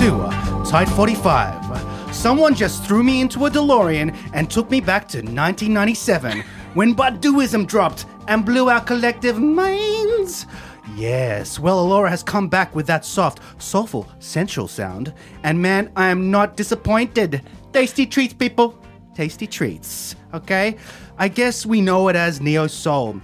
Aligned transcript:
to 0.00 0.16
uh, 0.16 0.64
Type 0.64 0.88
45. 0.88 2.14
Someone 2.14 2.54
just 2.54 2.82
threw 2.84 3.02
me 3.02 3.20
into 3.20 3.44
a 3.44 3.50
DeLorean 3.50 4.16
and 4.32 4.50
took 4.50 4.70
me 4.70 4.80
back 4.80 5.06
to 5.08 5.18
1997 5.18 6.42
when 6.72 6.94
Baduizm 6.94 7.66
dropped 7.66 8.06
and 8.26 8.46
blew 8.46 8.70
our 8.70 8.80
collective 8.80 9.38
minds. 9.38 10.46
Yes, 10.96 11.58
well, 11.60 11.80
Alora 11.80 12.08
has 12.08 12.22
come 12.22 12.48
back 12.48 12.74
with 12.74 12.86
that 12.86 13.04
soft, 13.04 13.40
soulful, 13.58 14.08
sensual 14.20 14.68
sound. 14.68 15.12
And 15.42 15.60
man, 15.60 15.92
I 15.96 16.06
am 16.06 16.30
not 16.30 16.56
disappointed. 16.56 17.42
Tasty 17.74 18.06
treats, 18.06 18.32
people. 18.32 18.82
Tasty 19.14 19.46
treats, 19.46 20.16
okay? 20.32 20.76
I 21.18 21.28
guess 21.28 21.66
we 21.66 21.82
know 21.82 22.08
it 22.08 22.16
as 22.16 22.40
Neo 22.40 22.68
Soul. 22.68 23.20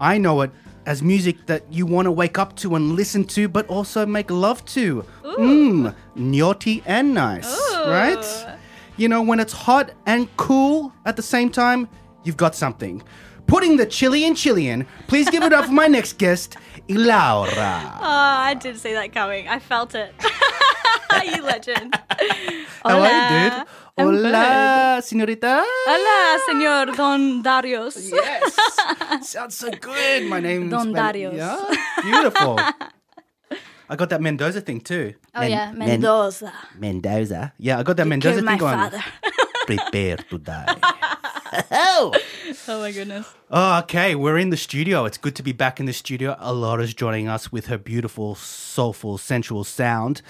I 0.00 0.18
know 0.18 0.42
it 0.42 0.52
as 0.86 1.02
music 1.02 1.46
that 1.46 1.64
you 1.72 1.86
want 1.86 2.06
to 2.06 2.12
wake 2.12 2.38
up 2.38 2.56
to 2.56 2.74
and 2.74 2.92
listen 2.92 3.24
to, 3.24 3.48
but 3.48 3.66
also 3.68 4.04
make 4.06 4.30
love 4.30 4.64
to. 4.66 5.04
Mmm, 5.22 5.94
naughty 6.14 6.82
and 6.86 7.14
nice, 7.14 7.50
right? 7.86 8.56
You 8.96 9.08
know, 9.08 9.22
when 9.22 9.40
it's 9.40 9.52
hot 9.52 9.90
and 10.06 10.34
cool 10.36 10.92
at 11.04 11.16
the 11.16 11.22
same 11.22 11.50
time, 11.50 11.88
you've 12.22 12.36
got 12.36 12.54
something. 12.54 13.02
Putting 13.46 13.76
the 13.76 13.84
chili 13.86 14.24
and 14.24 14.36
chili 14.36 14.66
in 14.66 14.84
Chilean, 14.84 14.86
please 15.06 15.28
give 15.28 15.42
it 15.42 15.52
up 15.52 15.66
for 15.66 15.72
my 15.72 15.86
next 15.86 16.16
guest, 16.18 16.56
Ilaura. 16.88 17.92
Oh, 18.00 18.00
I 18.00 18.54
did 18.54 18.78
see 18.78 18.92
that 18.94 19.12
coming. 19.12 19.48
I 19.48 19.58
felt 19.58 19.94
it. 19.94 20.14
you 21.24 21.42
legend. 21.42 21.94
How 22.84 23.00
are 23.00 23.06
you, 23.06 23.50
dude? 23.50 23.66
I'm 23.96 24.06
Hola, 24.06 25.00
señorita. 25.02 25.62
Hola, 25.86 26.38
señor 26.48 26.96
Don 26.96 27.42
Darius. 27.42 28.10
Yes. 28.10 28.56
Sounds 29.22 29.54
so 29.56 29.70
good. 29.70 30.24
My 30.28 30.40
name 30.40 30.68
Don 30.68 30.88
is 30.88 30.94
Darius. 30.94 31.34
Yeah, 31.34 31.60
beautiful. 32.02 32.58
I 33.88 33.96
got 33.96 34.08
that 34.10 34.20
Mendoza 34.20 34.60
thing 34.62 34.80
too. 34.80 35.14
Oh, 35.34 35.40
Men- 35.40 35.50
yeah, 35.50 35.72
Men- 35.72 35.88
Mendoza. 35.88 36.52
Mendoza. 36.76 37.52
Yeah, 37.58 37.78
I 37.78 37.82
got 37.84 37.96
that 37.98 38.06
Mendoza 38.08 38.42
thing 38.42 38.58
going. 38.58 38.90
Prepare 39.66 40.16
to 40.16 40.38
die. 40.38 40.76
oh. 41.70 42.12
oh 42.68 42.80
my 42.80 42.90
goodness. 42.90 43.26
Oh, 43.50 43.78
okay. 43.80 44.14
We're 44.16 44.38
in 44.38 44.50
the 44.50 44.56
studio. 44.56 45.04
It's 45.04 45.18
good 45.18 45.36
to 45.36 45.42
be 45.42 45.52
back 45.52 45.78
in 45.78 45.86
the 45.86 45.92
studio. 45.92 46.36
Alora's 46.40 46.94
joining 46.94 47.28
us 47.28 47.52
with 47.52 47.66
her 47.66 47.78
beautiful, 47.78 48.34
soulful, 48.34 49.18
sensual 49.18 49.62
sound. 49.64 50.20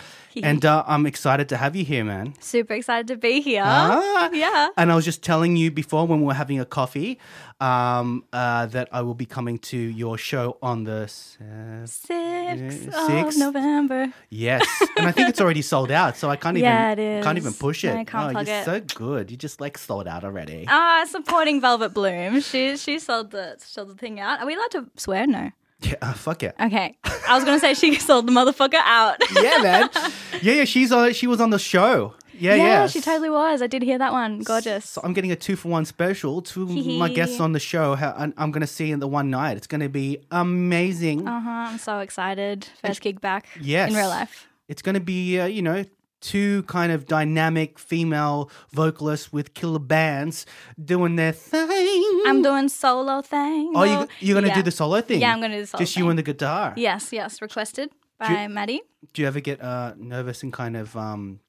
And 0.43 0.65
uh, 0.65 0.85
I'm 0.87 1.07
excited 1.07 1.49
to 1.51 1.57
have 1.57 1.77
you 1.77 1.85
here, 1.85 2.05
man. 2.05 2.35
Super 2.41 2.75
excited 2.75 3.07
to 3.09 3.17
be 3.17 3.41
here. 3.41 3.63
Ah. 3.65 4.31
Yeah. 4.33 4.69
And 4.77 4.91
I 4.91 4.97
was 4.97 5.05
just 5.05 5.23
telling 5.23 5.57
you 5.57 5.71
before 5.71 6.07
when 6.07 6.21
we 6.21 6.27
were 6.27 6.35
having 6.35 6.59
a 6.61 6.65
coffee 6.65 7.19
um, 7.61 8.25
uh, 8.33 8.67
that 8.67 8.89
I 8.93 9.03
will 9.03 9.15
be 9.15 9.27
coming 9.27 9.59
to 9.71 9.77
your 9.77 10.19
show 10.19 10.59
on 10.63 10.85
the. 10.85 11.03
Uh, 11.41 11.87
Six 11.87 12.87
of 12.95 13.07
six. 13.07 13.37
November. 13.37 14.13
yes. 14.31 14.67
and 14.97 15.07
I 15.07 15.13
think 15.13 15.29
it's 15.29 15.41
already 15.41 15.63
sold 15.63 15.91
out, 15.91 16.17
so 16.17 16.29
I 16.31 16.37
can't 16.37 16.57
even 16.57 16.69
Yeah, 16.71 16.93
it 16.93 17.23
can't 17.23 17.39
even 17.39 17.53
push 17.53 17.85
it. 17.85 17.95
I 17.95 18.05
can't 18.05 18.29
oh, 18.29 18.33
plug 18.33 18.47
you're 18.47 18.57
it. 18.57 18.65
so 18.65 18.81
good. 18.81 19.31
You 19.31 19.37
just 19.37 19.61
like 19.61 19.79
sold 19.79 20.09
out 20.09 20.25
already. 20.25 20.65
Ah, 20.69 21.05
supporting 21.09 21.61
Velvet 21.61 21.95
Bloom. 21.95 22.41
She 22.41 22.77
she 22.77 22.99
sold 22.99 23.31
the 23.31 23.57
sold 23.59 23.89
the 23.89 23.95
thing 23.95 24.21
out. 24.21 24.41
Are 24.41 24.47
we 24.47 24.55
allowed 24.55 24.71
to 24.73 24.91
swear? 24.97 25.27
No. 25.27 25.51
Yeah, 25.85 25.95
uh, 26.03 26.13
fuck 26.15 26.43
it. 26.43 26.55
Okay. 26.59 26.97
I 27.29 27.35
was 27.37 27.45
gonna 27.45 27.61
say 27.61 27.75
she 27.75 27.95
sold 27.99 28.27
the 28.27 28.33
motherfucker 28.33 28.81
out. 28.85 29.17
yeah, 29.41 29.59
man. 29.63 29.91
Yeah, 30.43 30.55
yeah. 30.55 30.65
She's 30.65 30.91
on. 30.93 31.13
She 31.13 31.27
was 31.27 31.41
on 31.41 31.51
the 31.51 31.59
show. 31.59 32.15
Yeah, 32.37 32.57
yeah. 32.57 32.65
yeah, 32.65 32.87
she 32.89 33.01
totally 33.01 33.31
was. 33.31 33.63
I 33.63 33.67
did 33.69 33.83
hear 33.83 33.97
that 33.99 34.13
one. 34.13 34.41
Gorgeous. 34.41 34.85
So 34.91 35.01
I'm 35.05 35.13
getting 35.13 35.31
a 35.31 35.37
two 35.37 35.55
for 35.57 35.69
one 35.69 35.85
special. 35.85 36.43
Two 36.43 36.65
of 36.65 36.71
my 36.71 37.09
guests 37.09 37.39
on 37.39 37.53
the 37.53 37.61
show. 37.61 37.95
I'm 37.95 38.35
I'm 38.37 38.51
going 38.51 38.61
to 38.63 38.67
see 38.67 38.91
in 38.91 38.99
the 38.99 39.07
one 39.07 39.31
night. 39.31 39.57
It's 39.57 39.69
going 39.69 39.81
to 39.83 39.89
be 39.89 40.19
amazing. 40.33 41.27
Uh 41.29 41.41
huh. 41.41 41.51
I'm 41.51 41.79
so 41.79 42.01
excited. 42.01 42.69
First 42.85 43.01
gig 43.01 43.21
back. 43.21 43.47
Yes. 43.61 43.91
In 43.91 43.97
real 43.97 44.09
life. 44.09 44.49
It's 44.67 44.83
going 44.83 44.95
to 44.95 45.01
be, 45.01 45.39
uh, 45.39 45.47
you 45.47 45.63
know, 45.63 45.85
two 46.33 46.63
kind 46.65 46.91
of 46.91 47.05
dynamic 47.07 47.79
female 47.79 48.51
vocalists 48.73 49.29
with 49.33 49.53
killer 49.55 49.79
bands 49.79 50.47
doing 50.83 51.17
their 51.17 51.33
thing. 51.33 52.23
I'm 52.27 52.41
doing 52.43 52.69
solo 52.71 53.21
thing. 53.23 53.73
oh, 53.75 53.85
you, 53.85 54.09
you're 54.21 54.35
going 54.35 54.45
to 54.45 54.49
Yeah. 54.49 54.55
do 54.57 54.63
the 54.63 54.71
solo 54.71 55.01
thing? 55.03 55.21
Yeah, 55.21 55.33
I'm 55.33 55.41
gonna 55.41 55.57
do 55.57 55.61
the 55.61 55.67
solo 55.67 55.83
Just 55.85 55.97
you 55.99 56.09
and 56.09 56.19
the 56.19 56.23
guitar. 56.23 56.73
Yes, 56.77 57.13
yes. 57.13 57.43
Requested 57.43 57.91
by 58.19 58.29
Do 58.29 58.35
you- 58.43 58.49
Maddie. 58.49 58.83
Do 59.13 59.23
you 59.23 59.29
ever 59.29 59.41
get 59.41 59.61
uh, 59.63 59.93
nervous 59.99 60.43
and 60.43 60.53
kind 60.53 60.77
of 60.77 60.97
um, 60.97 61.41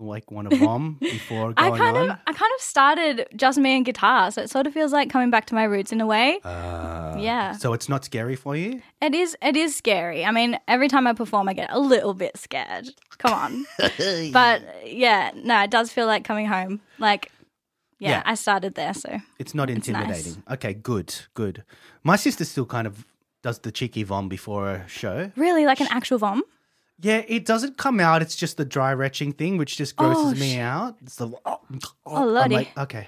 like 0.00 0.30
want 0.30 0.50
to 0.50 0.58
bomb 0.58 0.96
before 1.00 1.52
going 1.52 1.72
I 1.74 1.78
kind 1.78 1.96
on? 1.96 2.10
of 2.10 2.18
I 2.26 2.32
kind 2.32 2.52
of 2.56 2.60
started 2.60 3.26
just 3.36 3.58
me 3.58 3.76
and 3.76 3.84
guitar, 3.84 4.30
so 4.30 4.42
it 4.42 4.50
sort 4.50 4.66
of 4.66 4.72
feels 4.72 4.92
like 4.92 5.10
coming 5.10 5.30
back 5.30 5.46
to 5.46 5.54
my 5.54 5.64
roots 5.64 5.92
in 5.92 6.00
a 6.00 6.06
way. 6.06 6.40
Uh, 6.44 7.16
Yeah. 7.18 7.52
So 7.52 7.72
it's 7.74 7.88
not 7.88 8.04
scary 8.04 8.36
for 8.36 8.56
you? 8.56 8.80
It 9.02 9.14
is 9.14 9.36
it 9.42 9.56
is 9.56 9.76
scary. 9.76 10.24
I 10.24 10.30
mean, 10.30 10.58
every 10.66 10.88
time 10.88 11.06
I 11.06 11.12
perform 11.12 11.48
I 11.48 11.52
get 11.54 11.70
a 11.72 11.78
little 11.80 12.14
bit 12.14 12.36
scared. 12.36 12.88
Come 13.18 13.32
on. 13.34 13.66
but 14.32 14.62
yeah, 14.86 15.30
no, 15.34 15.62
it 15.62 15.70
does 15.70 15.92
feel 15.92 16.06
like 16.06 16.24
coming 16.24 16.46
home. 16.46 16.80
Like 16.98 17.30
yeah, 17.98 18.10
Yeah. 18.10 18.22
I 18.24 18.34
started 18.34 18.74
there, 18.74 18.94
so 18.94 19.18
It's 19.38 19.54
not 19.54 19.68
nice. 19.68 19.76
intimidating. 19.76 20.42
Okay, 20.50 20.72
good, 20.74 21.14
good. 21.34 21.64
My 22.02 22.16
sister 22.16 22.44
still 22.46 22.64
kind 22.66 22.86
of 22.86 23.04
does 23.42 23.58
the 23.58 23.70
cheeky 23.72 24.02
vom 24.04 24.28
before 24.28 24.70
a 24.70 24.88
show. 24.88 25.30
really 25.36 25.64
like 25.66 25.80
an 25.80 25.88
actual 25.90 26.18
vom. 26.18 26.42
Yeah, 27.02 27.22
it 27.26 27.44
doesn't 27.46 27.76
come 27.78 27.98
out. 28.00 28.20
It's 28.22 28.36
just 28.36 28.56
the 28.56 28.64
dry 28.64 28.92
retching 28.92 29.32
thing, 29.32 29.56
which 29.56 29.76
just 29.76 29.96
grosses 29.96 30.32
oh, 30.38 30.40
me 30.40 30.58
out. 30.58 30.96
It's 31.02 31.16
the 31.16 31.28
oh, 31.28 31.40
Oh, 31.46 31.60
oh 32.06 32.16
I'm 32.16 32.34
lordy. 32.34 32.54
like, 32.56 32.78
okay. 32.78 33.06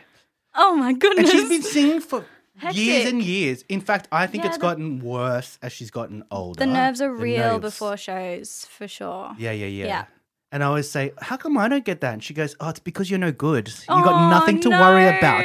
Oh 0.55 0.77
my 0.77 0.93
goodness. 0.93 1.31
And 1.31 1.39
goodness. 1.41 1.51
she's 1.51 1.73
been 1.75 1.85
singing 1.85 2.01
for 2.01 2.25
years 2.73 3.05
Hectic. 3.05 3.13
and 3.13 3.23
years. 3.23 3.65
In 3.69 3.81
fact, 3.81 4.09
I 4.13 4.27
think 4.27 4.45
Yeah, 4.45 4.49
it's 4.51 4.59
the- 4.59 4.63
gotten 4.63 5.01
worse 5.01 5.59
as 5.63 5.73
she's 5.73 5.91
gotten 5.91 6.25
older. 6.31 6.59
the 6.59 6.67
nerves 6.67 7.01
are 7.03 7.09
The 7.09 7.23
real 7.23 7.39
nerves. 7.59 7.61
before 7.63 7.97
shows, 7.97 8.67
for 8.71 8.89
sure. 8.89 9.35
Yeah, 9.39 9.53
yeah, 9.53 9.67
yeah. 9.67 9.87
Yeah. 9.87 10.05
And 10.53 10.63
I 10.63 10.67
always 10.67 10.89
say, 10.91 11.13
"How 11.21 11.39
come 11.39 11.57
I 11.57 11.67
don't 11.69 11.85
get 11.85 12.03
that?" 12.03 12.13
And 12.13 12.23
she 12.23 12.35
goes, 12.35 12.55
"Oh, 12.61 12.69
it's 12.69 12.79
because 12.81 13.09
you're 13.11 13.19
no 13.19 13.33
good. 13.33 13.69
You 13.69 13.75
Oh, 13.89 14.05
got 14.05 14.29
nothing 14.31 14.61
to 14.61 14.69
worry 14.69 15.09
about." 15.17 15.45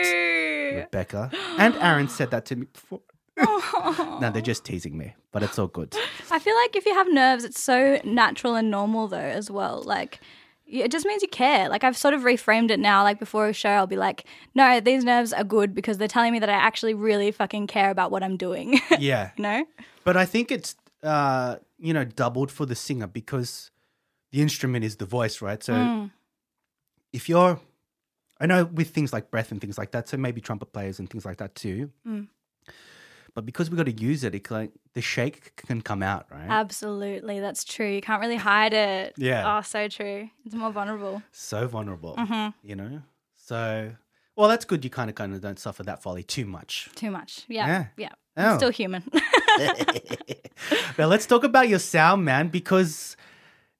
Rebecca 0.83 1.31
and 1.57 1.73
Aaron 1.75 2.09
said 2.09 2.31
that 2.31 2.45
to 2.47 2.55
me 2.57 2.65
before. 2.71 3.01
No, 3.37 4.29
they're 4.31 4.41
just 4.41 4.65
teasing 4.65 4.97
me, 4.97 5.13
but 5.31 5.43
it's 5.43 5.57
all 5.59 5.67
good. 5.67 5.95
I 6.31 6.39
feel 6.39 6.55
like 6.55 6.75
if 6.75 6.85
you 6.85 6.93
have 6.93 7.11
nerves, 7.11 7.43
it's 7.43 7.61
so 7.61 7.99
natural 8.03 8.55
and 8.55 8.69
normal 8.71 9.07
though 9.07 9.17
as 9.17 9.49
well. 9.51 9.81
Like 9.83 10.19
it 10.65 10.91
just 10.91 11.05
means 11.05 11.21
you 11.21 11.27
care. 11.29 11.69
Like 11.69 11.83
I've 11.83 11.95
sort 11.97 12.13
of 12.13 12.21
reframed 12.21 12.71
it 12.71 12.79
now. 12.79 13.03
Like 13.03 13.19
before 13.19 13.47
a 13.47 13.53
show, 13.53 13.69
I'll 13.69 13.87
be 13.87 13.95
like, 13.97 14.25
no, 14.55 14.79
these 14.79 15.03
nerves 15.03 15.31
are 15.33 15.43
good 15.43 15.73
because 15.73 15.97
they're 15.97 16.07
telling 16.07 16.33
me 16.33 16.39
that 16.39 16.49
I 16.49 16.53
actually 16.53 16.93
really 16.93 17.31
fucking 17.31 17.67
care 17.67 17.89
about 17.89 18.11
what 18.11 18.23
I'm 18.23 18.37
doing. 18.37 18.79
Yeah, 18.99 19.31
you 19.37 19.43
know? 19.43 19.65
but 20.03 20.17
I 20.17 20.25
think 20.25 20.51
it's 20.51 20.75
uh, 21.03 21.57
you 21.77 21.93
know 21.93 22.03
doubled 22.03 22.51
for 22.51 22.65
the 22.65 22.75
singer 22.75 23.07
because 23.07 23.71
the 24.31 24.41
instrument 24.41 24.83
is 24.83 24.97
the 24.97 25.05
voice, 25.05 25.41
right? 25.41 25.63
So 25.63 25.73
Mm. 25.73 26.11
if 27.13 27.29
you're, 27.29 27.59
I 28.39 28.45
know 28.45 28.65
with 28.65 28.89
things 28.89 29.13
like 29.13 29.31
breath 29.31 29.51
and 29.51 29.61
things 29.61 29.77
like 29.77 29.91
that, 29.91 30.09
so 30.09 30.17
maybe 30.17 30.41
trumpet 30.41 30.73
players 30.73 30.99
and 30.99 31.09
things 31.09 31.25
like 31.25 31.37
that 31.37 31.55
too. 31.55 31.91
Mm. 32.05 32.27
But 33.37 33.45
because 33.45 33.69
we 33.69 33.77
got 33.77 33.85
to 33.85 33.91
use 33.91 34.23
it, 34.23 34.33
it 34.33 34.49
like 34.49 34.71
the 34.95 35.01
shake 35.01 35.55
can 35.67 35.83
come 35.83 36.01
out, 36.01 36.25
right? 36.31 36.47
Absolutely, 36.49 37.39
that's 37.39 37.63
true. 37.63 37.87
You 37.87 38.01
can't 38.01 38.19
really 38.19 38.35
hide 38.35 38.73
it. 38.73 39.13
Yeah. 39.15 39.59
Oh, 39.59 39.61
so 39.61 39.87
true. 39.87 40.27
It's 40.43 40.55
more 40.55 40.71
vulnerable. 40.71 41.21
so 41.31 41.67
vulnerable, 41.67 42.15
Mhm. 42.17 42.55
you 42.63 42.75
know. 42.75 43.03
So, 43.35 43.91
well, 44.35 44.49
that's 44.49 44.65
good. 44.65 44.83
You 44.83 44.89
kind 44.89 45.07
of 45.11 45.15
kind 45.15 45.35
of 45.35 45.41
don't 45.41 45.59
suffer 45.59 45.83
that 45.83 46.01
folly 46.01 46.23
too 46.23 46.45
much. 46.47 46.89
Too 46.95 47.11
much. 47.11 47.45
Yeah. 47.47 47.67
Yeah. 47.67 47.85
Yeah. 47.97 48.09
Oh. 48.37 48.43
I'm 48.53 48.57
still 48.57 48.71
human. 48.71 49.03
now 50.97 51.05
let's 51.05 51.27
talk 51.27 51.43
about 51.43 51.69
your 51.69 51.77
sound, 51.77 52.25
man, 52.25 52.47
because 52.47 53.15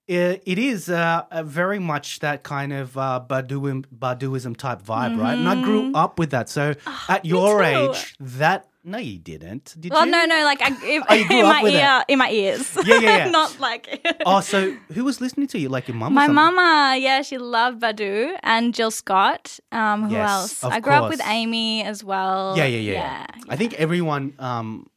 it, 0.08 0.44
it 0.46 0.60
is 0.60 0.88
uh, 0.88 1.24
very 1.46 1.80
much 1.80 2.20
that 2.20 2.44
kind 2.44 2.74
of 2.74 2.96
uh, 2.96 3.22
Baduizm, 3.28 3.86
Baduizm 3.88 4.56
type 4.56 4.84
vibe, 4.84 5.20
right? 5.20 5.38
And 5.38 5.50
I 5.50 5.62
grew 5.64 5.92
up 5.96 6.20
with 6.20 6.30
that. 6.30 6.48
So 6.48 6.76
at 7.10 7.26
your 7.26 7.60
Mm-hmm. 7.62 7.92
Age, 7.92 8.16
that 8.20 8.68
no, 8.88 8.98
you 8.98 9.20
didn't, 9.20 9.76
did 9.80 9.92
well, 9.92 10.06
you? 10.06 10.12
no, 10.12 10.26
no, 10.26 10.44
like 10.46 10.62
I, 10.62 10.70
in, 10.96 11.04
Oh, 11.10 11.16
in 11.16 11.46
my 11.46 11.62
ear, 11.70 12.04
in 12.08 12.18
my 12.18 12.30
ears. 12.32 12.66
Yeah, 12.86 13.00
yeah, 13.00 13.18
yeah. 13.18 13.30
Not 13.40 13.60
like 13.60 13.86
Oh, 14.26 14.40
so 14.40 14.72
who 14.94 15.04
was 15.04 15.20
listening 15.20 15.48
to 15.48 15.60
you? 15.60 15.70
Like 15.70 15.88
your 15.88 15.96
mum? 15.98 16.14
My 16.14 16.28
mama, 16.28 16.96
yeah, 16.98 17.22
she 17.22 17.38
loved 17.38 17.82
Badu 17.82 18.38
and 18.44 18.74
Jill 18.74 18.92
Scott. 18.92 19.60
Um, 19.72 20.08
who 20.10 20.16
Yes, 20.16 20.30
else? 20.32 20.64
of 20.64 20.72
I 20.72 20.80
grew 20.80 20.94
up 20.94 21.10
with. 21.10 21.22
Amy 21.28 21.84
as 21.84 22.04
well. 22.04 22.56
Yeah, 22.58 22.66
yeah, 22.66 22.94
yeah. 22.94 23.26
I 23.50 23.56
think 23.58 23.74
everyone. 23.76 24.34
Um, 24.40 24.88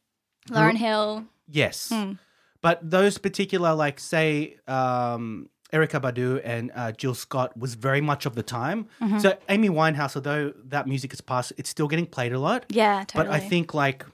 Lauryn 0.49 0.77
Hill. 0.77 1.25
yes, 1.47 1.89
Hmm. 1.93 2.13
but 2.61 2.79
those 2.83 3.17
particular, 3.17 3.73
like, 3.75 3.99
say, 3.99 4.57
um, 4.67 5.49
Erykah 5.71 6.01
Badu 6.01 6.41
and 6.43 6.71
uh, 6.75 6.91
Jill 6.91 7.15
Scott 7.15 7.57
was 7.57 7.75
very 7.75 8.01
much 8.01 8.25
of 8.25 8.35
the 8.35 8.43
time. 8.43 8.87
Mm-hmm. 9.01 9.19
So 9.19 9.37
Amy 9.49 9.69
Winehouse, 9.69 10.15
although 10.15 10.53
that 10.65 10.87
music 10.87 11.13
is 11.13 11.21
past, 11.21 11.53
it's 11.57 11.69
still 11.69 11.87
getting 11.87 12.05
played 12.05 12.33
a 12.33 12.39
lot. 12.39 12.65
Yeah, 12.69 13.03
totally. 13.07 13.25
But 13.25 13.33
I 13.33 13.39
think 13.39 13.73
like 13.73 14.05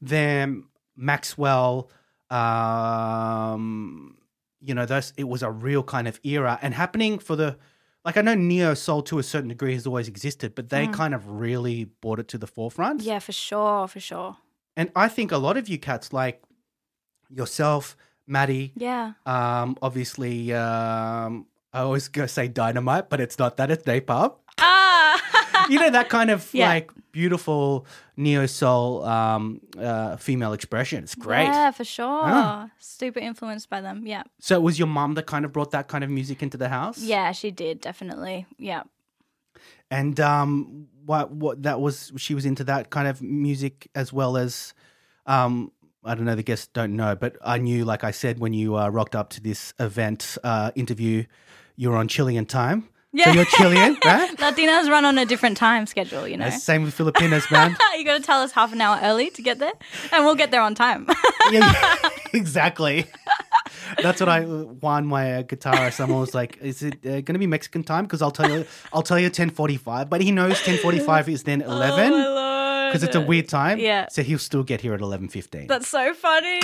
them, 0.00 0.68
Maxwell, 0.96 1.90
um, 2.30 4.16
you 4.60 4.74
know, 4.74 4.86
those 4.86 5.12
it 5.16 5.24
was 5.24 5.42
a 5.42 5.50
real 5.50 5.82
kind 5.82 6.08
of 6.08 6.20
era 6.22 6.58
and 6.60 6.74
happening 6.74 7.18
for 7.18 7.36
the 7.36 7.56
like 8.04 8.16
I 8.16 8.20
know 8.20 8.34
neo 8.34 8.74
soul 8.74 9.02
to 9.02 9.18
a 9.18 9.22
certain 9.22 9.48
degree 9.48 9.74
has 9.74 9.86
always 9.86 10.08
existed, 10.08 10.54
but 10.54 10.68
they 10.68 10.86
kind 10.86 11.12
of 11.12 11.28
really 11.28 11.84
brought 11.84 12.20
it 12.20 12.28
to 12.28 12.38
the 12.38 12.46
forefront. 12.46 13.00
Mm. 13.00 13.06
yeah, 13.06 13.18
for 13.18 13.32
sure, 13.32 13.88
for 13.88 14.00
sure. 14.00 14.36
And 14.76 14.92
I 14.94 15.08
think 15.08 15.32
a 15.32 15.38
lot 15.38 15.56
of 15.56 15.68
you 15.68 15.78
cats 15.78 16.12
like 16.12 16.42
yourself, 17.28 17.96
Maddie, 18.26 18.72
Yeah. 18.76 19.12
um, 19.24 19.76
obviously 19.82 20.52
um, 20.52 21.46
I 21.72 21.80
always 21.80 22.08
go 22.08 22.26
say 22.26 22.48
dynamite, 22.48 23.08
but 23.10 23.20
it's 23.20 23.38
not 23.38 23.56
that. 23.58 23.70
It's 23.70 23.84
napalm. 23.84 24.34
Ah, 24.58 25.66
You 25.68 25.78
know 25.78 25.90
that 25.90 26.08
kind 26.08 26.30
of 26.30 26.48
Yeah. 26.52 26.68
like 26.68 26.90
beautiful 27.12 27.86
neo 28.16 28.46
soul 28.46 29.04
um, 29.04 29.60
uh, 29.78 30.16
female 30.16 30.52
expression. 30.54 31.02
It's 31.04 31.14
great. 31.14 31.44
Yeah, 31.46 31.70
for 31.70 31.84
sure. 31.84 32.22
Ah. 32.24 32.68
Super 32.78 33.20
influenced 33.20 33.68
by 33.70 33.80
them. 33.80 34.06
Yeah. 34.06 34.22
So 34.40 34.56
it 34.56 34.62
was 34.62 34.78
your 34.78 34.88
mom 34.88 35.14
that 35.14 35.26
kind 35.26 35.44
of 35.44 35.52
brought 35.52 35.70
that 35.72 35.88
kind 35.88 36.02
of 36.04 36.10
music 36.10 36.42
into 36.42 36.56
the 36.56 36.68
house? 36.68 36.98
Yeah, 36.98 37.32
she 37.32 37.50
did 37.50 37.80
definitely. 37.80 38.46
Yeah. 38.58 38.82
And 39.90 40.18
um, 40.18 40.88
what 41.04 41.30
what 41.30 41.62
that 41.62 41.80
was? 41.80 42.12
She 42.16 42.34
was 42.34 42.44
into 42.44 42.64
that 42.64 42.90
kind 42.90 43.06
of 43.06 43.22
music 43.22 43.88
as 43.94 44.12
well 44.12 44.36
as, 44.36 44.74
um, 45.26 45.70
I 46.06 46.14
don't 46.14 46.24
know. 46.24 46.34
The 46.34 46.42
guests 46.42 46.68
don't 46.72 46.94
know, 46.96 47.14
but 47.16 47.36
I 47.44 47.58
knew, 47.58 47.84
like 47.84 48.04
I 48.04 48.10
said, 48.12 48.38
when 48.38 48.52
you 48.52 48.76
uh, 48.76 48.88
rocked 48.88 49.16
up 49.16 49.30
to 49.30 49.40
this 49.40 49.74
event 49.78 50.38
uh, 50.44 50.70
interview, 50.74 51.24
you 51.76 51.90
were 51.90 51.96
on 51.96 52.08
Chilean 52.08 52.46
time. 52.46 52.88
Yeah. 53.12 53.24
So 53.26 53.30
you're 53.32 53.44
Chilean, 53.46 53.96
right? 54.04 54.36
Latinos 54.36 54.90
run 54.90 55.04
on 55.04 55.16
a 55.16 55.24
different 55.24 55.56
time 55.56 55.86
schedule, 55.86 56.28
you 56.28 56.36
know. 56.36 56.50
Same 56.50 56.82
with 56.84 56.94
Filipinos, 56.94 57.50
man. 57.50 57.76
you 57.96 58.04
got 58.04 58.18
to 58.18 58.22
tell 58.22 58.42
us 58.42 58.52
half 58.52 58.72
an 58.72 58.80
hour 58.80 58.98
early 59.02 59.30
to 59.30 59.42
get 59.42 59.58
there, 59.58 59.72
and 60.12 60.24
we'll 60.24 60.34
get 60.34 60.50
there 60.50 60.60
on 60.60 60.74
time. 60.74 61.08
yeah, 61.50 61.96
exactly. 62.34 63.06
That's 64.02 64.20
what 64.20 64.28
I 64.28 64.40
won 64.44 65.06
my 65.06 65.36
uh, 65.36 65.42
guitar. 65.42 65.90
Someone 65.90 66.20
was 66.20 66.34
like, 66.34 66.58
"Is 66.60 66.82
it 66.82 66.94
uh, 67.06 67.20
going 67.22 67.34
to 67.34 67.38
be 67.38 67.46
Mexican 67.46 67.82
time?" 67.84 68.04
Because 68.04 68.20
I'll 68.20 68.30
tell 68.30 68.50
you, 68.50 68.66
I'll 68.92 69.02
tell 69.02 69.18
you 69.18 69.30
ten 69.30 69.50
forty 69.50 69.76
five. 69.76 70.10
But 70.10 70.20
he 70.20 70.30
knows 70.30 70.60
ten 70.62 70.76
forty 70.78 70.98
five 70.98 71.28
is 71.28 71.44
then 71.44 71.62
eleven 71.62 72.12
Oh, 72.12 72.18
my 72.18 72.26
lord. 72.26 72.45
Because 73.00 73.08
it's 73.08 73.16
a 73.16 73.20
weird 73.20 73.48
time. 73.48 73.78
Yeah. 73.78 74.08
So 74.10 74.22
he'll 74.22 74.38
still 74.38 74.62
get 74.62 74.80
here 74.80 74.94
at 74.94 75.00
eleven 75.00 75.28
fifteen. 75.28 75.66
That's 75.66 75.88
so 75.88 76.14
funny. 76.14 76.60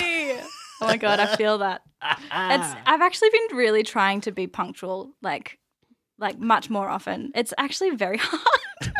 Oh 0.81 0.87
my 0.87 0.97
god, 0.97 1.19
I 1.19 1.35
feel 1.35 1.59
that. 1.59 1.81
It's 2.01 2.21
I've 2.31 3.01
actually 3.01 3.29
been 3.29 3.57
really 3.57 3.83
trying 3.83 4.21
to 4.21 4.31
be 4.31 4.47
punctual, 4.47 5.13
like 5.21 5.59
like 6.17 6.39
much 6.39 6.69
more 6.69 6.89
often. 6.89 7.31
It's 7.35 7.53
actually 7.57 7.91
very 7.91 8.17
hard. 8.21 8.93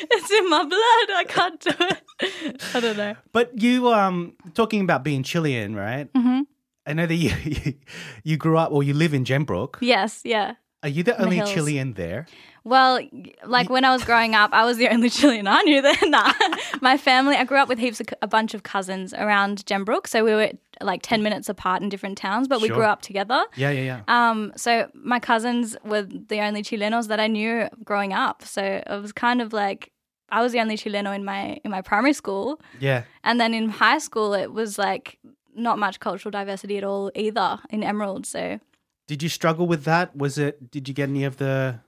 it's 0.00 0.30
in 0.30 0.50
my 0.50 0.62
blood. 0.64 1.16
I 1.16 1.24
can't 1.28 1.60
do 1.60 1.70
it. 1.80 2.62
I 2.74 2.80
don't 2.80 2.96
know. 2.96 3.14
But 3.32 3.60
you, 3.60 3.92
um, 3.92 4.34
talking 4.54 4.80
about 4.80 5.04
being 5.04 5.22
Chilean, 5.22 5.74
right? 5.74 6.12
Mm-hmm. 6.12 6.42
I 6.86 6.92
know 6.92 7.06
that 7.06 7.14
you, 7.14 7.32
you 7.44 7.74
you 8.24 8.36
grew 8.36 8.56
up 8.58 8.72
or 8.72 8.82
you 8.82 8.94
live 8.94 9.14
in 9.14 9.24
Gembrook. 9.24 9.76
Yes, 9.80 10.20
yeah. 10.24 10.54
Are 10.82 10.88
you 10.88 11.02
the 11.02 11.20
only. 11.20 11.40
Chilean 11.40 11.94
there? 11.94 12.26
Well, 12.64 13.00
like 13.44 13.70
when 13.70 13.84
I 13.84 13.92
was 13.92 14.02
growing 14.04 14.34
up, 14.34 14.50
I 14.52 14.64
was 14.64 14.76
the 14.76 14.88
only 14.88 15.08
Chilean 15.16 15.46
I 15.46 15.62
knew 15.62 15.80
then. 15.88 16.10
Nah. 16.10 16.32
My 16.80 16.96
family, 16.96 17.36
I 17.36 17.44
grew 17.44 17.58
up 17.58 17.68
with 17.68 17.78
heaps 17.78 18.00
of, 18.00 18.08
a 18.22 18.26
bunch 18.26 18.54
of 18.54 18.62
cousins 18.64 19.14
around 19.14 19.64
Gembrook. 19.66 20.06
So 20.08 20.24
we 20.24 20.32
were 20.34 20.50
like 20.80 21.02
10 21.02 21.22
minutes 21.22 21.48
apart 21.48 21.82
in 21.82 21.88
different 21.88 22.18
towns, 22.18 22.48
but 22.48 22.60
we 22.60 22.68
Sure. 22.68 22.76
grew 22.78 22.84
up 22.86 23.02
together. 23.02 23.44
Yeah, 23.56 23.70
yeah, 23.70 23.82
yeah. 23.82 24.00
Um, 24.30 24.52
so 24.56 24.90
my 24.94 25.20
cousins 25.20 25.76
were 25.84 26.02
the 26.02 26.40
only 26.40 26.62
Chilenos 26.62 27.06
that 27.08 27.20
I 27.20 27.28
knew 27.28 27.68
growing 27.84 28.12
up. 28.12 28.42
So 28.44 28.62
it 28.62 29.00
was 29.00 29.12
kind 29.12 29.40
of 29.40 29.52
like 29.52 29.92
I 30.28 30.42
was 30.42 30.50
the 30.52 30.58
only 30.60 30.76
Chileno 30.76 31.14
in 31.14 31.24
my 31.24 31.60
in 31.64 31.70
my 31.70 31.82
primary 31.82 32.12
school, 32.12 32.60
yeah. 32.80 33.04
and 33.22 33.38
then 33.40 33.54
in 33.54 33.68
high 33.68 33.98
school 33.98 34.34
it 34.34 34.52
was 34.52 34.76
like 34.76 35.18
not 35.54 35.78
much 35.78 36.00
cultural 36.00 36.32
diversity 36.32 36.76
at 36.78 36.82
all 36.84 37.12
either 37.14 37.60
in 37.70 37.84
Emerald. 37.84 38.26
So 38.26 38.58
Did 39.06 39.22
you 39.22 39.28
struggle 39.28 39.66
with 39.66 39.84
that? 39.84 40.16
Was 40.16 40.38
it? 40.38 40.70
Did 40.70 40.88
you 40.88 40.94
get 40.94 41.08
any 41.08 41.24
of 41.24 41.36
the? 41.36 41.80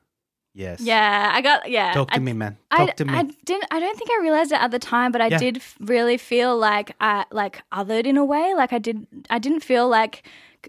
Yes. 0.55 0.81
yeah, 0.81 1.31
I 1.33 1.41
got 1.41 1.71
yeah. 1.71 1.93
Talk 1.93 2.11
to 2.11 2.17
I, 2.17 2.19
me, 2.19 2.33
man. 2.33 2.57
I, 2.71 2.87
Talk 2.87 2.97
to 2.97 3.05
me. 3.05 3.15
I 3.15 3.23
didn't. 3.45 3.67
I 3.71 3.79
don't 3.79 3.97
think 3.97 4.11
I 4.11 4.19
realized 4.23 4.51
it 4.51 4.61
at 4.61 4.71
the 4.73 4.79
time, 4.81 5.13
but 5.13 5.21
I 5.21 5.29
Yeah. 5.29 5.39
did 5.39 5.63
really 5.79 6.17
feel 6.17 6.57
like 6.57 6.97
I 7.01 7.27
like 7.31 7.63
othered 7.73 8.07
in 8.07 8.17
a 8.17 8.25
way. 8.25 8.55
Like 8.57 8.73
I 8.73 8.79
did. 8.79 9.07
I 9.31 9.39
didn't 9.39 9.61
feel 9.61 9.89
like 9.89 10.27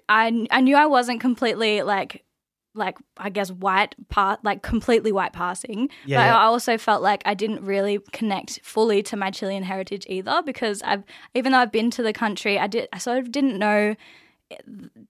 I. 0.08 0.46
I 0.52 0.62
knew 0.62 0.76
I 0.76 0.86
wasn't 0.86 1.22
completely 1.22 1.82
like 1.82 2.24
like 2.76 2.98
I 3.18 3.30
guess 3.30 3.52
white 3.52 3.96
part 4.10 4.44
like 4.44 4.62
completely 4.62 5.12
white 5.12 5.34
passing. 5.34 5.90
Yeah, 6.06 6.20
but 6.20 6.26
yeah. 6.26 6.38
I 6.38 6.44
also 6.44 6.78
felt 6.78 7.02
like 7.02 7.24
I 7.26 7.34
didn't 7.34 7.64
really 7.64 8.00
connect 8.12 8.60
fully 8.64 9.02
to 9.04 9.18
my 9.18 9.32
Chilean 9.32 9.64
heritage 9.64 10.06
either 10.08 10.44
because 10.46 10.84
I've 10.84 11.04
even 11.34 11.52
though 11.52 11.60
I've 11.60 11.72
been 11.72 11.90
to 11.92 12.04
the 12.04 12.14
country, 12.14 12.60
I 12.60 12.68
did 12.68 12.88
I 12.94 13.00
sort 13.00 13.18
of 13.18 13.32
didn't 13.32 13.58
know 13.58 13.96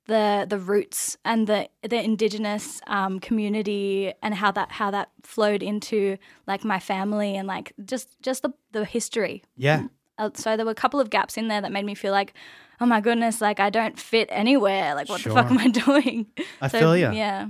the 0.05 0.45
the 0.49 0.57
roots 0.59 1.17
and 1.23 1.47
the 1.47 1.69
the 1.87 2.01
indigenous 2.03 2.81
um, 2.87 3.19
community 3.19 4.13
and 4.21 4.33
how 4.35 4.51
that 4.51 4.71
how 4.71 4.91
that 4.91 5.09
flowed 5.23 5.63
into 5.63 6.17
like 6.47 6.63
my 6.63 6.79
family 6.79 7.35
and 7.35 7.47
like 7.47 7.73
just 7.85 8.19
just 8.21 8.41
the 8.43 8.51
the 8.71 8.85
history. 8.85 9.43
yeah. 9.57 9.87
Uh, 10.17 10.29
so 10.33 10.57
there 10.57 10.65
were 10.65 10.71
a 10.73 10.75
couple 10.75 10.99
of 10.99 11.09
gaps 11.09 11.37
in 11.37 11.47
there 11.47 11.61
that 11.61 11.71
made 11.71 11.85
me 11.85 11.95
feel 11.95 12.11
like, 12.11 12.33
oh 12.81 12.85
my 12.85 12.99
goodness, 12.99 13.39
like 13.39 13.61
I 13.61 13.69
don't 13.69 13.97
fit 13.97 14.27
anywhere. 14.29 14.93
Like 14.93 15.07
what 15.07 15.21
the 15.23 15.29
fuck 15.29 15.49
am 15.49 15.57
I 15.57 15.67
doing? 15.85 16.25
I 16.61 16.67
So, 16.67 16.77
feel 16.79 16.97
you. 16.97 17.09
Yeah, 17.13 17.47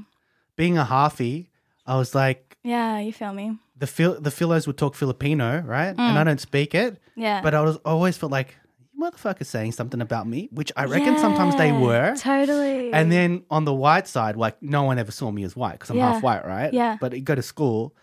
Being 0.56 0.77
a 0.77 0.86
halfie, 0.86 1.47
I 1.88 1.95
was 1.97 2.13
like, 2.13 2.57
yeah, 2.63 3.00
you 3.00 3.12
feel 3.12 3.33
me? 3.33 3.57
the 3.75 3.88
Phil- 3.88 4.21
the 4.21 4.30
Philos 4.30 4.68
would 4.68 4.77
talk 4.77 4.94
Filipino, 4.94 5.62
right? 5.65 5.95
Mm. 5.95 6.00
And 6.09 6.19
I 6.19 6.24
don't 6.24 6.39
speak 6.39 6.75
it, 6.75 7.00
Yeah, 7.15 7.41
but 7.41 7.56
I 7.56 7.62
was 7.62 7.77
I 7.77 7.89
always 7.89 8.18
felt 8.18 8.31
like 8.31 8.56
you 9.00 9.12
motherfuckers 9.12 9.46
saying 9.46 9.72
something 9.74 10.01
about 10.01 10.28
me, 10.28 10.50
which 10.51 10.72
I 10.75 10.86
reckon 10.86 11.18
sometimes 11.19 11.56
they 11.56 11.72
were. 11.72 12.16
totally. 12.18 12.92
And 12.94 13.12
then 13.12 13.44
on 13.50 13.66
the 13.66 13.74
white 13.74 14.07
side, 14.07 14.36
like 14.36 14.62
no 14.62 14.84
one 14.84 15.00
ever 15.00 15.12
saw 15.12 15.31
me 15.31 15.44
as 15.44 15.56
white 15.56 15.74
because 15.74 15.90
I'm 15.90 15.98
Yeah. 15.98 16.13
half 16.13 16.24
white, 16.24 16.46
right? 16.46 16.74
Yeah. 16.74 16.98
But 17.00 17.13
you 17.13 17.22
go 17.22 17.36
to 17.36 17.42
school, 17.42 17.96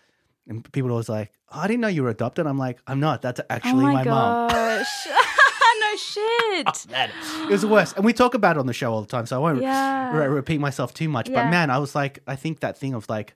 and 0.47 0.69
people 0.71 0.89
are 0.89 0.93
always 0.93 1.09
like, 1.09 1.31
oh, 1.51 1.59
"I 1.59 1.67
didn't 1.67 1.81
know 1.81 1.87
you 1.87 2.03
were 2.03 2.09
adopted." 2.09 2.47
I'm 2.47 2.57
like, 2.57 2.79
"I'm 2.87 2.99
not. 2.99 3.21
That's 3.21 3.39
oh 3.39 3.45
actually 3.49 3.83
my, 3.83 4.03
my, 4.03 4.03
mom." 4.05 4.49
no 5.79 5.95
shit. 5.97 6.67
Oh, 6.67 6.91
man, 6.91 7.09
it 7.43 7.51
was 7.51 7.61
the 7.61 7.67
worst, 7.67 7.95
and 7.95 8.05
we 8.05 8.13
talk 8.13 8.33
about 8.33 8.55
it 8.57 8.59
on 8.59 8.65
the 8.65 8.73
show 8.73 8.91
all 8.93 9.01
the 9.01 9.07
time, 9.07 9.25
so 9.25 9.35
I 9.35 9.39
won't 9.39 9.61
Yeah. 9.61 10.15
re- 10.15 10.27
repeat 10.27 10.59
myself 10.59 10.93
too 10.93 11.09
much. 11.09 11.27
But 11.31 11.49
man, 11.49 11.69
I 11.69 11.77
was 11.77 11.95
like, 11.95 12.19
I 12.27 12.35
think 12.35 12.61
that 12.61 12.77
thing 12.77 12.93
of 12.93 13.07
like, 13.09 13.35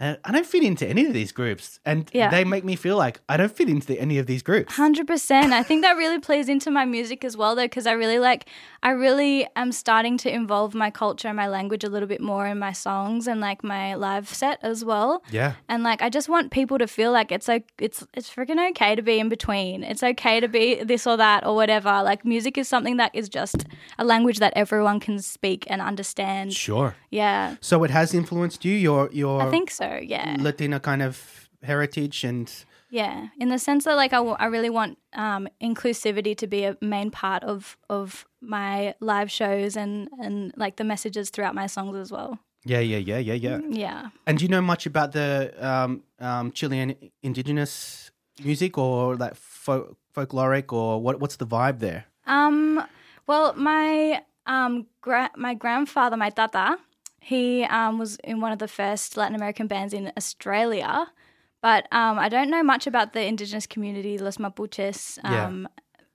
uh, 0.00 0.16
I 0.24 0.32
don't 0.32 0.46
fit 0.46 0.62
into 0.64 0.86
any 0.86 1.06
of 1.06 1.12
these 1.12 1.30
groups, 1.32 1.78
and 1.84 2.10
Yeah. 2.12 2.28
they 2.30 2.44
make 2.44 2.64
me 2.64 2.74
feel 2.76 2.96
like 2.96 3.20
I 3.28 3.36
don't 3.36 3.54
fit 3.56 3.68
into 3.68 3.98
any 4.00 4.18
of 4.18 4.26
these 4.26 4.42
groups. 4.42 4.74
Hundred 4.74 5.06
percent. 5.06 5.52
I 5.52 5.62
think 5.62 5.82
that 5.82 5.96
really 5.96 6.18
plays 6.18 6.48
into 6.48 6.70
my 6.70 6.84
music 6.84 7.24
as 7.24 7.36
well, 7.36 7.54
though, 7.54 7.64
because 7.66 7.86
I 7.86 7.92
really 7.92 8.18
like. 8.18 8.46
I 8.82 8.90
really 8.90 9.46
am 9.56 9.72
starting 9.72 10.18
to 10.18 10.28
involve 10.34 10.74
my 10.74 10.90
culture 10.90 11.28
and 11.28 11.36
my 11.36 11.46
language 11.48 11.84
a 11.84 11.88
little 11.88 12.08
bit 12.08 12.20
more 12.20 12.46
in 12.46 12.58
my 12.58 12.72
songs 12.72 13.26
and 13.26 13.40
like 13.40 13.64
my 13.64 13.94
live 13.94 14.28
set 14.28 14.58
as 14.62 14.84
well. 14.84 15.22
Yeah, 15.30 15.54
And 15.70 15.82
like, 15.82 16.02
I 16.02 16.10
just 16.10 16.28
want 16.28 16.50
people 16.50 16.76
to 16.78 16.86
feel 16.86 17.10
like 17.12 17.32
it's 17.32 17.48
like 17.48 17.64
it's 17.78 18.04
it's 18.14 18.28
freaking 18.28 18.60
okay 18.70 18.94
to 18.96 19.00
be 19.02 19.18
in 19.20 19.28
between. 19.28 19.84
It's 19.84 20.02
okay 20.02 20.40
to 20.40 20.48
be 20.48 20.82
this 20.84 21.06
or 21.06 21.16
that 21.16 21.46
or 21.46 21.54
whatever. 21.54 22.02
Like, 22.02 22.24
music 22.26 22.58
is 22.58 22.68
something 22.68 22.96
that 22.98 23.10
is 23.14 23.28
just 23.28 23.64
a 23.98 24.04
language 24.04 24.38
that 24.40 24.52
everyone 24.56 25.00
can 25.00 25.18
speak 25.20 25.64
and 25.70 25.80
understand. 25.80 26.52
sure. 26.52 26.94
Yeah, 27.10 27.56
So 27.60 27.84
it 27.84 27.90
has 27.90 28.12
influenced 28.12 28.64
you, 28.64 28.74
your 28.74 29.08
your 29.12 29.40
I 29.40 29.50
think 29.50 29.70
so. 29.70 29.83
Yeah. 30.02 30.36
Latina 30.38 30.78
kind 30.80 31.02
of 31.02 31.48
heritage, 31.62 32.24
and 32.24 32.46
Yeah, 32.90 33.28
in 33.40 33.48
the 33.48 33.58
sense 33.58 33.84
that 33.84 33.96
like 33.96 34.12
I, 34.12 34.16
w- 34.18 34.36
I 34.38 34.46
really 34.46 34.70
want 34.70 34.98
um, 35.14 35.48
inclusivity 35.60 36.36
to 36.36 36.46
be 36.46 36.64
a 36.64 36.76
main 36.80 37.10
part 37.10 37.42
of 37.42 37.76
of 37.88 38.26
my 38.40 38.94
live 39.00 39.30
shows 39.30 39.76
and 39.76 40.08
and 40.22 40.52
like 40.56 40.76
the 40.76 40.84
messages 40.84 41.30
throughout 41.30 41.54
my 41.54 41.66
songs 41.68 41.96
as 41.96 42.10
well. 42.12 42.38
yeah, 42.66 42.80
yeah, 42.80 42.98
yeah, 43.10 43.18
yeah, 43.18 43.34
yeah. 43.46 43.58
Yeah. 43.84 44.08
And 44.26 44.38
do 44.38 44.44
you 44.44 44.48
know 44.50 44.62
much 44.62 44.86
about 44.86 45.12
the 45.12 45.52
um, 45.60 46.02
um, 46.18 46.52
Chilean 46.52 46.94
indigenous 47.22 48.10
music 48.42 48.78
or 48.78 49.16
like 49.16 49.34
folk, 49.36 49.96
folkloric 50.14 50.72
or 50.72 51.00
what? 51.02 51.20
What's 51.20 51.36
the 51.36 51.46
vibe 51.46 51.78
there? 51.80 52.04
Um. 52.26 52.82
Well, 53.26 53.54
my 53.56 54.22
um 54.46 54.86
gra- 55.00 55.32
my 55.36 55.54
grandfather, 55.54 56.16
my 56.16 56.30
tata, 56.30 56.76
he 57.24 57.64
um 57.64 57.98
was 57.98 58.16
in 58.24 58.40
one 58.40 58.52
of 58.52 58.58
the 58.58 58.68
first 58.68 59.16
Latin 59.16 59.34
American 59.34 59.66
bands 59.66 59.92
in 59.94 60.12
Australia, 60.16 61.06
but 61.62 61.82
um 61.92 62.18
I 62.18 62.28
don't 62.28 62.50
know 62.50 62.62
much 62.62 62.86
about 62.86 63.12
the 63.12 63.22
indigenous 63.32 63.66
community, 63.66 64.18
Los 64.18 64.38
Mapuches, 64.38 65.18
Yeah. 65.24 65.46
um, 65.46 65.68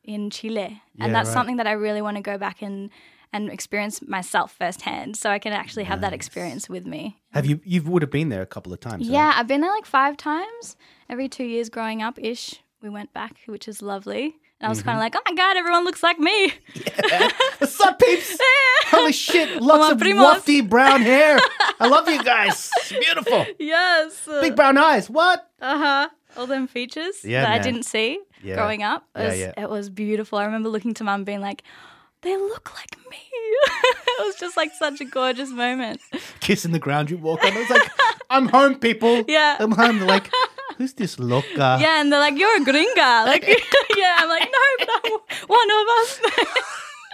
in 0.03 0.29
Chile, 0.29 0.81
Yeah, 0.95 1.05
and 1.05 1.13
that's 1.15 1.29
right. 1.29 1.33
something 1.37 1.57
that 1.57 1.67
I 1.67 1.73
really 1.73 2.01
want 2.01 2.17
to 2.17 2.23
go 2.31 2.37
back 2.37 2.61
and 2.61 2.89
and 3.31 3.51
experience 3.51 4.01
myself 4.07 4.47
firsthand, 4.57 5.15
so 5.15 5.29
I 5.29 5.39
can 5.39 5.53
actually 5.53 5.85
have 5.91 6.01
that 6.01 6.13
experience 6.13 6.67
with 6.67 6.85
me. 6.93 7.01
Have 7.31 7.45
you 7.45 7.59
you 7.63 7.79
would 7.83 8.01
have 8.01 8.11
been 8.11 8.29
there 8.29 8.41
a 8.41 8.51
couple 8.55 8.73
of 8.73 8.79
times? 8.79 9.07
right? 9.07 9.13
Yeah, 9.15 9.31
I've 9.35 9.47
been 9.47 9.61
there 9.61 9.75
like 9.79 9.85
five 9.85 10.15
times. 10.17 10.75
Every 11.13 11.27
two 11.29 11.43
years 11.53 11.69
growing 11.69 12.01
up 12.01 12.17
ish, 12.31 12.45
we 12.81 12.89
went 12.89 13.13
back, 13.13 13.33
which 13.45 13.67
is 13.67 13.81
lovely. 13.81 14.37
And 14.61 14.67
I 14.67 14.69
was 14.69 14.79
Mm-hmm. 14.79 14.89
kind 14.89 14.97
of 14.97 15.01
like, 15.03 15.15
oh 15.15 15.21
my 15.25 15.35
god, 15.35 15.55
everyone 15.57 15.85
looks 15.85 16.03
like 16.03 16.19
me. 16.19 16.53
What's 17.59 17.79
up, 17.81 17.97
peeps? 17.99 18.37
Holy 18.87 19.11
shit! 19.13 19.61
Lots 19.61 19.93
of 19.93 19.99
wafty 19.99 20.67
brown 20.67 21.01
hair. 21.01 21.39
I 21.79 21.87
love 21.87 22.09
you 22.09 22.21
guys. 22.23 22.69
It's 22.79 22.91
beautiful. 22.91 23.45
yes. 23.59 24.27
Big 24.41 24.55
brown 24.55 24.77
eyes. 24.77 25.09
What? 25.09 25.49
Uh 25.61 25.77
huh. 25.77 26.09
All 26.37 26.45
them 26.47 26.67
features 26.67 27.23
Yeah, 27.23 27.41
that 27.41 27.49
man. 27.49 27.59
I 27.59 27.63
didn't 27.63 27.83
see 27.83 28.19
Yeah. 28.43 28.55
growing 28.55 28.83
up. 28.83 29.05
It 29.15 29.19
Yeah, 29.21 29.29
was, 29.29 29.39
yeah. 29.39 29.53
it 29.63 29.69
was 29.69 29.89
beautiful. 29.89 30.37
I 30.39 30.45
remember 30.45 30.69
looking 30.69 30.93
to 30.95 31.03
mum 31.03 31.23
being 31.23 31.41
like, 31.41 31.63
they 32.21 32.35
look 32.37 32.73
like 32.75 32.97
me. 33.09 33.17
it 33.41 34.25
was 34.25 34.35
just 34.35 34.57
like 34.57 34.71
such 34.77 34.99
a 35.01 35.05
gorgeous 35.05 35.49
moment. 35.51 36.01
Kissing 36.41 36.71
the 36.71 36.79
ground 36.79 37.09
you 37.09 37.17
walk 37.17 37.43
on. 37.45 37.53
I 37.53 37.59
was 37.59 37.69
like, 37.69 37.89
I'm 38.29 38.47
home, 38.49 38.75
people. 38.75 39.23
Yeah. 39.27 39.55
I'm 39.59 39.71
home. 39.71 39.99
They're 39.99 40.07
like, 40.07 40.29
who's 40.79 40.93
this 40.93 41.19
loca? 41.19 41.77
Yeah, 41.79 42.01
and 42.01 42.11
they're 42.11 42.19
like, 42.19 42.37
you're 42.39 42.55
a 42.55 42.65
gringa. 42.65 43.25
Like, 43.27 43.43
yeah, 43.97 44.15
I'm 44.17 44.29
like, 44.29 44.49
no, 44.51 44.87
I'm 44.95 45.19
one 45.47 45.69
of 45.69 45.87
us. 45.99 46.19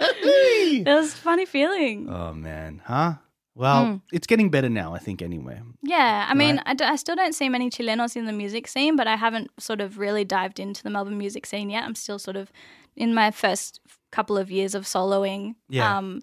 it 0.00 0.86
was 0.86 1.12
a 1.12 1.16
funny 1.16 1.44
feeling. 1.46 2.08
Oh 2.08 2.32
man, 2.32 2.80
huh? 2.84 3.14
Well, 3.54 4.02
it's 4.12 4.26
getting 4.26 4.50
better 4.50 4.68
now, 4.68 4.94
I 4.94 4.98
think. 4.98 5.22
Anyway. 5.22 5.60
Yeah, 5.82 6.26
I 6.28 6.34
mean, 6.34 6.56
Right. 6.56 6.62
I, 6.66 6.74
d- 6.74 6.84
I 6.84 6.96
still 6.96 7.16
don't 7.16 7.34
see 7.34 7.48
many 7.48 7.70
Chilenos 7.70 8.14
in 8.14 8.26
the 8.26 8.32
music 8.32 8.68
scene, 8.68 8.96
but 8.96 9.06
I 9.08 9.16
haven't 9.16 9.50
sort 9.58 9.80
of 9.80 9.98
really 9.98 10.24
dived 10.26 10.60
into 10.60 10.82
the 10.82 10.90
Melbourne 10.90 11.16
music 11.16 11.46
scene 11.46 11.70
yet. 11.70 11.84
I'm 11.84 11.94
still 11.94 12.18
sort 12.18 12.36
of 12.36 12.52
in 12.96 13.14
my 13.14 13.30
first 13.30 13.80
couple 14.12 14.36
of 14.36 14.50
years 14.50 14.74
of 14.74 14.84
soloing. 14.84 15.54
Yeah. 15.70 15.96
Um, 15.96 16.20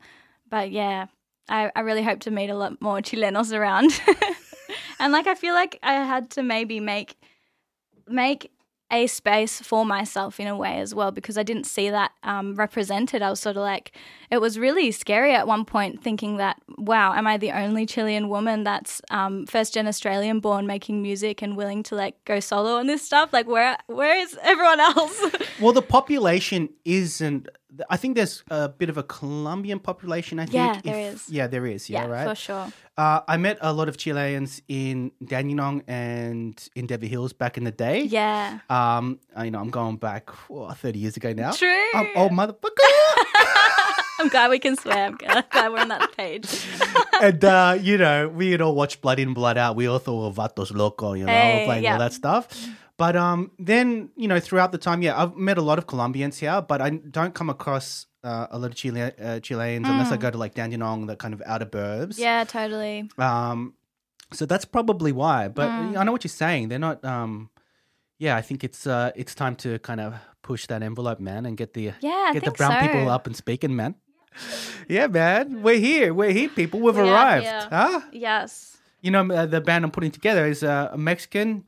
but 0.48 0.70
yeah, 0.72 1.08
I, 1.50 1.72
I 1.76 1.80
really 1.80 2.04
hope 2.04 2.20
to 2.22 2.32
meet 2.32 2.52
a 2.52 2.56
lot 2.56 2.80
more 2.80 3.00
Chilenos 3.02 3.52
around. 3.52 4.00
and 5.00 5.12
like, 5.12 5.26
I 5.26 5.34
feel 5.34 5.56
like 5.56 5.80
I 5.82 5.94
had 6.06 6.30
to 6.32 6.44
maybe 6.44 6.80
make 6.80 7.16
make 8.08 8.52
a 8.92 9.08
space 9.08 9.60
for 9.60 9.86
myself 9.86 10.40
in 10.40 10.46
a 10.46 10.56
way 10.56 10.78
as 10.78 10.94
well 10.94 11.12
because 11.12 11.36
I 11.36 11.42
didn't 11.42 11.64
see 11.64 11.90
that 11.90 12.12
um, 12.22 12.54
represented. 12.56 13.24
I 13.24 13.32
was 13.32 13.40
sort 13.40 13.58
of 13.58 13.64
like, 13.64 13.92
it 14.30 14.40
was 14.40 14.60
really 14.60 14.92
scary 14.92 15.34
at 15.34 15.48
one 15.48 15.66
point 15.66 16.04
thinking 16.04 16.38
that, 16.38 16.62
wow, 16.78 17.14
am 17.14 17.26
I 17.26 17.38
the 17.38 17.52
only 17.52 17.88
Chilean 17.88 18.30
woman 18.30 18.64
that's 18.64 19.02
um, 19.10 19.48
first 19.48 19.74
gen 19.74 19.88
Australian 19.88 20.42
born 20.42 20.68
making 20.68 21.02
music 21.02 21.42
and 21.42 21.58
willing 21.58 21.82
to 21.84 21.96
like 21.96 22.24
go 22.26 22.40
solo 22.40 22.76
on 22.76 22.86
this 22.86 23.04
stuff? 23.04 23.34
Like, 23.34 23.48
where 23.48 23.78
where 23.88 24.16
is 24.20 24.38
everyone 24.42 24.80
else? 24.80 25.20
Well, 25.62 25.72
the 25.72 25.84
population 25.84 26.70
isn't. 26.84 27.48
I 27.90 27.98
think 27.98 28.16
there's 28.16 28.44
a 28.50 28.70
bit 28.70 28.90
of 28.90 28.98
a 28.98 29.04
Colombian 29.04 29.80
population. 29.80 30.40
I 30.40 30.46
think. 30.46 30.56
Yeah, 30.56 30.82
there 30.84 31.12
is. 31.12 31.30
Yeah, 31.30 31.48
there 31.48 31.66
is. 31.66 31.90
Yeah, 31.90 32.04
yeah, 32.06 32.10
right. 32.12 32.28
for 32.28 32.36
sure. 32.36 32.68
Uh, 32.98 33.22
I 33.28 33.38
met 33.38 33.58
a 33.62 33.74
lot 33.74 33.90
of 33.90 33.98
Chileans 33.98 34.62
in 34.68 35.12
Dandenong 35.24 35.82
and 35.88 36.56
in 36.76 36.86
Devi 36.86 37.08
Hills 37.08 37.34
back 37.34 37.58
in 37.58 37.64
the 37.64 37.72
day. 37.72 38.04
Yeah. 38.04 38.60
Um, 38.70 39.20
I- 39.36 39.46
you 39.46 39.52
know, 39.52 39.60
I'm 39.60 39.72
going 39.72 39.98
back 39.98 40.30
oh, 40.50 40.70
30 40.72 41.00
years 41.00 41.18
ago 41.18 41.34
now. 41.34 41.52
True. 41.52 41.90
I'm 41.96 42.08
old 42.16 42.32
motherfucker. 42.32 42.70
I'm 44.20 44.30
glad 44.30 44.52
we 44.52 44.60
can 44.60 44.76
swear. 44.78 45.08
I'm 45.08 45.16
glad 45.18 45.72
we're 45.72 45.80
on 45.80 45.88
that 45.90 46.16
page. 46.16 46.48
and 47.22 47.44
uh, 47.44 47.78
you 47.82 47.98
know, 47.98 48.30
we 48.30 48.52
had 48.52 48.62
all 48.62 48.76
watched 48.76 49.02
Blood 49.02 49.20
In, 49.20 49.34
Blood 49.34 49.58
Out. 49.58 49.76
We 49.76 49.88
all 49.88 50.00
thought 50.00 50.28
of 50.28 50.36
Vatos 50.36 50.74
Loco, 50.74 51.14
you 51.14 51.26
know, 51.26 51.32
Hey, 51.32 51.64
playing 51.66 51.84
yeah. 51.84 51.94
all 51.94 52.00
that 52.00 52.14
stuff. 52.14 52.68
But 52.98 53.16
um, 53.16 53.52
then 53.58 54.10
you 54.16 54.28
know, 54.28 54.40
throughout 54.40 54.72
the 54.72 54.78
time, 54.78 55.02
yeah, 55.02 55.20
I've 55.22 55.36
met 55.36 55.58
a 55.58 55.62
lot 55.62 55.78
of 55.80 55.88
Colombians 55.88 56.38
here, 56.40 56.62
but 56.62 56.82
I 56.82 56.90
don't 56.92 57.34
come 57.34 57.50
across 57.50 58.06
uh, 58.24 58.48
a 58.52 58.58
lot 58.60 58.68
of 58.72 58.76
Chile- 58.76 59.12
uh, 59.22 59.40
Chileans 59.40 59.88
unless 59.90 60.12
I 60.12 60.18
go 60.18 60.30
to 60.30 60.38
like 60.38 60.54
Dandenong, 60.54 61.08
the 61.08 61.16
kind 61.16 61.34
of 61.34 61.42
outer 61.46 61.66
burbs. 61.66 62.16
Mm. 62.16 62.20
Yeah, 62.20 62.44
totally. 62.44 63.10
Um, 63.18 63.74
so 64.32 64.46
that's 64.46 64.66
probably 64.66 65.12
why. 65.12 65.48
But 65.48 65.70
Mm. 65.70 65.98
I 65.98 66.04
know 66.04 66.12
what 66.12 66.24
you're 66.24 66.30
saying. 66.30 66.70
They're 66.70 66.80
not. 66.80 67.04
Um, 67.04 67.50
yeah, 68.20 68.36
I 68.38 68.42
think 68.42 68.64
it's 68.64 68.86
uh, 68.88 69.12
it's 69.16 69.34
time 69.36 69.56
to 69.58 69.80
kind 69.80 70.00
of 70.00 70.14
push 70.44 70.68
that 70.68 70.84
envelope, 70.84 71.20
man, 71.20 71.46
and 71.46 71.58
get 71.58 71.74
the 71.74 71.94
Yeah, 72.00 72.30
get 72.34 72.44
the 72.46 72.52
brown 72.52 72.74
so. 72.74 72.80
people 72.88 73.10
up 73.10 73.26
and 73.28 73.36
speaking, 73.36 73.76
man. 73.76 73.96
Yeah, 74.88 75.08
man, 75.08 75.62
we're 75.62 75.80
here. 75.80 76.14
We're 76.14 76.32
here, 76.32 76.50
people. 76.50 76.80
We've 76.80 76.96
We 76.96 77.10
arrived, 77.10 77.48
huh? 77.70 78.02
Yes. 78.12 78.78
You 79.02 79.12
know, 79.12 79.22
uh, 79.30 79.46
the 79.46 79.62
band 79.62 79.84
I'm 79.86 79.92
putting 79.92 80.12
together 80.12 80.46
is 80.48 80.64
uh, 80.64 80.90
a 80.92 80.98
Mexican, 80.98 81.66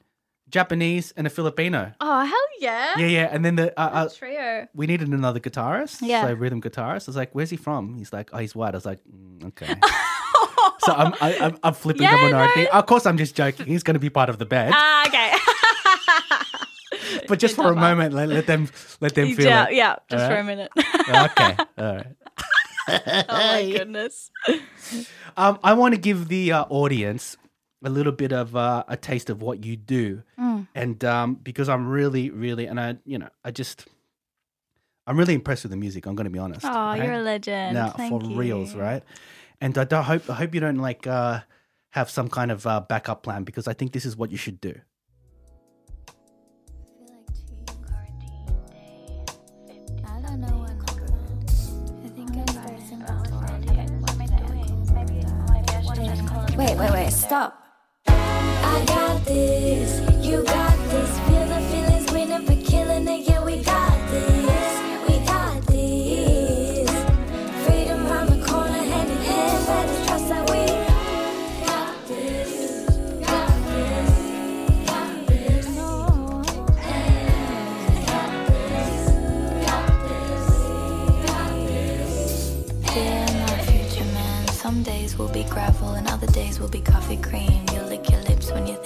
Japanese, 0.56 1.12
and 1.18 1.28
a 1.28 1.30
Filipino. 1.30 1.92
Oh 2.00 2.22
hell 2.24 2.48
yeah. 2.62 2.94
Yeah, 2.98 3.08
yeah, 3.18 3.28
and 3.34 3.44
then 3.44 3.56
the 3.58 3.68
uh, 3.78 3.90
uh, 4.00 4.10
Trio. 4.10 4.68
we 4.74 4.88
needed 4.88 5.10
another 5.10 5.42
guitarist, 5.42 6.00
Yeah. 6.02 6.24
so 6.26 6.34
rhythm 6.34 6.62
guitarist. 6.62 7.08
I 7.08 7.12
was 7.12 7.18
like, 7.18 7.32
"Where's 7.36 7.50
he 7.50 7.58
from?" 7.58 7.94
He's 8.00 8.14
like, 8.14 8.30
"Oh, 8.32 8.38
he's 8.40 8.56
white." 8.56 8.74
I 8.74 8.78
was 8.78 8.86
like, 8.86 9.00
mm, 9.04 9.48
"Okay." 9.50 9.68
so 10.86 10.94
I'm 11.02 11.12
I, 11.20 11.30
I'm, 11.46 11.58
I'm 11.62 11.74
flipping 11.74 12.04
Yeah, 12.04 12.16
the 12.16 12.22
minority. 12.32 12.64
no. 12.64 12.70
Of 12.80 12.86
course, 12.86 13.06
I'm 13.06 13.18
just 13.18 13.36
joking. 13.36 13.66
He's 13.66 13.84
going 13.84 13.96
to 13.96 14.00
be 14.00 14.10
part 14.10 14.30
of 14.30 14.38
the 14.40 14.46
band, 14.46 14.74
Ah, 14.74 15.04
okay. 15.08 15.32
but 17.28 17.38
just 17.40 17.56
for 17.56 17.72
a 17.72 17.76
moment, 17.76 18.14
let, 18.14 18.30
let 18.30 18.48
them 18.48 18.70
let 19.02 19.14
them 19.14 19.34
feel 19.36 19.46
yeah, 19.48 19.68
it. 19.68 19.74
yeah, 19.76 19.96
just 20.10 20.26
for 20.26 20.38
a 20.38 20.44
minute. 20.44 20.72
Okay, 20.78 21.56
all 21.78 21.96
right. 21.96 22.08
oh 22.88 23.24
my 23.28 23.72
goodness. 23.76 24.32
Um, 25.36 25.60
I 25.64 25.74
want 25.74 25.96
to 25.96 26.00
give 26.00 26.28
the 26.30 26.52
uh, 26.54 26.66
audience 26.70 27.36
a 27.86 27.90
little 27.90 28.12
bit 28.12 28.32
of 28.34 28.56
uh, 28.56 28.84
a 28.88 28.98
taste 28.98 29.30
of 29.30 29.42
what 29.42 29.64
you 29.64 29.76
do, 29.78 30.24
Mm. 30.40 30.68
and 30.76 31.04
um, 31.06 31.36
because 31.36 31.70
I'm 31.70 31.88
really, 31.88 32.30
really, 32.32 32.66
and 32.66 32.80
I, 32.80 32.98
you 33.06 33.18
know, 33.20 33.30
I 33.44 33.52
just, 33.52 33.86
I'm 35.08 35.18
really 35.18 35.36
impressed 35.36 35.64
with 35.64 35.72
the 35.72 35.78
music. 35.78 36.06
I'm 36.08 36.16
going 36.16 36.26
to 36.26 36.32
be 36.32 36.40
honest. 36.40 36.66
Oh, 36.66 36.70
right? 36.70 37.04
you're 37.04 37.14
a 37.14 37.22
legend. 37.22 37.76
now 37.76 37.90
Thank 37.92 38.10
for 38.12 38.28
you. 38.28 38.36
reals, 38.36 38.74
right? 38.76 39.04
And 39.62 39.78
I 39.78 39.84
don't 39.86 40.04
hope 40.04 40.30
I 40.30 40.34
hope 40.34 40.54
you 40.56 40.60
don't 40.62 40.78
like 40.90 41.06
uh, 41.08 41.42
have 41.92 42.10
some 42.10 42.28
kind 42.28 42.52
of 42.52 42.66
uh, 42.68 42.82
backup 42.82 43.24
plan 43.24 43.44
because 43.44 43.68
I 43.68 43.74
think 43.74 43.94
this 43.94 44.06
is 44.06 44.18
what 44.18 44.32
you 44.32 44.38
should 44.38 44.60
do. 44.60 44.74
I 50.06 50.22
don't 50.22 50.40
know 50.42 50.58
what 50.58 50.72
I'm 50.72 50.80
I 52.04 52.10
think 52.10 52.30
I'm 52.38 52.48
stressing 52.48 53.02
out. 53.04 53.28
Wait, 56.58 56.78
wait, 56.78 56.92
wait, 56.92 57.12
stop. 57.12 57.65
Will 85.18 85.30
be 85.30 85.44
gravel 85.46 85.94
and 85.94 86.08
other 86.08 86.28
days 86.28 86.60
will 86.60 86.68
be 86.68 86.82
coffee 86.82 87.18
cream. 87.18 87.66
You'll 87.74 87.86
lick 87.86 88.10
your 88.10 88.22
lips 88.22 88.52
when 88.52 88.68
you 88.68 88.85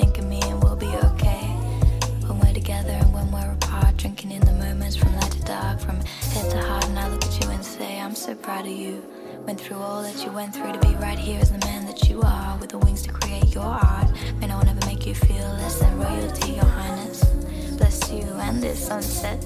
head 6.29 6.50
to 6.51 6.62
heart, 6.62 6.86
and 6.86 7.00
I 7.00 7.07
look 7.09 7.24
at 7.25 7.43
you 7.43 7.50
and 7.50 7.63
say, 7.65 8.00
I'm 8.00 8.15
so 8.15 8.36
proud 8.36 8.65
of 8.65 8.71
you. 8.71 9.03
Went 9.45 9.59
through 9.59 9.77
all 9.77 10.03
that 10.03 10.24
you 10.24 10.31
went 10.31 10.53
through 10.55 10.74
to 10.74 10.79
be 10.79 10.93
right 10.95 11.17
here 11.17 11.39
as 11.39 11.51
the 11.51 11.57
man 11.65 11.86
that 11.88 12.07
you 12.09 12.21
are, 12.21 12.57
with 12.59 12.69
the 12.69 12.77
wings 12.77 13.01
to 13.03 13.12
create 13.12 13.53
your 13.53 13.63
art. 13.63 14.07
May 14.39 14.48
no 14.48 14.57
one 14.57 14.67
ever 14.69 14.86
make 14.86 15.05
you 15.05 15.15
feel 15.15 15.48
less 15.62 15.79
than 15.79 15.98
royalty, 15.98 16.53
your 16.53 16.65
highness. 16.65 17.24
Bless 17.77 18.12
you 18.12 18.24
and 18.45 18.62
this 18.62 18.88
sunset. 18.88 19.43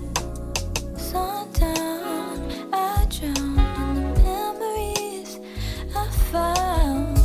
Sundown, 0.98 2.52
I 2.74 3.08
drown 3.10 3.38
in 3.38 4.14
the 4.14 4.24
memories 4.24 5.40
I 5.96 6.08
found. 6.32 7.18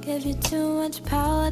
Gave 0.00 0.24
you 0.24 0.34
too 0.34 0.74
much 0.74 1.04
power, 1.04 1.51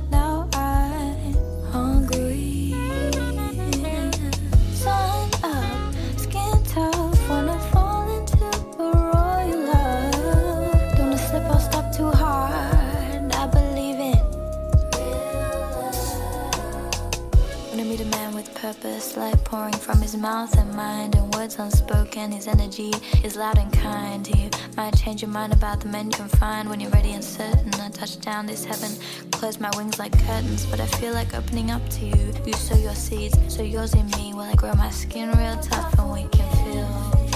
purpose, 18.72 19.16
light 19.16 19.44
pouring 19.44 19.72
from 19.72 20.00
his 20.00 20.16
mouth 20.16 20.56
and 20.56 20.72
mind, 20.74 21.16
and 21.16 21.34
words 21.34 21.58
unspoken, 21.58 22.30
his 22.30 22.46
energy 22.46 22.92
is 23.24 23.34
loud 23.34 23.58
and 23.58 23.72
kind. 23.72 24.24
He 24.24 24.48
might 24.76 24.96
change 24.96 25.22
your 25.22 25.30
mind 25.30 25.52
about 25.52 25.80
the 25.80 25.88
men 25.88 26.06
you 26.06 26.12
can 26.12 26.28
find 26.28 26.68
when 26.68 26.78
you're 26.78 26.90
ready 26.90 27.12
and 27.12 27.24
certain. 27.24 27.74
I 27.74 27.88
touch 27.88 28.20
down 28.20 28.46
this 28.46 28.64
heaven, 28.64 28.90
close 29.32 29.58
my 29.58 29.70
wings 29.76 29.98
like 29.98 30.12
curtains, 30.26 30.66
but 30.66 30.78
I 30.78 30.86
feel 30.86 31.14
like 31.14 31.34
opening 31.34 31.72
up 31.72 31.82
to 31.90 32.04
you. 32.04 32.32
You 32.46 32.52
sow 32.52 32.76
your 32.76 32.94
seeds, 32.94 33.36
sow 33.52 33.62
yours 33.62 33.94
in 33.94 34.06
me, 34.10 34.34
while 34.34 34.48
I 34.48 34.54
grow 34.54 34.74
my 34.74 34.90
skin 34.90 35.32
real 35.32 35.56
tough 35.60 35.98
and 35.98 36.12
we 36.12 36.28
can 36.28 36.48
feel. 36.64 37.29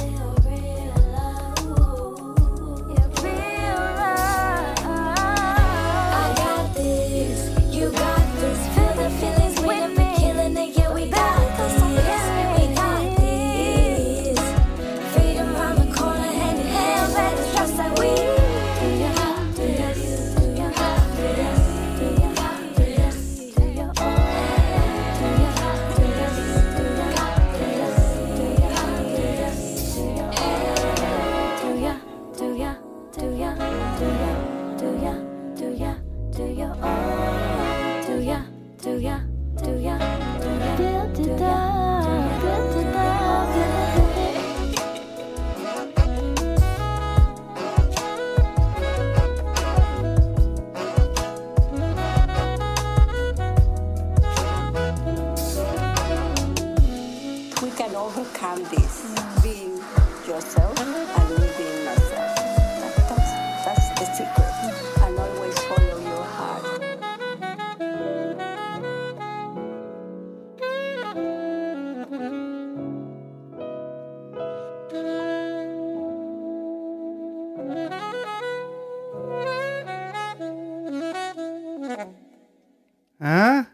Huh? 83.20 83.64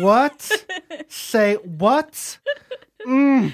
what? 0.00 0.66
Say 1.08 1.54
what? 1.54 2.38
Mm. 3.06 3.52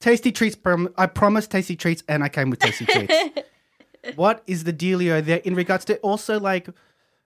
Tasty 0.00 0.32
treats. 0.32 0.56
Prom- 0.56 0.92
I 0.96 1.06
promised 1.06 1.50
tasty 1.50 1.76
treats, 1.76 2.02
and 2.08 2.24
I 2.24 2.28
came 2.28 2.50
with 2.50 2.60
tasty 2.60 2.86
treats. 2.86 3.14
what 4.16 4.42
is 4.46 4.64
the 4.64 4.72
dealio 4.72 5.24
there 5.24 5.38
in 5.38 5.54
regards 5.54 5.84
to 5.86 5.98
also 5.98 6.40
like? 6.40 6.68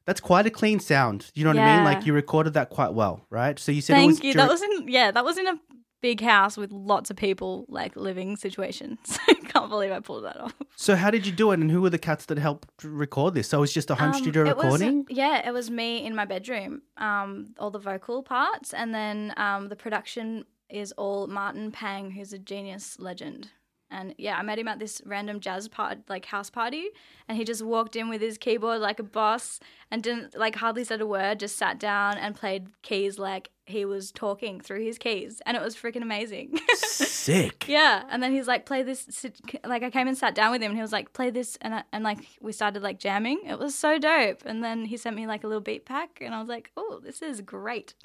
That's 0.07 0.21
quite 0.21 0.47
a 0.47 0.51
clean 0.51 0.81
sound. 0.81 1.31
You 1.35 1.45
know 1.45 1.51
what 1.51 1.59
I 1.59 1.77
mean? 1.77 1.85
Like 1.85 2.07
you 2.07 2.13
recorded 2.13 2.55
that 2.55 2.71
quite 2.71 2.95
well, 2.95 3.27
right? 3.31 3.59
So 3.59 3.71
you 3.71 3.81
said 3.81 3.95
it 3.95 3.97
Thank 3.99 4.11
was 4.11 4.25
you. 4.25 4.35
That 4.35 4.49
was 4.49 4.63
in 4.63 4.89
yeah, 4.89 5.11
that 5.11 5.25
was 5.25 5.39
in 5.39 5.47
a 5.47 5.59
big 6.01 6.21
house 6.21 6.57
with 6.57 6.73
lots 6.73 7.11
of 7.11 7.17
people 7.17 7.67
like 7.69 7.95
living 7.97 8.37
situation. 8.37 8.99
So 9.05 9.19
I 9.29 9.35
can't 9.35 9.69
believe 9.69 9.91
I 9.93 10.01
pulled 10.01 10.25
that 10.25 10.39
off. 10.41 10.55
So 10.77 10.95
how 10.97 11.11
did 11.11 11.27
you 11.27 11.33
do 11.33 11.51
it, 11.51 11.59
and 11.61 11.71
who 11.71 11.83
were 11.83 11.91
the 11.91 11.99
cats 11.99 12.27
that 12.27 12.39
helped 12.39 12.69
record 12.85 13.35
this? 13.35 13.49
So 13.49 13.59
it 13.59 13.61
was 13.63 13.73
just 13.73 13.91
a 13.91 13.95
home 13.95 14.13
Um, 14.13 14.15
studio 14.15 14.47
it 14.47 14.57
was- 14.57 14.65
recording. 14.65 15.07
yeah, 15.09 15.47
it 15.47 15.53
was 15.53 15.71
me 15.71 16.05
in 16.05 16.15
my 16.15 16.25
bedroom, 16.25 16.83
um, 16.97 17.55
all 17.59 17.71
the 17.71 17.79
vocal 17.79 18.23
parts, 18.23 18.73
and 18.73 18.95
then 18.95 19.35
um, 19.37 19.69
the 19.69 19.77
production 19.77 20.45
is 20.69 20.93
all 20.93 21.27
Martin 21.27 21.73
Pang, 21.73 22.13
who's 22.13 22.33
a 22.33 22.39
genius 22.39 22.97
legend. 23.01 23.51
And 23.93 24.15
yeah, 24.19 24.37
I 24.37 24.43
met 24.43 24.57
him 24.57 24.69
at 24.69 24.79
this 24.79 25.03
random 25.05 25.41
jazz 25.41 25.67
part, 25.67 25.99
like 26.09 26.25
house 26.27 26.49
party, 26.49 26.91
and 27.27 27.37
he 27.37 27.43
just 27.43 27.61
walked 27.61 27.97
in 27.97 28.09
with 28.09 28.21
his 28.21 28.39
keyboard 28.39 28.81
like 28.81 29.01
a 29.01 29.03
boss, 29.03 29.59
and 29.91 30.01
didn't 30.01 30.39
like 30.39 30.55
hardly 30.55 30.85
said 30.85 31.01
a 31.01 31.07
word, 31.09 31.41
just 31.41 31.57
sat 31.57 31.81
down 31.81 32.17
and 32.17 32.37
played 32.37 32.69
keys 32.83 33.19
like 33.19 33.51
he 33.71 33.85
was 33.85 34.13
talking 34.13 34.61
through 34.61 34.85
his 34.85 34.99
keys, 34.99 35.41
and 35.47 35.57
it 35.57 35.63
was 35.63 35.75
freaking 35.77 36.03
amazing. 36.03 36.59
Sick. 36.77 37.67
Yeah, 37.69 38.03
and 38.11 38.23
then 38.23 38.33
he's 38.33 38.47
like, 38.47 38.67
"Play 38.67 38.83
this." 38.83 39.07
sit- 39.11 39.41
Like 39.65 39.83
I 39.83 39.91
came 39.91 40.09
and 40.09 40.17
sat 40.19 40.35
down 40.35 40.51
with 40.53 40.61
him, 40.63 40.71
and 40.73 40.79
he 40.79 40.83
was 40.83 40.93
like, 40.93 41.13
"Play 41.13 41.31
this," 41.31 41.57
and 41.61 41.75
I, 41.77 41.85
and 41.93 42.05
like 42.05 42.19
we 42.41 42.53
started 42.53 42.83
like 42.83 42.99
jamming. 42.99 43.41
It 43.47 43.59
was 43.59 43.75
so 43.75 43.99
dope. 43.99 44.43
And 44.45 44.63
then 44.63 44.85
he 44.85 44.97
sent 44.97 45.17
me 45.17 45.27
like 45.27 45.45
a 45.45 45.47
little 45.47 45.61
beat 45.61 45.85
pack, 45.87 46.19
and 46.21 46.35
I 46.35 46.41
was 46.41 46.49
like, 46.49 46.71
"Oh, 46.77 47.01
this 47.03 47.23
is 47.23 47.41
great." 47.41 47.95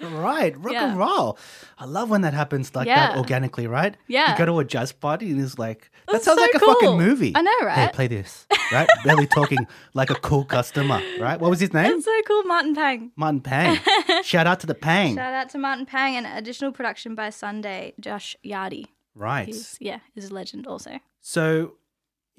Right, 0.00 0.54
rock 0.58 0.72
Yeah. 0.72 0.88
and 0.90 0.98
roll. 0.98 1.38
I 1.78 1.84
love 1.86 2.10
when 2.10 2.22
that 2.22 2.34
happens 2.34 2.74
like 2.74 2.86
Yeah. 2.86 3.08
that 3.08 3.16
organically, 3.16 3.66
right? 3.66 3.96
Yeah. 4.08 4.32
You 4.32 4.38
go 4.38 4.44
to 4.46 4.58
a 4.58 4.64
jazz 4.64 4.92
party 4.92 5.30
and 5.30 5.40
it's 5.40 5.58
like 5.58 5.90
that 6.08 6.22
sounds 6.22 6.38
so 6.38 6.42
like 6.42 6.52
a 6.54 6.58
fucking 6.58 6.98
movie. 6.98 7.32
I 7.34 7.40
know, 7.42 7.58
Hey, 7.60 7.64
right? 7.66 7.92
play 7.92 8.08
this, 8.08 8.46
right? 8.72 8.88
Barely 9.04 9.26
talking 9.28 9.66
like 9.94 10.10
a 10.10 10.16
cool 10.16 10.44
customer, 10.44 11.00
right? 11.20 11.40
What 11.40 11.48
was 11.48 11.60
his 11.60 11.72
name? 11.72 11.92
It's 11.92 12.04
so 12.04 12.20
cool, 12.26 12.42
Martin 12.42 12.74
Pang. 12.74 13.12
Martin 13.16 13.40
Pang. 13.40 13.78
Shout 14.24 14.46
out 14.46 14.60
to 14.60 14.66
the 14.66 14.74
Pang. 14.84 15.14
Shout 15.16 15.34
out 15.34 15.48
to 15.50 15.58
Martin 15.58 15.86
Pang 15.86 16.16
and 16.16 16.26
additional 16.26 16.72
production 16.72 17.14
by 17.14 17.30
Sunday 17.30 17.94
Josh 18.00 18.36
Yardy. 18.44 18.86
right. 19.14 19.46
He's 19.46 19.76
yeah, 19.80 20.00
he's 20.14 20.30
a 20.30 20.34
legend 20.34 20.66
also. 20.66 20.98
So, 21.20 21.74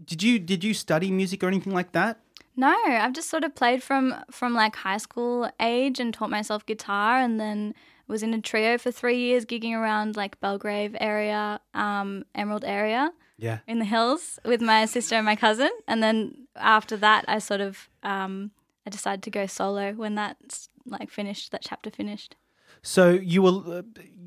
did 0.04 0.22
you 0.24 0.40
did 0.40 0.64
you 0.64 0.74
study 0.74 1.10
music 1.12 1.44
or 1.44 1.48
anything 1.48 1.74
like 1.74 1.92
that? 1.94 2.20
No, 2.58 2.74
I've 3.04 3.14
just 3.14 3.30
sort 3.30 3.44
of 3.44 3.54
played 3.56 3.82
from 3.84 4.14
from 4.32 4.54
like 4.54 4.76
high 4.78 4.98
school 5.08 5.50
age 5.60 6.00
and 6.00 6.14
taught 6.14 6.30
myself 6.30 6.66
guitar, 6.66 7.20
and 7.20 7.40
then 7.40 7.74
was 8.08 8.22
in 8.24 8.34
a 8.34 8.40
trio 8.42 8.78
for 8.78 8.92
three 8.92 9.18
years, 9.18 9.46
gigging 9.46 9.74
around 9.74 10.16
like 10.16 10.40
Belgrave 10.40 10.96
area, 11.00 11.60
um, 11.74 12.24
Emerald 12.36 12.64
area 12.64 13.12
Yeah. 13.38 13.58
in 13.68 13.80
the 13.80 13.86
hills 13.86 14.38
with 14.46 14.62
my 14.62 14.86
sister 14.86 15.16
and 15.16 15.26
my 15.26 15.36
cousin, 15.36 15.72
and 15.88 16.04
then 16.04 16.48
after 16.56 16.96
that, 16.98 17.26
I 17.28 17.40
sort 17.40 17.62
of 17.62 17.90
um, 18.04 18.52
I 18.86 18.90
decided 18.92 19.24
to 19.24 19.32
go 19.32 19.48
solo 19.48 19.94
when 19.94 20.14
that 20.16 20.38
like 20.86 21.10
finished, 21.10 21.52
that 21.52 21.62
chapter 21.62 21.90
finished. 21.92 22.36
So 22.82 23.12
you 23.12 23.42
were 23.42 23.80
uh, 23.80 23.82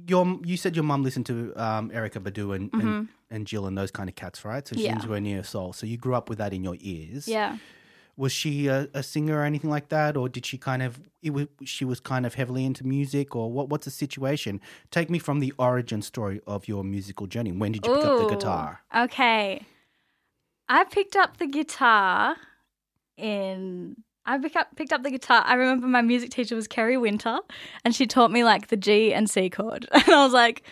your 0.08 0.38
you 0.44 0.56
said 0.56 0.74
your 0.74 0.84
mum 0.84 1.02
listened 1.02 1.26
to 1.26 1.52
um, 1.56 1.90
Erykah 1.90 2.22
Badu 2.22 2.54
and, 2.54 2.70
Mm-hmm. 2.72 2.86
and 2.88 3.08
and 3.30 3.46
Jill 3.46 3.66
and 3.66 3.76
those 3.76 3.90
kind 3.90 4.08
of 4.08 4.14
cats, 4.14 4.44
right? 4.44 4.66
So 4.66 4.74
she's 4.74 4.84
Yeah. 4.84 4.98
her 5.00 5.20
neo 5.20 5.42
soul. 5.42 5.72
So 5.72 5.86
you 5.86 5.96
grew 5.98 6.14
up 6.14 6.28
with 6.30 6.38
that 6.38 6.52
in 6.54 6.64
your 6.64 6.76
ears. 6.80 7.28
Yeah. 7.28 7.58
Was 8.16 8.32
she 8.32 8.66
a, 8.66 8.88
a 8.94 9.02
singer 9.02 9.38
or 9.40 9.44
anything 9.44 9.70
like 9.70 9.90
that, 9.90 10.16
or 10.16 10.28
did 10.28 10.44
she 10.44 10.58
kind 10.58 10.82
of 10.82 10.98
it 11.22 11.30
was, 11.30 11.46
she 11.64 11.84
was 11.84 12.00
kind 12.00 12.26
of 12.26 12.34
heavily 12.34 12.64
into 12.64 12.84
music, 12.86 13.36
or 13.36 13.52
what? 13.52 13.68
What's 13.68 13.84
the 13.84 13.90
situation? 13.92 14.60
Take 14.90 15.08
me 15.10 15.18
from 15.20 15.38
the 15.40 15.52
origin 15.58 16.02
story 16.02 16.40
of 16.46 16.66
your 16.66 16.82
musical 16.82 17.26
journey. 17.28 17.52
When 17.52 17.70
did 17.72 17.86
you 17.86 17.94
pick 17.94 18.04
up 18.04 18.18
the 18.18 18.34
guitar? 18.34 18.80
Okay. 18.96 19.64
I 20.68 20.84
picked 20.84 21.14
up 21.16 21.36
the 21.36 21.46
guitar 21.46 22.36
in. 23.16 23.96
I 24.28 24.38
pick 24.38 24.56
up, 24.56 24.68
picked 24.76 24.92
up 24.92 25.02
the 25.02 25.10
guitar. 25.10 25.42
I 25.46 25.54
remember 25.54 25.86
my 25.86 26.02
music 26.02 26.30
teacher 26.30 26.54
was 26.54 26.68
Kerry 26.68 26.96
Winter, 26.98 27.38
and 27.84 27.94
she 27.94 28.06
taught 28.06 28.30
me 28.30 28.44
like 28.44 28.68
the 28.68 28.76
G 28.76 29.12
and 29.14 29.28
C 29.28 29.48
chord, 29.48 29.88
and 29.92 30.08
I 30.08 30.22
was 30.22 30.32
like, 30.32 30.62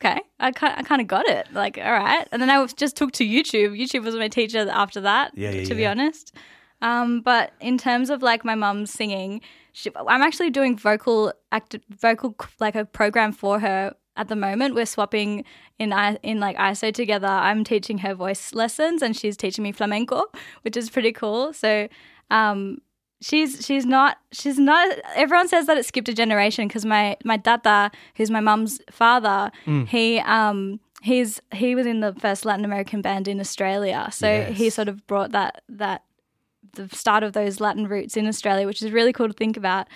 okay, 0.00 0.20
I 0.40 0.52
kind, 0.52 0.74
I 0.78 0.82
kind 0.82 1.00
of 1.00 1.06
got 1.06 1.26
it. 1.26 1.52
Like, 1.52 1.78
all 1.78 1.92
right. 1.92 2.26
And 2.32 2.40
then 2.40 2.50
I 2.50 2.64
just 2.66 2.96
took 2.96 3.12
to 3.12 3.24
YouTube. 3.24 3.78
YouTube 3.78 4.04
was 4.04 4.14
my 4.14 4.28
teacher 4.28 4.68
after 4.70 5.00
that. 5.02 5.32
Yeah, 5.36 5.50
yeah, 5.50 5.64
to 5.64 5.74
be 5.74 5.82
yeah. 5.82 5.90
honest. 5.90 6.34
Um, 6.82 7.20
but 7.22 7.52
in 7.60 7.78
terms 7.78 8.10
of 8.10 8.22
like 8.22 8.44
my 8.44 8.54
mum's 8.54 8.90
singing, 8.90 9.40
she, 9.72 9.90
I'm 9.94 10.22
actually 10.22 10.50
doing 10.50 10.76
vocal 10.76 11.32
act, 11.52 11.76
vocal 11.90 12.36
like 12.60 12.74
a 12.74 12.84
program 12.84 13.32
for 13.32 13.60
her 13.60 13.94
at 14.16 14.28
the 14.28 14.36
moment. 14.36 14.74
We're 14.74 14.86
swapping 14.86 15.44
in 15.78 15.92
I- 15.92 16.18
in 16.22 16.40
like 16.40 16.56
ISO 16.56 16.92
together. 16.92 17.28
I'm 17.28 17.64
teaching 17.64 17.98
her 17.98 18.14
voice 18.14 18.52
lessons, 18.54 19.02
and 19.02 19.16
she's 19.16 19.36
teaching 19.36 19.64
me 19.64 19.72
flamenco, 19.72 20.24
which 20.62 20.76
is 20.76 20.90
pretty 20.90 21.12
cool. 21.12 21.52
So, 21.52 21.88
um, 22.30 22.78
she's 23.20 23.64
she's 23.64 23.86
not 23.86 24.18
she's 24.32 24.58
not. 24.58 24.96
Everyone 25.14 25.48
says 25.48 25.66
that 25.66 25.76
it 25.78 25.84
skipped 25.86 26.08
a 26.08 26.14
generation 26.14 26.68
because 26.68 26.84
my 26.84 27.16
my 27.24 27.36
dada, 27.36 27.90
who's 28.16 28.30
my 28.30 28.40
mum's 28.40 28.80
father, 28.90 29.50
he 29.86 30.18
um. 30.20 30.80
He's 31.02 31.40
he 31.52 31.74
was 31.76 31.86
in 31.86 32.00
the 32.00 32.14
first 32.14 32.44
Latin 32.44 32.64
American 32.64 33.00
band 33.00 33.28
in 33.28 33.38
Australia, 33.38 34.08
so 34.10 34.26
he 34.52 34.70
sort 34.70 34.88
of 34.88 35.06
brought 35.06 35.30
that 35.32 35.62
that 35.68 36.02
the 36.72 36.88
start 36.88 37.22
of 37.22 37.32
those 37.32 37.60
Latin 37.60 37.86
roots 37.86 38.16
in 38.16 38.26
Australia, 38.26 38.66
which 38.66 38.82
is 38.82 38.90
really 38.90 39.12
cool 39.12 39.28
to 39.28 39.32
think 39.32 39.56
about. 39.56 39.86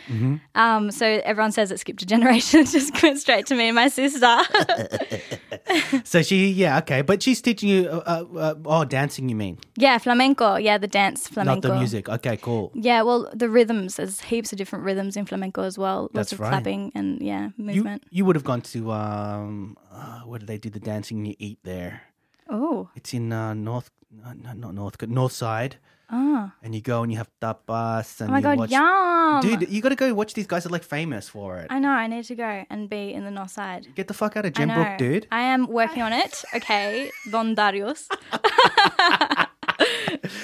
Um, 0.55 0.91
so 0.91 1.07
everyone 1.25 1.53
says 1.53 1.73
it 1.73 1.81
skipped 1.81 2.03
a 2.03 2.07
generation. 2.15 2.61
It 2.61 2.69
just 2.69 3.03
went 3.03 3.19
straight 3.19 3.47
to 3.47 3.55
me 3.57 3.69
and 3.69 3.75
my 3.75 3.89
sister. 3.89 4.27
So 6.05 6.23
she, 6.23 6.49
yeah, 6.51 6.79
okay, 6.79 7.03
but 7.03 7.23
she's 7.23 7.41
teaching 7.41 7.69
you. 7.69 7.89
Uh, 7.89 8.25
uh, 8.35 8.39
uh, 8.39 8.55
oh, 8.65 8.85
dancing, 8.85 9.29
you 9.29 9.37
mean? 9.37 9.59
yeah, 9.77 9.99
flamenco. 9.99 10.57
Yeah, 10.57 10.79
the 10.79 10.89
dance 10.89 11.29
flamenco. 11.29 11.69
Not 11.69 11.75
the 11.75 11.79
music. 11.79 12.09
Okay, 12.09 12.37
cool. 12.37 12.73
Yeah, 12.75 13.03
well, 13.03 13.31
the 13.35 13.49
rhythms. 13.49 13.97
There's 13.97 14.21
heaps 14.21 14.53
of 14.53 14.59
different 14.59 14.85
rhythms 14.85 15.17
in 15.17 15.27
flamenco 15.27 15.63
as 15.63 15.79
well. 15.79 16.03
Lots 16.03 16.13
That's 16.15 16.33
of 16.33 16.41
right. 16.41 16.49
clapping 16.51 16.93
and 16.95 17.21
yeah, 17.21 17.51
movement. 17.57 18.05
you 18.11 18.25
would 18.25 18.37
have 18.37 18.45
gone 18.45 18.63
to 18.63 18.93
um, 18.93 19.77
uh, 19.93 20.21
where 20.21 20.39
do 20.39 20.47
they 20.47 20.59
do 20.59 20.71
the 20.71 20.81
dancing? 20.81 21.19
and 21.19 21.29
You 21.29 21.35
eat 21.39 21.59
there. 21.63 22.03
Oh, 22.49 22.89
It's 22.97 23.15
in 23.15 23.33
uh, 23.33 23.55
North, 23.55 23.91
no, 24.11 24.33
no, 24.33 24.53
not 24.55 24.75
North, 24.75 25.09
North 25.09 25.33
Side. 25.33 25.77
Ah, 26.11 26.53
And 26.63 26.75
you 26.75 26.81
go 26.81 27.03
and 27.03 27.11
you 27.13 27.19
have 27.19 27.31
tapas 27.41 28.21
and 28.21 28.31
oh 28.31 28.33
my 28.33 28.39
you 28.39 28.43
god, 28.43 28.59
watch. 28.59 28.71
yum! 28.71 29.41
Dude, 29.41 29.71
you 29.71 29.81
got 29.81 29.91
to 29.91 29.97
go 29.97 30.13
watch 30.15 30.35
these 30.35 30.47
guys 30.47 30.67
are 30.67 30.71
like 30.71 30.83
famous 30.85 31.29
for 31.29 31.59
it. 31.59 31.69
I 31.71 31.79
know. 31.79 31.91
I 31.91 32.07
need 32.07 32.25
to 32.25 32.35
go 32.35 32.65
and 32.69 32.89
be 32.89 33.13
in 33.13 33.25
the 33.25 33.31
north 33.31 33.51
side. 33.53 33.89
Get 33.95 34.09
the 34.09 34.15
fuck 34.15 34.37
out 34.37 34.45
of. 34.47 34.53
Gembrook, 34.53 34.99
dude. 34.99 35.27
I 35.31 35.43
am 35.43 35.67
working 35.67 36.03
on 36.03 36.13
it. 36.13 36.43
Okay, 36.55 37.11
Don 37.31 37.55
Darius. 37.55 38.09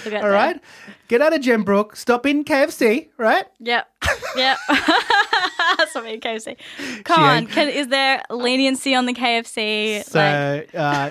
All 0.06 0.30
right, 0.30 0.60
get 1.08 1.20
out 1.20 1.34
of 1.34 1.40
Gembrook. 1.40 1.96
Stop 1.96 2.26
in 2.26 2.44
KFC, 2.44 3.08
right? 3.18 3.44
Yep. 3.60 3.86
Yep. 4.36 4.58
Stop 5.88 6.04
in 6.04 6.20
KFC. 6.20 6.56
Come 7.04 7.22
on. 7.22 7.46
Can, 7.46 7.70
is 7.70 7.88
there 7.88 8.22
leniency 8.28 8.94
on 8.94 9.06
the 9.06 9.14
KFC? 9.14 10.04
So, 10.04 10.18
like, 10.18 10.74
uh, 10.74 11.08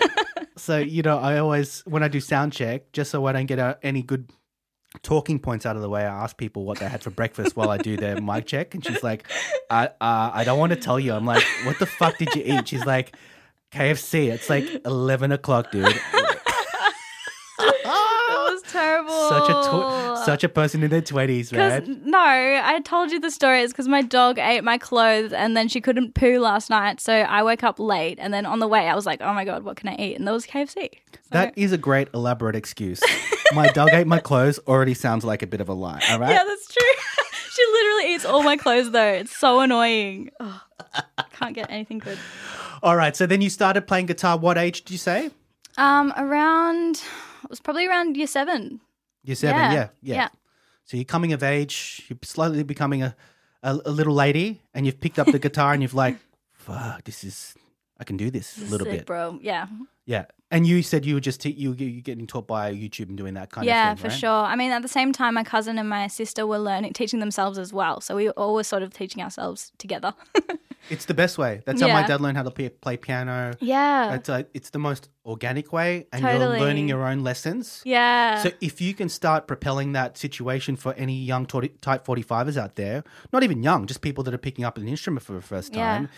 so 0.56 0.78
you 0.78 1.02
know, 1.02 1.18
I 1.18 1.40
always 1.40 1.82
when 1.88 2.04
I 2.04 2.08
do 2.08 2.20
sound 2.20 2.54
check, 2.54 2.92
just 2.92 3.10
so 3.10 3.26
I 3.26 3.32
don't 3.32 3.48
get 3.48 3.58
uh, 3.58 3.76
any 3.82 4.04
good 4.04 4.30
talking 5.04 5.40
points 5.40 5.66
out 5.66 5.76
of 5.76 5.82
the 5.82 5.90
way, 5.90 6.02
I 6.02 6.24
ask 6.24 6.38
people 6.38 6.66
what 6.66 6.80
they 6.80 6.88
had 6.88 7.04
for 7.04 7.10
breakfast 7.10 7.56
while 7.56 7.70
I 7.70 7.78
do 7.78 7.98
their 7.98 8.20
mic 8.30 8.46
check, 8.46 8.74
and 8.74 8.86
she's 8.86 9.04
like, 9.04 9.26
I, 9.70 9.88
uh, 9.88 10.32
"I 10.34 10.44
don't 10.44 10.60
want 10.60 10.72
to 10.72 10.80
tell 10.80 11.00
you." 11.00 11.14
I'm 11.14 11.26
like, 11.26 11.44
"What 11.64 11.80
the 11.80 11.86
fuck 11.86 12.18
did 12.18 12.34
you 12.36 12.44
eat?" 12.46 12.68
She's 12.68 12.86
like, 12.86 13.16
"KFC." 13.72 14.30
It's 14.32 14.50
like 14.50 14.66
eleven 14.86 15.32
o'clock, 15.32 15.72
dude. 15.72 16.00
Terrible. 18.76 19.30
Such 19.30 19.50
a 19.50 19.54
tw- 19.54 20.26
such 20.26 20.44
a 20.44 20.50
person 20.50 20.84
in 20.84 20.90
their 20.90 21.02
twenties, 21.02 21.52
man. 21.52 22.02
no, 22.06 22.18
I 22.20 22.80
told 22.84 23.12
you 23.12 23.20
the 23.20 23.32
story. 23.32 23.62
It's 23.62 23.74
because 23.74 23.88
my 23.88 24.02
dog 24.02 24.38
ate 24.40 24.64
my 24.64 24.78
clothes 24.78 25.34
and 25.34 25.56
then 25.56 25.68
she 25.68 25.82
couldn't 25.82 26.14
poo 26.16 26.40
last 26.40 26.70
night, 26.70 27.00
so 27.00 27.14
I 27.14 27.44
woke 27.44 27.64
up 27.64 27.80
late. 27.80 28.18
And 28.20 28.34
then 28.34 28.46
on 28.46 28.60
the 28.60 28.68
way, 28.68 28.88
I 28.88 28.96
was 28.96 29.06
like, 29.06 29.22
"Oh 29.22 29.34
my 29.34 29.46
god, 29.46 29.64
what 29.64 29.78
can 29.78 29.90
I 29.90 29.96
eat?" 29.96 30.16
And 30.18 30.28
there 30.28 30.34
was 30.34 30.46
KFC. 30.46 30.90
So, 31.14 31.20
That 31.32 31.54
is 31.58 31.72
a 31.72 31.78
great 31.78 32.10
elaborate 32.14 32.56
excuse. 32.56 33.02
my 33.54 33.68
dog 33.70 33.90
ate 33.94 34.08
my 34.08 34.20
clothes 34.20 34.60
already 34.68 34.94
sounds 34.94 35.24
like 35.26 35.42
a 35.42 35.48
bit 35.48 35.62
of 35.62 35.70
a 35.70 35.74
lie. 35.74 36.02
All 36.12 36.20
right. 36.20 36.32
yeah, 36.32 36.44
that's 36.44 36.68
true. 36.74 36.92
she 37.54 37.64
literally 37.72 38.14
eats 38.14 38.26
all 38.26 38.44
my 38.44 38.58
clothes 38.58 38.92
though. 38.92 39.14
It's 39.14 39.36
so 39.36 39.60
annoying. 39.62 40.32
Ugh. 40.40 40.62
Can't 41.34 41.56
get 41.56 41.70
anything 41.70 42.00
good. 42.00 42.18
All 42.84 42.96
right. 42.96 43.16
So 43.16 43.26
then 43.26 43.42
you 43.42 43.50
started 43.50 43.88
playing 43.88 44.06
guitar. 44.06 44.38
What 44.38 44.58
age 44.58 44.84
did 44.84 44.92
you 44.92 44.98
say? 44.98 45.32
Um, 45.78 46.14
around 46.16 47.02
was 47.56 47.62
probably 47.62 47.88
around 47.88 48.18
year 48.18 48.28
seven. 48.28 48.82
Year 49.24 49.36
seven. 49.36 49.60
Yeah, 49.60 49.74
Yeah. 49.74 49.88
Yeah. 50.02 50.16
yeah. 50.16 50.28
So 50.86 50.98
you're 50.98 51.06
coming 51.06 51.34
of 51.34 51.42
age. 51.42 52.04
You're 52.10 52.20
slowly 52.22 52.64
becoming 52.64 53.02
a, 53.04 53.16
a, 53.64 53.80
a 53.86 53.92
little 53.92 54.14
lady, 54.14 54.62
and 54.74 54.86
you've 54.86 55.00
picked 55.00 55.18
up 55.20 55.28
the 55.28 55.40
guitar, 55.48 55.74
and 55.74 55.82
you've 55.82 55.94
like, 55.96 56.18
fuck, 56.54 57.04
this 57.06 57.24
is. 57.24 57.56
I 57.98 58.04
can 58.04 58.18
do 58.18 58.30
this 58.30 58.58
a 58.58 58.66
little 58.66 58.86
Sick, 58.86 58.98
bit. 59.00 59.06
bro. 59.06 59.40
Yeah, 59.42 59.68
Yeah. 60.06 60.26
And 60.52 60.68
you 60.68 60.84
said 60.84 61.06
you 61.06 61.14
were 61.16 61.22
just 61.22 61.40
te- 61.42 61.52
you 61.52 61.70
were 61.70 61.76
getting 61.76 62.28
taught 62.28 62.46
by 62.46 62.74
YouTube 62.74 63.08
and 63.08 63.18
doing 63.18 63.34
that 63.36 63.50
kind 63.52 63.66
yeah, 63.66 63.94
of 63.94 63.98
thing. 64.00 64.04
Yeah, 64.06 64.10
for 64.10 64.14
right? 64.14 64.20
sure. 64.20 64.52
I 64.52 64.56
mean, 64.58 64.72
at 64.72 64.82
the 64.82 64.88
same 64.90 65.12
time, 65.14 65.34
my 65.36 65.44
cousin 65.46 65.80
and 65.80 65.88
my 65.90 66.08
sister 66.08 66.46
were 66.46 66.60
learning, 66.60 66.92
teaching 66.94 67.20
themselves 67.22 67.58
as 67.58 67.72
well. 67.74 68.02
So 68.02 68.16
we 68.18 68.26
were 68.26 68.34
always 68.38 68.68
sort 68.68 68.84
of 68.84 68.94
teaching 68.94 69.24
ourselves 69.24 69.72
together. 69.78 70.14
It's 70.90 71.06
the 71.06 71.14
best 71.14 71.38
way. 71.38 71.62
That's 71.66 71.82
how 71.82 71.88
my 71.88 72.02
Yeah. 72.02 72.08
dad 72.08 72.22
learned 72.22 72.38
how 72.38 72.44
to 72.44 72.52
play, 72.52 72.70
play 72.70 72.98
piano. 72.98 73.54
yeah, 73.60 74.14
It's, 74.14 74.30
uh, 74.30 74.44
it's 74.54 74.70
the 74.70 74.80
most 74.80 75.10
organic 75.26 75.74
way, 75.74 76.06
and 76.14 76.22
Totally. 76.24 76.58
you're 76.58 76.60
learning 76.66 76.88
your 76.90 77.04
own 77.08 77.24
lessons. 77.24 77.82
yeah, 77.86 78.38
So 78.44 78.52
if 78.62 78.80
you 78.82 78.94
can 78.94 79.10
start 79.10 79.48
propelling 79.48 79.94
that 79.94 80.18
situation 80.18 80.76
for 80.76 80.94
any 80.94 81.16
young 81.16 81.46
type 81.48 82.06
45ers 82.06 82.58
out 82.58 82.76
there, 82.76 83.04
not 83.34 83.44
even 83.44 83.64
young, 83.64 83.88
just 83.88 84.02
people 84.02 84.24
that 84.26 84.34
are 84.34 84.38
picking 84.40 84.64
up 84.66 84.78
an 84.78 84.88
instrument 84.88 85.24
for 85.26 85.34
the 85.34 85.42
first 85.42 85.74
Yeah. 85.74 85.82
time, 85.94 86.10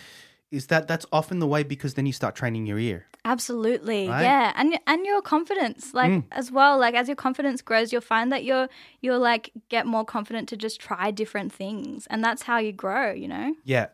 is 0.52 0.68
that 0.68 0.88
that's 0.88 1.06
often 1.12 1.40
the 1.40 1.48
way 1.48 1.62
because 1.64 1.94
then 1.96 2.06
you 2.06 2.14
start 2.14 2.34
training 2.36 2.66
your 2.66 2.80
ear. 2.80 3.06
Absolutely, 3.26 4.08
Right? 4.08 4.20
Mm. 4.22 4.24
yeah, 4.24 4.54
and 4.56 4.80
and 4.88 5.06
your 5.06 5.22
confidence, 5.22 5.94
like 5.94 6.24
as 6.32 6.50
well, 6.52 6.78
like 6.78 6.96
as 6.96 7.08
your 7.10 7.16
confidence 7.18 7.62
grows, 7.62 7.92
you'll 7.92 8.02
find 8.16 8.32
that 8.32 8.44
you're 8.46 8.70
you're 9.02 9.18
like 9.18 9.52
get 9.68 9.86
more 9.86 10.06
confident 10.06 10.48
to 10.50 10.56
just 10.58 10.80
try 10.80 11.12
different 11.12 11.52
things, 11.52 12.08
and 12.08 12.24
that's 12.24 12.44
how 12.44 12.58
you 12.60 12.72
grow. 12.72 13.12
You 13.12 13.28
know, 13.28 13.56
Yeah. 13.66 13.88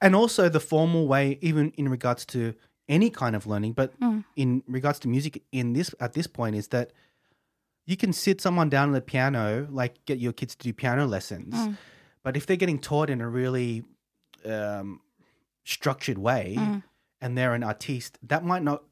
And 0.00 0.14
also 0.14 0.48
the 0.48 0.60
formal 0.60 1.06
way, 1.06 1.38
even 1.40 1.72
in 1.76 1.88
regards 1.88 2.24
to 2.26 2.54
any 2.88 3.10
kind 3.10 3.34
of 3.36 3.46
learning, 3.46 3.72
but 3.74 3.98
Mm. 4.00 4.24
in 4.36 4.62
regards 4.66 4.98
to 5.00 5.08
music 5.08 5.42
in 5.52 5.72
this 5.72 5.94
at 6.00 6.12
this 6.14 6.26
point 6.26 6.56
is 6.56 6.68
that 6.68 6.92
you 7.86 7.96
can 7.96 8.12
sit 8.12 8.40
someone 8.40 8.68
down 8.68 8.88
at 8.90 8.94
the 8.94 9.00
piano, 9.00 9.66
like 9.70 10.04
get 10.04 10.18
your 10.18 10.32
kids 10.32 10.54
to 10.56 10.64
do 10.68 10.72
piano 10.72 11.06
lessons. 11.06 11.54
Mm. 11.54 11.76
But 12.22 12.36
if 12.36 12.46
they're 12.46 12.56
getting 12.56 12.78
taught 12.78 13.10
in 13.10 13.20
a 13.20 13.28
really 13.28 13.84
um, 14.44 15.00
structured 15.64 16.18
way 16.18 16.54
Mm. 16.58 16.82
and 17.20 17.38
they're 17.38 17.54
an 17.54 17.62
artiste, 17.62 18.18
that 18.22 18.44
might 18.44 18.62
not 18.62 18.82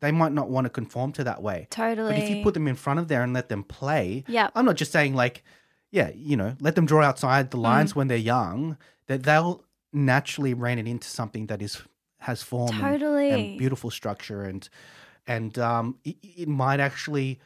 they 0.00 0.12
might 0.12 0.32
not 0.32 0.50
want 0.50 0.66
to 0.66 0.70
conform 0.70 1.12
to 1.12 1.24
that 1.24 1.40
way. 1.42 1.66
totally. 1.70 2.12
But 2.12 2.18
if 2.22 2.28
you 2.28 2.42
put 2.42 2.52
them 2.52 2.68
in 2.68 2.74
front 2.74 3.00
of 3.00 3.08
there 3.08 3.22
and 3.22 3.32
let 3.32 3.48
them 3.48 3.64
play, 3.64 4.22
Yeah. 4.28 4.50
I'm 4.54 4.66
not 4.66 4.76
just 4.76 4.92
saying 4.92 5.14
like, 5.14 5.42
yeah, 5.90 6.10
you 6.14 6.36
know, 6.36 6.56
let 6.60 6.74
them 6.74 6.84
draw 6.84 7.02
outside 7.02 7.50
the 7.50 7.56
lines 7.56 7.92
Mm. 7.92 7.96
when 7.96 8.08
they're 8.08 8.18
young, 8.18 8.76
that 9.06 9.22
they'll 9.22 9.64
naturally 9.94 10.52
ran 10.54 10.78
it 10.78 10.86
into 10.86 11.08
something 11.08 11.46
that 11.46 11.62
is 11.62 11.82
has 12.20 12.42
form 12.42 12.70
and- 12.82 13.02
and, 13.02 13.58
beautiful 13.58 13.90
structure 13.90 14.42
and 14.42 14.68
and 15.26 15.58
um, 15.58 15.98
it, 16.04 16.16
it 16.22 16.48
might 16.48 16.80
actually 16.80 17.38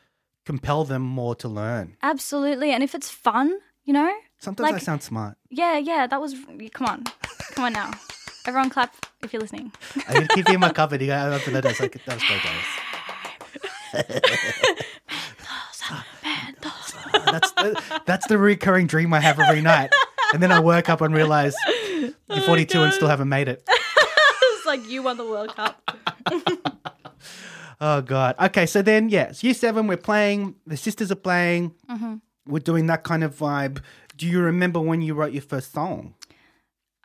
compel 0.47 0.85
them 0.85 1.03
more 1.03 1.35
to 1.37 1.49
learn. 1.49 1.97
Absolutely, 2.03 2.71
and 2.73 2.83
if 2.83 2.95
it's 2.95 3.11
fun, 3.11 3.53
you 3.85 3.93
know, 3.93 4.11
Sometimes 4.39 4.69
I 4.69 4.73
Like- 4.73 4.83
sound 4.83 5.03
smart. 5.03 5.37
yeah, 5.51 5.79
yeah, 5.79 6.07
that 6.07 6.21
was. 6.21 6.35
Come 6.73 6.87
on, 6.87 7.05
come 7.53 7.65
on 7.67 7.73
now, 7.73 7.91
everyone, 8.47 8.71
clap 8.71 8.95
if 9.23 9.33
you're 9.33 9.41
listening. 9.43 9.73
I 10.09 10.13
can 10.15 10.29
keep 10.29 10.49
you 10.49 10.55
in 10.55 10.61
my 10.61 10.71
cupboard. 10.73 11.01
You 11.01 11.09
got 11.09 11.41
to 11.41 11.51
let 11.51 11.67
us. 11.67 11.81
Like, 11.81 11.93
that 12.05 12.15
was 12.15 12.23
great, 12.25 12.43
guys. 12.43 12.65
that's 17.27 17.53
the, 17.53 18.01
that's 18.07 18.27
the 18.27 18.39
recurring 18.39 18.87
dream 18.87 19.13
I 19.15 19.21
have 19.21 19.39
every 19.39 19.61
night, 19.61 19.91
and 20.33 20.43
then 20.43 20.53
I 20.53 20.61
work 20.61 20.89
up 20.89 21.01
and 21.01 21.15
realize 21.15 21.55
you're 22.29 22.41
42 22.41 22.83
and 22.83 22.93
still 22.93 23.09
haven't 23.09 23.29
made 23.29 23.49
it. 23.49 23.63
it's 23.69 24.67
like 24.67 24.89
you 24.89 25.03
won 25.03 25.17
the 25.17 25.25
World 25.25 25.55
Cup. 25.55 25.91
Oh 27.81 28.01
god. 28.01 28.35
Okay, 28.41 28.67
so 28.67 28.83
then 28.83 29.09
yes, 29.09 29.45
year 29.45 29.55
seven, 29.55 29.87
we're 29.87 29.97
playing. 29.97 30.57
The 30.67 30.77
sisters 30.77 31.13
are 31.13 31.17
playing. 31.17 31.75
Mm-hmm. 31.89 32.17
We're 32.47 32.59
doing 32.59 32.87
that 32.87 33.05
kind 33.05 33.23
of 33.23 33.37
vibe. 33.37 33.83
Do 34.17 34.27
you 34.27 34.41
remember 34.41 34.81
when 34.81 35.01
you 35.01 35.15
wrote 35.15 35.33
your 35.33 35.43
first 35.43 35.73
song? 35.73 36.15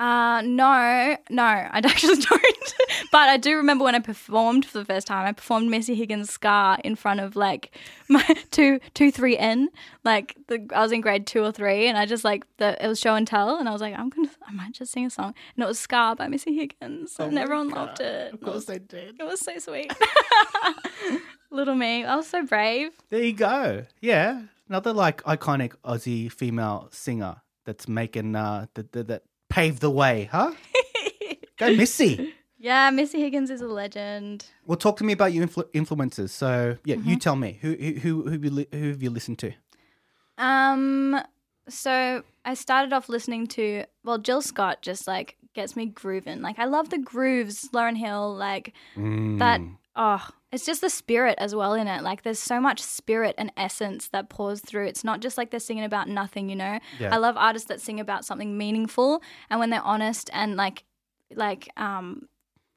Uh, 0.04 0.42
no, 0.42 1.16
no, 1.30 1.44
I 1.44 1.70
actually 1.82 2.16
don't. 2.30 2.74
but 3.10 3.30
I 3.30 3.38
do 3.38 3.56
remember 3.56 3.86
when 3.86 3.96
I 3.96 4.00
performed 4.00 4.66
for 4.66 4.80
the 4.80 4.84
first 4.84 5.08
time. 5.08 5.26
I 5.26 5.32
performed 5.32 5.70
Missy 5.70 5.96
Higgins' 5.96 6.30
Scar 6.30 6.78
in 6.84 6.98
front 6.98 7.22
of 7.22 7.38
like 7.38 7.74
my 8.10 8.22
two, 8.52 8.82
two, 8.94 9.12
three 9.12 9.38
N. 9.38 9.70
Like 10.04 10.36
the, 10.48 10.68
I 10.76 10.82
was 10.82 10.92
in 10.92 11.00
grade 11.00 11.26
two 11.26 11.42
or 11.42 11.54
three, 11.54 11.88
and 11.88 11.98
I 11.98 12.06
just 12.06 12.26
like 12.26 12.44
the 12.58 12.84
it 12.84 12.88
was 12.90 13.00
show 13.00 13.16
and 13.16 13.26
tell, 13.26 13.56
and 13.56 13.70
I 13.70 13.72
was 13.72 13.80
like, 13.80 13.98
I'm 13.98 14.10
gonna, 14.10 14.30
I 14.46 14.52
might 14.52 14.74
just 14.74 14.92
sing 14.92 15.06
a 15.06 15.10
song, 15.10 15.34
and 15.56 15.64
it 15.64 15.68
was 15.68 15.80
Scar 15.80 16.18
by 16.18 16.28
Missy 16.28 16.54
Higgins, 16.54 17.16
and 17.18 17.40
everyone 17.40 17.70
loved 17.70 18.02
it. 18.02 18.34
Of 18.34 18.42
course 18.42 18.66
they 18.66 18.80
did. 18.80 19.22
It 19.22 19.24
was 19.24 19.40
so 19.40 19.58
sweet. 19.58 19.94
Little 21.50 21.76
me, 21.76 22.04
I 22.04 22.18
was 22.18 22.28
so 22.28 22.46
brave. 22.46 22.92
There 23.10 23.24
you 23.24 23.32
go. 23.32 23.86
Yeah, 24.02 24.42
another 24.68 24.92
like 24.92 25.24
iconic 25.24 25.76
Aussie 25.86 26.30
female 26.30 26.90
singer 26.92 27.38
that's 27.66 27.88
making 27.88 28.36
uh 28.36 28.66
that, 28.74 28.92
that 28.92 29.24
paved 29.54 29.80
the 29.82 29.92
way, 29.92 30.30
huh? 30.32 30.52
go 31.58 31.74
Missy. 31.76 32.34
Yeah, 32.58 32.90
Missy 32.92 33.20
Higgins 33.20 33.50
is 33.50 33.62
a 33.62 33.68
legend. 33.68 34.46
Well, 34.66 34.78
talk 34.78 34.96
to 34.98 35.04
me 35.04 35.14
about 35.14 35.34
your 35.34 35.46
influ- 35.46 35.70
influences. 35.74 36.32
So 36.32 36.78
yeah, 36.86 36.96
Mm-hmm. 36.96 37.10
you 37.10 37.16
tell 37.18 37.36
me 37.36 37.60
who 37.62 37.74
who 37.74 37.92
who 38.04 38.24
who 38.24 38.32
have 38.32 38.44
you, 38.46 38.52
li- 38.52 38.68
who 38.72 38.90
have 38.90 39.04
you 39.04 39.10
listened 39.10 39.40
to? 39.40 39.52
Um, 40.38 41.20
so 41.70 42.24
I 42.46 42.54
started 42.54 42.94
off 42.94 43.10
listening 43.10 43.48
to 43.48 43.84
well, 44.04 44.18
Jill 44.18 44.42
Scott 44.42 44.82
just 44.82 45.08
like 45.08 45.36
gets 45.54 45.76
me 45.76 45.86
grooving. 45.88 46.42
Like 46.42 46.58
I 46.60 46.66
love 46.66 46.90
the 46.90 46.98
grooves, 46.98 47.70
Lauryn 47.74 47.98
Hill, 47.98 48.34
like 48.36 48.74
that. 48.96 49.60
Mm. 49.62 49.78
Oh, 49.96 50.28
it's 50.54 50.66
just 50.66 50.82
the 50.82 50.90
spirit 50.90 51.36
as 51.40 51.56
well 51.56 51.74
in 51.74 51.88
it. 51.88 52.04
Like 52.04 52.22
there's 52.22 52.40
so 52.40 52.62
much 52.62 52.80
spirit 52.80 53.34
and 53.40 53.52
essence 53.58 54.08
that 54.10 54.30
pours 54.30 54.62
through. 54.62 54.86
It's 54.86 55.04
not 55.04 55.20
just 55.20 55.38
like 55.38 55.50
they're 55.50 55.60
singing 55.60 55.84
about 55.84 56.08
nothing, 56.08 56.48
you 56.48 56.56
know. 56.56 56.80
Yeah. 57.00 57.14
I 57.14 57.18
love 57.18 57.36
artists 57.36 57.68
that 57.70 57.82
sing 57.82 58.00
about 58.00 58.24
something 58.24 58.56
meaningful 58.56 59.22
and 59.50 59.60
when 59.60 59.72
they're 59.72 59.82
honest 59.82 60.30
and 60.32 60.56
like, 60.56 60.84
like 61.36 61.70
um. 61.76 62.30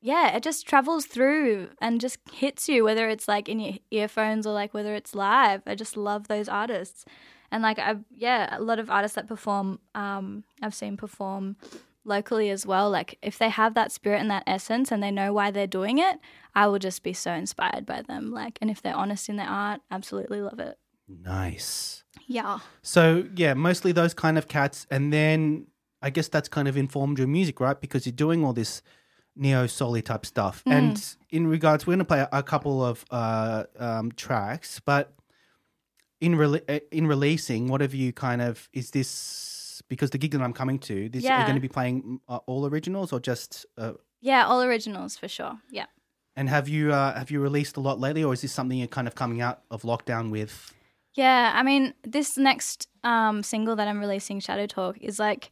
Yeah, 0.02 0.36
it 0.36 0.42
just 0.44 0.68
travels 0.68 1.06
through 1.06 1.70
and 1.80 2.00
just 2.00 2.18
hits 2.32 2.68
you, 2.68 2.84
whether 2.84 3.08
it's 3.08 3.26
like 3.26 3.48
in 3.48 3.58
your 3.58 3.74
earphones 3.90 4.46
or 4.46 4.52
like 4.52 4.72
whether 4.72 4.94
it's 4.94 5.16
live. 5.16 5.62
I 5.66 5.74
just 5.74 5.96
love 5.96 6.28
those 6.28 6.48
artists 6.48 7.04
and 7.50 7.62
like 7.62 7.78
I've 7.78 8.04
yeah, 8.10 8.56
a 8.56 8.60
lot 8.60 8.78
of 8.78 8.90
artists 8.90 9.16
that 9.16 9.26
perform 9.26 9.80
um 9.94 10.44
I've 10.62 10.74
seen 10.74 10.96
perform 10.96 11.56
locally 12.06 12.50
as 12.50 12.64
well. 12.64 12.90
Like 12.90 13.18
if 13.22 13.38
they 13.38 13.48
have 13.48 13.74
that 13.74 13.92
spirit 13.92 14.20
and 14.20 14.30
that 14.30 14.44
essence 14.46 14.90
and 14.90 15.02
they 15.02 15.10
know 15.10 15.32
why 15.32 15.50
they're 15.50 15.66
doing 15.66 15.98
it, 15.98 16.18
I 16.54 16.66
will 16.68 16.78
just 16.78 17.02
be 17.02 17.12
so 17.12 17.32
inspired 17.32 17.84
by 17.84 18.02
them. 18.02 18.30
Like 18.30 18.58
and 18.60 18.70
if 18.70 18.80
they're 18.80 18.94
honest 18.94 19.28
in 19.28 19.36
their 19.36 19.48
art, 19.48 19.80
absolutely 19.90 20.40
love 20.40 20.58
it. 20.58 20.78
Nice. 21.08 22.04
Yeah. 22.26 22.58
So 22.82 23.24
yeah, 23.34 23.54
mostly 23.54 23.92
those 23.92 24.14
kind 24.14 24.38
of 24.38 24.48
cats, 24.48 24.86
and 24.90 25.12
then 25.12 25.66
I 26.02 26.10
guess 26.10 26.28
that's 26.28 26.48
kind 26.48 26.68
of 26.68 26.76
informed 26.76 27.18
your 27.18 27.28
music, 27.28 27.60
right? 27.60 27.80
Because 27.80 28.06
you're 28.06 28.12
doing 28.12 28.44
all 28.44 28.52
this 28.52 28.82
neo 29.36 29.66
soul 29.66 30.00
type 30.00 30.26
stuff. 30.26 30.64
Mm. 30.66 30.72
And 30.72 31.16
in 31.30 31.46
regards, 31.46 31.86
we're 31.86 31.92
going 31.92 31.98
to 32.00 32.04
play 32.04 32.26
a, 32.32 32.42
couple 32.42 32.84
of 32.84 33.04
uh, 33.10 33.64
um, 33.78 34.12
tracks, 34.12 34.80
but 34.80 35.12
in 36.20 36.34
rele- 36.34 36.62
uh, 36.68 36.80
in 36.90 37.06
releasing, 37.06 37.68
what 37.68 37.80
have 37.80 37.94
you 37.94 38.12
kind 38.12 38.40
of 38.42 38.68
is 38.72 38.90
this 38.90 39.08
because 39.88 40.10
the 40.10 40.18
gig 40.18 40.32
that 40.32 40.42
I'm 40.42 40.52
coming 40.52 40.78
to? 40.80 41.08
This 41.08 41.24
are 41.24 41.28
Yeah. 41.28 41.42
going 41.44 41.54
to 41.56 41.60
be 41.60 41.68
playing 41.68 42.20
uh, 42.28 42.38
all 42.46 42.66
originals 42.66 43.12
or 43.12 43.20
just? 43.20 43.66
Uh, 43.78 43.92
Yeah, 44.20 44.46
all 44.46 44.62
originals 44.62 45.16
for 45.16 45.28
sure. 45.28 45.58
Yeah. 45.70 45.86
and 46.38 46.48
have 46.48 46.68
you 46.68 46.92
uh, 46.92 47.14
have 47.18 47.30
you 47.30 47.40
released 47.40 47.76
a 47.76 47.80
lot 47.80 47.98
lately, 48.00 48.22
or 48.24 48.32
is 48.34 48.40
this 48.42 48.52
something 48.52 48.78
you're 48.78 48.88
kind 48.98 49.06
of 49.08 49.14
coming 49.14 49.40
out 49.40 49.58
of 49.70 49.82
lockdown 49.82 50.30
with? 50.30 50.72
Yeah, 51.14 51.52
I 51.54 51.62
mean, 51.62 51.94
this 52.02 52.36
next 52.36 52.88
um, 53.02 53.42
single 53.42 53.74
that 53.76 53.88
I'm 53.88 54.00
releasing, 54.00 54.38
Shadow 54.40 54.66
Talk, 54.66 54.98
is 55.00 55.18
like 55.18 55.50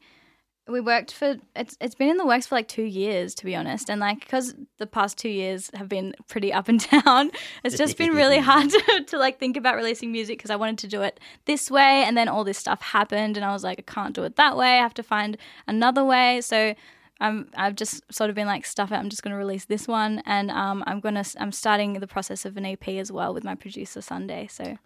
we 0.67 0.81
worked 0.81 1.13
for 1.13 1.37
it's 1.55 1.77
it's 1.81 1.95
been 1.95 2.09
in 2.09 2.17
the 2.17 2.27
works 2.27 2.47
for 2.47 2.55
like 2.55 2.69
two 2.69 2.85
years 2.85 3.35
to 3.35 3.45
be 3.45 3.55
honest, 3.55 3.91
and 3.91 4.01
like 4.01 4.21
because 4.21 4.55
the 4.79 4.87
past 4.87 5.19
two 5.19 5.29
years 5.29 5.71
have 5.75 5.89
been 5.89 6.15
pretty 6.29 6.53
up 6.53 6.69
and 6.69 6.89
down, 7.05 7.31
it's 7.65 7.77
just 7.77 7.99
been 7.99 8.13
really 8.13 8.39
hard 8.51 8.71
to, 8.71 9.05
to 9.07 9.19
like 9.19 9.39
think 9.39 9.57
about 9.57 9.77
releasing 9.77 10.11
music 10.11 10.39
because 10.39 10.51
I 10.51 10.57
wanted 10.57 10.79
to 10.79 10.89
do 10.89 11.03
it 11.03 11.21
this 11.45 11.71
way, 11.71 12.05
and 12.05 12.17
then 12.17 12.29
all 12.29 12.45
this 12.45 12.59
stuff 12.59 12.81
happened, 12.81 13.37
and 13.37 13.45
I 13.45 13.53
was 13.53 13.63
like, 13.63 13.79
I 13.79 13.93
can't 13.93 14.15
do 14.15 14.25
it 14.25 14.37
that 14.37 14.57
way. 14.57 14.79
I 14.79 14.83
have 14.83 14.95
to 14.95 15.03
find 15.03 15.37
another 15.67 16.05
way. 16.05 16.41
So. 16.41 16.75
I'm, 17.21 17.49
I've 17.57 17.77
just 17.77 18.03
sort 18.13 18.29
of 18.29 18.35
been 18.35 18.49
like, 18.49 18.67
stuff 18.67 18.91
it. 18.91 18.97
I'm 18.97 19.09
just 19.09 19.23
going 19.23 19.31
to 19.31 19.39
release 19.39 19.67
this 19.67 19.87
one, 19.87 20.21
and 20.27 20.51
um, 20.51 20.83
I'm 20.85 20.99
gonna. 20.99 21.25
I'm 21.39 21.53
starting 21.53 21.93
the 21.95 22.09
process 22.09 22.45
of 22.45 22.57
an 22.57 22.67
EP 22.67 22.89
as 22.89 23.13
well 23.13 23.33
with 23.33 23.45
my 23.45 23.55
producer 23.55 24.03
Sunday. 24.03 24.49
So 24.51 24.77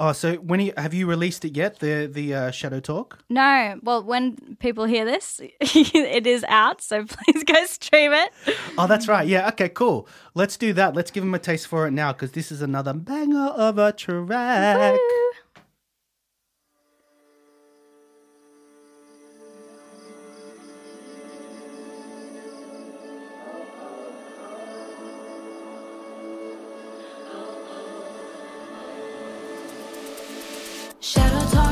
Oh, 0.00 0.12
so 0.12 0.34
when 0.36 0.58
you, 0.58 0.72
have 0.76 0.94
you 0.94 1.06
released 1.06 1.44
it 1.44 1.56
yet? 1.56 1.78
The 1.78 2.10
the 2.10 2.34
uh, 2.34 2.50
Shadow 2.50 2.80
Talk. 2.80 3.18
No, 3.28 3.78
well, 3.82 4.02
when 4.02 4.56
people 4.58 4.84
hear 4.84 5.04
this, 5.04 5.40
it 5.60 6.26
is 6.26 6.44
out, 6.48 6.80
so 6.80 7.04
please 7.08 7.44
go 7.44 7.64
stream 7.66 8.12
it. 8.12 8.32
Oh, 8.76 8.86
that's 8.86 9.06
right. 9.06 9.26
Yeah. 9.26 9.48
Okay. 9.48 9.68
Cool. 9.68 10.08
Let's 10.34 10.56
do 10.56 10.72
that. 10.72 10.94
Let's 10.94 11.10
give 11.10 11.22
them 11.22 11.34
a 11.34 11.38
taste 11.38 11.68
for 11.68 11.86
it 11.86 11.92
now 11.92 12.12
because 12.12 12.32
this 12.32 12.50
is 12.50 12.62
another 12.62 12.92
banger 12.94 13.48
of 13.48 13.78
a 13.78 13.92
track. 13.92 14.76
Shadow 14.76 14.98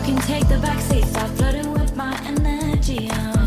talking, 0.00 0.16
take 0.20 0.48
the 0.48 0.56
backseat. 0.56 1.04
Stop 1.06 1.28
flooding 1.30 1.72
with 1.72 1.94
my 1.96 2.18
energy. 2.24 3.10
I'm 3.10 3.39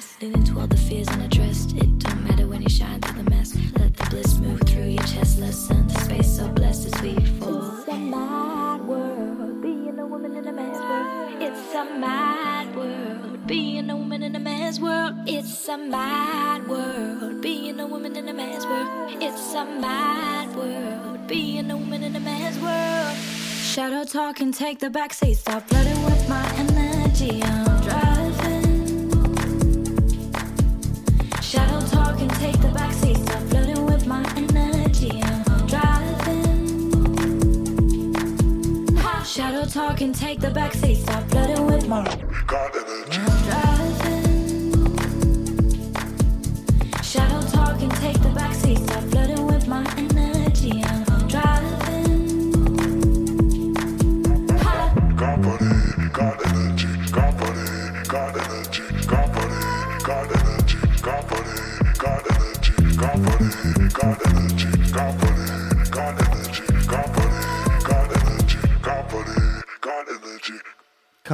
success. 0.00 0.16
Yes, 0.20 0.22
leaning 0.22 0.44
to 0.44 0.60
all 0.60 0.66
the 0.66 0.76
fears 0.76 1.08
unaddressed. 1.08 1.72
It 1.76 1.98
don't 1.98 2.24
matter 2.24 2.46
when 2.46 2.62
you 2.62 2.68
shine 2.68 3.00
through 3.00 3.22
the 3.22 3.30
mess. 3.30 3.54
Let 3.78 3.96
the 3.96 4.04
bliss 4.10 4.38
move 4.38 4.60
through 4.62 4.84
your 4.84 5.02
chest. 5.04 5.38
Listen, 5.38 5.86
the 5.88 6.00
space 6.00 6.36
so 6.36 6.48
blessed 6.48 6.94
as 6.94 7.02
we 7.02 7.14
fall. 7.40 7.78
It's 7.78 7.88
a 7.88 7.96
mad 7.96 8.80
world, 8.86 9.62
being 9.62 9.98
a 9.98 10.06
woman 10.06 10.36
in 10.36 10.46
a 10.46 10.52
man's 10.52 10.78
world. 10.78 11.42
It's 11.42 11.74
a 11.74 11.84
mad 11.84 12.74
world, 12.76 13.46
being 13.46 13.90
a 13.90 13.96
woman 13.96 14.22
in 14.22 14.36
a 14.36 14.40
man's 14.40 14.80
world. 14.80 15.14
It's 15.26 15.68
a 15.68 15.76
mad 15.76 16.68
world, 16.68 17.40
being 17.42 17.80
a 17.80 17.86
woman 17.86 18.16
in 18.16 18.28
a 18.28 18.34
man's 18.34 18.66
world. 18.66 19.22
It's 19.22 19.54
a 19.54 19.64
mad 19.64 20.54
world, 20.56 21.26
being 21.26 21.70
a 21.70 21.76
woman 21.76 22.02
in 22.02 22.16
a 22.16 22.20
man's 22.20 22.58
world. 22.58 23.16
Shadow 23.16 24.04
talking, 24.04 24.52
take 24.52 24.78
the 24.78 24.88
backseat, 24.88 25.36
stop 25.36 25.68
flooding 25.68 26.02
with 26.04 26.28
my 26.28 26.46
energy. 26.56 27.42
I'm 27.42 27.82
driving. 27.82 28.05
Talking, 39.72 40.12
take 40.12 40.40
the 40.40 40.48
backseat, 40.48 40.96
stop 40.96 41.28
flooding 41.28 41.66
with 41.66 41.88
my. 41.88 42.04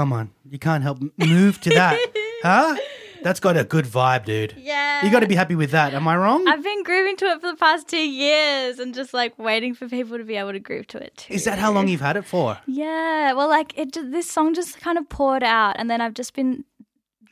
Come 0.03 0.13
on, 0.13 0.31
you 0.51 0.59
can't 0.59 0.83
help 0.83 0.99
move 1.17 1.61
to 1.61 1.71
that, 1.71 1.97
huh? 2.43 2.77
That's 3.23 3.39
got 3.39 3.57
a 3.57 3.63
good 3.63 3.85
vibe, 3.85 4.25
dude. 4.25 4.53
Yeah. 4.59 5.05
You 5.07 5.13
got 5.13 5.21
to 5.21 5.29
be 5.29 5.37
happy 5.37 5.55
with 5.55 5.71
that. 5.71 5.95
Am 5.95 6.09
I 6.09 6.17
wrong? 6.17 6.45
I've 6.49 6.65
been 6.65 6.83
grooving 6.83 7.17
to 7.19 7.27
it 7.27 7.41
for 7.41 7.53
the 7.53 7.57
past 7.57 7.87
two 7.87 7.97
years 7.97 8.81
and 8.81 8.93
just 8.93 9.15
like 9.15 9.39
waiting 9.39 9.75
for 9.75 9.89
people 9.89 10.19
to 10.19 10.25
be 10.25 10.35
able 10.35 10.51
to 10.51 10.59
groove 10.59 10.89
to 10.89 10.99
it 10.99 11.17
too. 11.19 11.35
Is 11.35 11.45
that 11.45 11.61
how 11.61 11.71
long 11.71 11.87
you've 11.87 12.01
had 12.01 12.17
it 12.17 12.25
for? 12.25 12.59
Yeah. 12.67 13.33
Well, 13.35 13.49
like 13.49 13.79
it, 13.79 13.93
this 13.93 14.29
song 14.29 14.55
just 14.55 14.81
kind 14.81 14.99
of 14.99 15.09
poured 15.09 15.45
out, 15.45 15.77
and 15.79 15.89
then 15.89 16.01
I've 16.01 16.15
just 16.15 16.35
been 16.35 16.65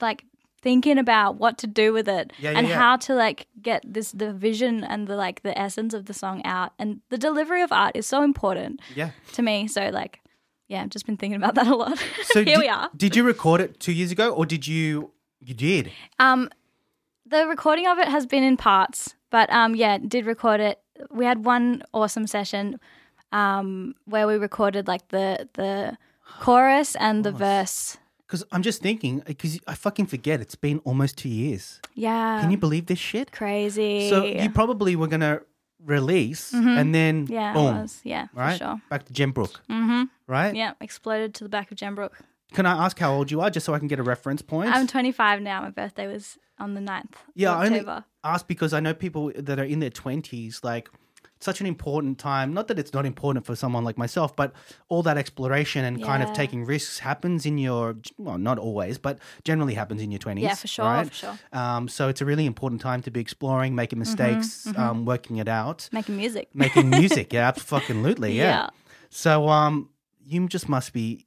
like 0.00 0.22
thinking 0.62 0.96
about 0.96 1.35
what 1.40 1.59
to 1.59 1.66
do 1.66 1.92
with 1.92 2.09
it 2.09 2.33
Yeah, 2.38 2.52
yeah, 2.52 2.59
and 2.59 2.68
yeah. 2.68 2.78
how 2.78 2.96
to 2.98 3.14
like 3.14 3.48
get 3.61 3.83
this 3.85 4.12
the 4.12 4.33
vision 4.33 4.85
and 4.85 5.09
the 5.09 5.16
like 5.16 5.42
the 5.42 5.59
essence 5.59 5.92
of 5.92 6.04
the 6.04 6.14
song 6.14 6.40
out. 6.44 6.70
And 6.78 7.00
the 7.09 7.18
delivery 7.18 7.62
of 7.62 7.72
art 7.72 7.96
is 7.96 8.06
so 8.06 8.22
important 8.22 8.78
Yeah. 8.94 9.11
to 9.33 9.42
me. 9.42 9.66
So 9.66 9.88
like, 9.88 10.20
yeah, 10.70 10.83
I've 10.83 10.88
just 10.90 11.04
been 11.04 11.16
thinking 11.16 11.37
about 11.42 11.56
that 11.56 11.66
a 11.66 11.74
lot. 11.74 11.98
So 12.24 12.44
here 12.44 12.54
di- 12.56 12.61
we 12.61 12.68
are. 12.68 12.88
Did 12.96 13.16
you 13.16 13.24
record 13.24 13.61
it 13.61 13.80
two 13.80 13.92
years 13.92 14.12
ago, 14.12 14.30
or 14.33 14.46
did 14.46 14.66
you? 14.66 15.11
You 15.44 15.52
did. 15.54 15.90
Um, 16.18 16.48
the 17.26 17.46
recording 17.46 17.87
of 17.88 17.98
it 17.98 18.09
has 18.09 18.24
been 18.24 18.44
in 18.44 18.56
parts, 18.56 19.14
but 19.30 19.50
um, 19.52 19.74
yeah, 19.74 19.98
did 19.98 20.26
record 20.26 20.61
it. 20.61 20.78
We 21.11 21.24
had 21.24 21.44
one 21.44 21.83
awesome 21.92 22.26
session, 22.26 22.78
um, 23.33 23.94
where 24.04 24.26
we 24.26 24.35
recorded 24.35 24.87
like 24.87 25.09
the 25.09 25.48
the 25.54 25.98
chorus 26.40 26.94
and 26.96 27.24
the 27.24 27.33
verse. 27.33 27.96
Because 28.26 28.44
I'm 28.52 28.62
just 28.62 28.80
thinking, 28.80 29.24
because 29.26 29.59
I 29.66 29.74
fucking 29.74 30.06
forget. 30.06 30.40
It's 30.40 30.54
been 30.54 30.78
almost 30.85 31.18
two 31.18 31.28
years. 31.28 31.80
Yeah, 31.96 32.40
Can 32.40 32.52
you 32.52 32.59
believe 32.59 32.87
this 32.87 32.98
shit? 33.00 33.33
crazy? 33.33 34.09
So 34.09 34.24
you 34.24 34.50
probably 34.50 34.94
were 34.94 35.09
gonna 35.09 35.40
release, 35.84 36.52
and 36.52 36.94
then 36.94 37.26
Mm-hmm. 37.26 37.32
yeah, 37.32 37.52
boom. 37.54 37.86
Yeah, 38.04 38.26
right? 38.34 38.58
sure. 38.58 38.80
Back 38.90 39.04
to 39.06 39.12
Gembrook. 39.12 39.60
Mm-hmm. 39.70 40.04
Right? 40.26 40.54
Yeah, 40.54 40.72
exploded 40.80 41.34
to 41.34 41.44
the 41.44 41.50
back 41.50 41.70
of 41.70 41.78
Gembrook. 41.78 42.12
Can 42.52 42.66
I 42.66 42.84
ask 42.84 42.98
how 42.98 43.12
old 43.12 43.30
you 43.30 43.40
are, 43.40 43.50
just 43.50 43.64
so 43.66 43.74
I 43.74 43.78
can 43.78 43.88
get 43.88 44.00
a 44.00 44.02
reference 44.02 44.42
point? 44.42 44.70
I'm 44.74 44.86
25 44.86 45.40
now. 45.40 45.60
My 45.62 45.70
birthday 45.70 46.06
was 46.06 46.36
on 46.58 46.74
the 46.74 46.80
9th 46.80 47.14
yeah, 47.34 47.52
of 47.52 47.60
I 47.60 47.66
only 47.66 47.84
ask 48.22 48.46
because 48.46 48.72
I 48.72 48.80
know 48.80 48.92
people 48.92 49.32
that 49.36 49.58
are 49.58 49.64
in 49.64 49.78
their 49.80 49.90
twenties, 49.90 50.60
like 50.62 50.90
such 51.40 51.61
an 51.61 51.66
important 51.66 52.18
time. 52.18 52.53
Not 52.53 52.68
that 52.68 52.79
it's 52.79 52.92
not 52.92 53.07
important 53.07 53.46
for 53.46 53.57
someone 53.57 53.83
like 53.85 53.96
myself, 53.96 54.37
but 54.37 54.53
all 54.88 55.03
that 55.05 55.16
exploration 55.16 55.85
and 55.85 56.03
kind 56.03 56.22
of 56.22 56.33
taking 56.33 56.64
risks 56.64 56.98
happens 56.98 57.46
in 57.46 57.57
your 57.59 57.96
well, 58.18 58.38
not 58.38 58.59
always, 58.59 58.98
but 58.98 59.18
generally 59.44 59.74
happens 59.74 60.03
in 60.03 60.11
your 60.12 60.18
twenties. 60.18 60.44
Yeah, 60.44 60.55
for 60.55 60.68
sure, 60.68 60.85
right? 60.85 61.09
for 61.09 61.14
sure. 61.14 61.38
Um, 61.53 61.88
so 61.88 62.09
it's 62.09 62.20
a 62.20 62.24
really 62.24 62.46
important 62.46 62.81
time 62.81 63.00
to 63.03 63.11
be 63.11 63.20
exploring, 63.20 63.74
making 63.74 63.98
Mm-hmm, 63.98 64.00
mistakes, 64.00 64.66
Um, 64.76 65.05
working 65.05 65.38
it 65.38 65.48
out, 65.48 65.88
Making 65.92 66.16
music. 66.16 66.48
making 66.55 66.90
music. 67.00 67.33
yeah, 67.33 67.48
absolutely. 67.48 68.37
Yeah. 68.37 68.44
Yeah. 68.44 68.68
So 69.09 69.48
um, 69.48 69.88
you 70.24 70.46
just 70.48 70.68
must 70.68 70.92
be 70.92 71.26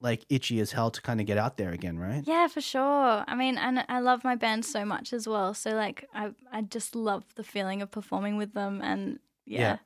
like 0.00 0.24
itchy 0.28 0.58
as 0.60 0.72
hell 0.72 0.90
to 0.90 1.00
kind 1.00 1.20
of 1.20 1.26
get 1.26 1.38
out 1.38 1.56
there 1.56 1.70
again, 1.70 1.96
right? 1.98 2.24
Yeah, 2.26 2.48
for 2.48 2.60
sure. 2.60 3.24
I 3.26 3.34
mean, 3.36 3.56
and 3.56 3.84
I 3.88 4.00
love 4.00 4.24
my 4.24 4.34
band 4.34 4.64
so 4.64 4.84
much 4.84 5.12
as 5.12 5.28
well. 5.28 5.54
So 5.54 5.70
like, 5.76 6.08
I 6.12 6.32
I 6.50 6.62
just 6.62 6.96
love 6.96 7.22
the 7.36 7.44
feeling 7.44 7.80
of 7.82 7.90
performing 7.92 8.36
with 8.36 8.52
them, 8.52 8.80
and 8.82 9.20
yeah, 9.46 9.78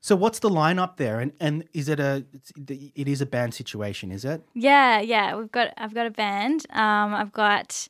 So 0.00 0.16
what's 0.16 0.38
the 0.40 0.50
lineup 0.50 0.96
there, 0.96 1.20
and 1.20 1.32
and 1.40 1.64
is 1.72 1.88
it 1.88 2.00
a 2.00 2.24
it's, 2.32 2.52
it 2.56 3.08
is 3.08 3.20
a 3.20 3.26
band 3.26 3.54
situation? 3.54 4.10
Is 4.10 4.24
it? 4.24 4.42
yeah, 4.54 5.00
yeah. 5.00 5.36
We've 5.36 5.50
got 5.52 5.72
I've 5.76 5.94
got 5.94 6.06
a 6.06 6.10
band. 6.10 6.66
Um, 6.70 7.14
I've 7.14 7.32
got 7.32 7.88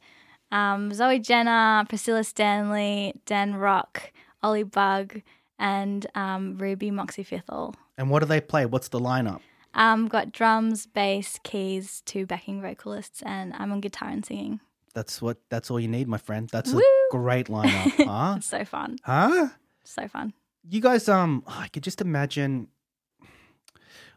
um 0.50 0.92
Zoe 0.92 1.18
Jenner, 1.18 1.85
Priscilla 1.88 2.24
Stanley, 2.24 3.14
Dan 3.26 3.54
Rock, 3.54 4.12
Ollie 4.42 4.64
Bug, 4.64 5.22
and 5.58 6.06
um 6.14 6.58
Ruby 6.58 6.90
Moxie 6.90 7.24
Fithel. 7.24 7.74
And 7.96 8.11
what 8.11 8.20
do 8.20 8.26
they 8.26 8.40
play? 8.40 8.66
What's 8.66 8.88
the 8.88 9.00
lineup? 9.00 9.40
Um, 9.74 10.06
got 10.06 10.32
drums, 10.32 10.87
bass, 10.87 11.38
keys, 11.44 12.02
two 12.04 12.26
backing 12.26 12.61
vocalists, 12.61 13.22
and 13.24 13.54
I'm 13.54 13.72
on 13.72 13.80
guitar 13.80 14.08
and 14.11 14.24
singing. 14.24 14.61
That's 14.92 15.22
what. 15.22 15.38
That's 15.48 15.70
all 15.70 15.80
you 15.80 15.88
need, 15.88 16.08
my 16.08 16.18
friend. 16.18 16.46
That's 16.52 16.72
Woo! 16.74 16.80
a 16.80 17.11
great 17.11 17.46
lineup, 17.46 18.04
huh? 18.06 18.40
So 18.40 18.66
fun, 18.66 18.98
huh? 19.04 19.48
so 19.85 20.06
fun. 20.08 20.35
You 20.68 20.81
guys, 20.81 21.09
um, 21.09 21.42
I 21.46 21.68
could 21.68 21.83
just 21.83 22.01
imagine, 22.01 22.68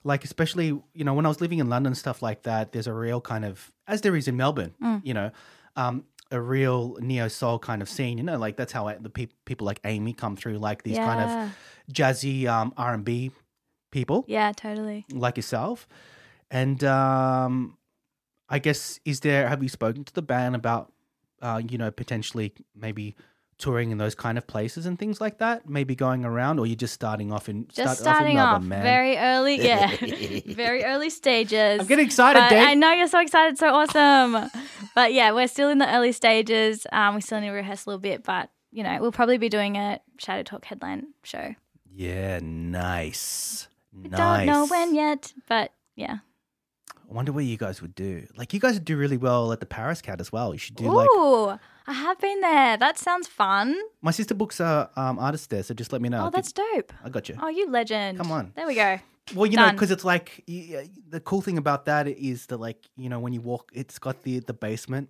like, 0.04 0.24
especially 0.24 0.68
you 0.94 1.04
know, 1.04 1.14
when 1.14 1.26
I 1.26 1.30
was 1.30 1.42
living 1.42 1.60
in 1.60 1.70
London, 1.70 1.96
stuff 1.96 2.22
like 2.22 2.44
that. 2.44 2.72
There's 2.72 2.88
a 2.88 2.94
real 2.94 3.22
kind 3.22 3.46
of, 3.46 3.72
as 3.88 4.02
there 4.02 4.16
is 4.16 4.28
in 4.28 4.38
Melbourne, 4.38 4.74
you 5.04 5.14
know, 5.14 5.32
um, 5.76 6.06
a 6.32 6.40
real 6.42 6.98
neo 7.00 7.28
soul 7.28 7.60
kind 7.60 7.82
of 7.82 7.90
scene. 7.90 8.18
You 8.18 8.24
know, 8.24 8.38
like 8.38 8.58
that's 8.58 8.72
how 8.72 8.88
I, 8.88 8.96
the 8.96 9.10
peop 9.10 9.32
people 9.46 9.66
like 9.66 9.80
Amy 9.86 10.14
come 10.14 10.36
through, 10.36 10.58
like 10.58 10.84
these 10.84 10.98
kind 10.98 11.22
of 11.22 11.94
jazzy 11.94 12.48
um, 12.48 12.74
R 12.78 12.94
and 12.94 13.04
B 13.06 13.32
people. 13.92 14.26
Yeah, 14.28 14.52
totally. 14.52 15.06
like 15.12 15.38
yourself. 15.38 15.88
And 16.52 16.84
um, 16.84 17.78
I 18.50 18.60
guess 18.60 19.00
is 19.06 19.22
there 19.22 19.48
have 19.48 19.64
you 19.64 19.70
spoken 19.70 20.04
to 20.04 20.14
the 20.14 20.22
band 20.22 20.56
about 20.56 20.92
uh, 21.42 21.62
you 21.68 21.78
know 21.78 21.92
potentially 21.92 22.54
maybe 22.76 23.16
touring 23.58 23.92
in 23.92 23.98
those 23.98 24.16
kind 24.16 24.38
of 24.38 24.46
places 24.48 24.86
and 24.86 24.98
things 25.00 25.22
like 25.22 25.40
that? 25.40 25.68
Maybe 25.70 25.96
going 25.96 26.26
around, 26.26 26.60
or 26.60 26.66
you're 26.68 26.76
just 26.76 26.94
starting 26.94 27.32
off 27.32 27.50
in 27.50 27.68
Just 27.68 27.76
start 27.76 27.98
starting 27.98 28.40
off, 28.40 28.62
in 28.62 28.70
Melbourne, 28.70 28.84
very 28.84 29.18
early, 29.18 29.56
yeah, 29.66 29.96
very 30.48 30.84
early 30.84 31.10
stages. 31.10 31.82
I'm 31.82 31.88
getting 31.88 32.06
excited, 32.06 32.48
Dave. 32.50 32.68
I 32.68 32.74
know 32.74 32.92
you're 32.94 33.08
so 33.08 33.20
excited, 33.20 33.58
so 33.58 33.74
awesome. 33.74 34.50
but 34.94 35.14
yeah, 35.14 35.32
we're 35.32 35.48
still 35.48 35.70
in 35.70 35.78
the 35.78 35.94
early 35.94 36.12
stages. 36.12 36.86
Um, 36.92 37.16
we 37.16 37.22
still 37.22 37.40
need 37.40 37.48
to 37.48 37.54
rehearse 37.54 37.86
a 37.86 37.90
little 37.90 38.02
bit, 38.02 38.24
but 38.24 38.50
you 38.72 38.84
know, 38.84 38.98
we'll 39.00 39.12
probably 39.12 39.38
be 39.38 39.50
doing 39.50 39.78
a 39.78 40.00
Shadow 40.18 40.44
Talk 40.44 40.66
headline 40.66 41.08
show. 41.24 41.56
Yeah, 41.94 42.40
nice. 42.44 43.70
We 43.94 44.10
nice. 44.10 44.20
Don't 44.20 44.46
know 44.48 44.68
when 44.68 44.94
yet, 44.94 45.32
but 45.48 45.72
yeah. 45.96 46.18
I 47.10 47.14
wonder 47.14 47.32
what 47.32 47.46
you 47.46 47.58
guys 47.58 47.82
would 47.82 47.96
do. 47.96 48.28
Like 48.36 48.54
you 48.54 48.60
guys 48.60 48.74
would 48.74 48.86
do 48.86 48.98
really 48.98 49.18
well 49.18 49.52
at 49.52 49.60
the 49.60 49.66
Paris 49.66 50.02
Cat 50.02 50.20
as 50.20 50.32
well. 50.32 50.54
You 50.54 50.58
should 50.58 50.76
do 50.76 50.92
like 50.92 51.10
Ooh, 51.10 51.58
I 51.88 51.94
have 51.94 52.20
been 52.20 52.42
there. 52.42 52.78
That 52.78 52.98
sounds 52.98 53.28
fun. 53.28 53.76
my 54.02 54.12
sister 54.12 54.34
books 54.34 54.60
are 54.60 54.90
um, 54.96 55.20
artists 55.20 55.48
there, 55.48 55.64
so 55.64 55.74
just 55.74 55.92
let 55.94 56.02
me 56.02 56.10
know. 56.10 56.26
Oh, 56.26 56.30
that's 56.30 56.52
dope. 56.52 56.92
I 57.04 57.10
got 57.10 57.30
you. 57.30 57.36
Oh, 57.42 57.48
you 57.50 57.70
legend. 57.70 58.18
Come 58.18 58.32
on. 58.32 58.54
There 58.56 58.66
we 58.68 58.76
go. 58.76 59.00
Well, 59.34 59.46
you 59.48 59.58
know, 59.58 59.66
Done. 59.66 59.76
because 59.76 59.92
it's 59.92 60.06
like 60.06 60.44
y- 60.48 60.88
the 61.10 61.20
cool 61.20 61.42
thing 61.42 61.58
about 61.58 61.86
that 61.86 62.08
is 62.08 62.46
that, 62.48 62.58
like, 62.60 62.78
you 62.96 63.10
know, 63.10 63.20
when 63.20 63.34
you 63.34 63.42
walk, 63.42 63.72
it's 63.74 63.98
got 64.00 64.22
the 64.24 64.40
the 64.40 64.54
basement 64.54 65.10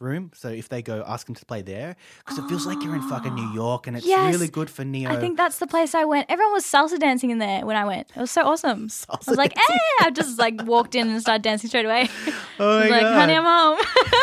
room. 0.00 0.32
So 0.34 0.48
if 0.48 0.68
they 0.68 0.82
go, 0.82 1.04
ask 1.06 1.26
them 1.26 1.36
to 1.36 1.44
play 1.46 1.62
there 1.62 1.94
because 2.18 2.36
it 2.38 2.48
feels 2.48 2.66
like 2.66 2.82
you're 2.82 2.96
in 2.96 3.02
fucking 3.02 3.34
New 3.36 3.52
York, 3.52 3.86
and 3.86 3.96
it's 3.96 4.04
Yes. 4.06 4.32
really 4.32 4.48
good 4.48 4.68
for 4.68 4.84
neo. 4.84 5.08
I 5.10 5.16
think 5.16 5.36
that's 5.36 5.58
the 5.58 5.68
place 5.68 5.94
I 5.94 6.04
went. 6.04 6.26
Everyone 6.28 6.52
was 6.54 6.64
salsa 6.64 6.98
dancing 6.98 7.30
in 7.30 7.38
there 7.38 7.64
when 7.64 7.76
I 7.76 7.84
went. 7.84 8.10
It 8.16 8.18
was 8.20 8.32
so 8.32 8.42
awesome. 8.42 8.88
I 9.08 9.16
was 9.28 9.38
like, 9.38 9.56
eh! 9.56 9.78
I 10.00 10.10
just 10.10 10.40
like 10.40 10.60
walked 10.64 10.96
in 10.96 11.08
and 11.08 11.20
started 11.20 11.42
dancing 11.42 11.68
straight 11.68 11.84
away. 11.84 12.08
oh 12.58 12.78
I 12.78 12.80
my 12.80 12.80
was 12.82 12.90
like, 12.90 13.02
god, 13.02 13.14
honey, 13.14 13.34
I'm 13.34 13.44
home. 13.44 13.78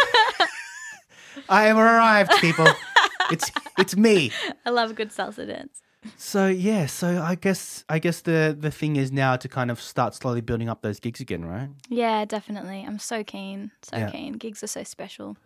I 1.50 1.64
have 1.64 1.78
arrived, 1.78 2.32
people. 2.40 2.68
it's 3.32 3.52
it's 3.78 3.96
me. 3.96 4.32
I 4.66 4.70
love 4.70 4.92
a 4.92 4.94
good 4.94 5.10
salsa 5.10 5.48
dance. 5.48 5.82
So 6.18 6.48
yeah, 6.48 6.86
so 6.86 7.22
I 7.22 7.36
guess 7.36 7.84
I 7.90 8.00
guess 8.00 8.22
the 8.22 8.56
the 8.58 8.72
thing 8.72 8.96
is 8.96 9.12
now 9.12 9.36
to 9.36 9.48
kind 9.50 9.70
of 9.72 9.82
start 9.82 10.16
slowly 10.16 10.42
building 10.42 10.70
up 10.70 10.82
those 10.82 11.00
gigs 11.00 11.20
again, 11.20 11.44
right? 11.46 11.70
Yeah, 11.90 12.26
definitely. 12.26 12.86
I'm 12.88 13.00
so 13.00 13.24
keen. 13.24 13.72
So 13.82 13.98
Yeah. 13.98 14.10
keen. 14.10 14.34
Gigs 14.34 14.64
are 14.64 14.68
so 14.68 14.84
special. 14.84 15.38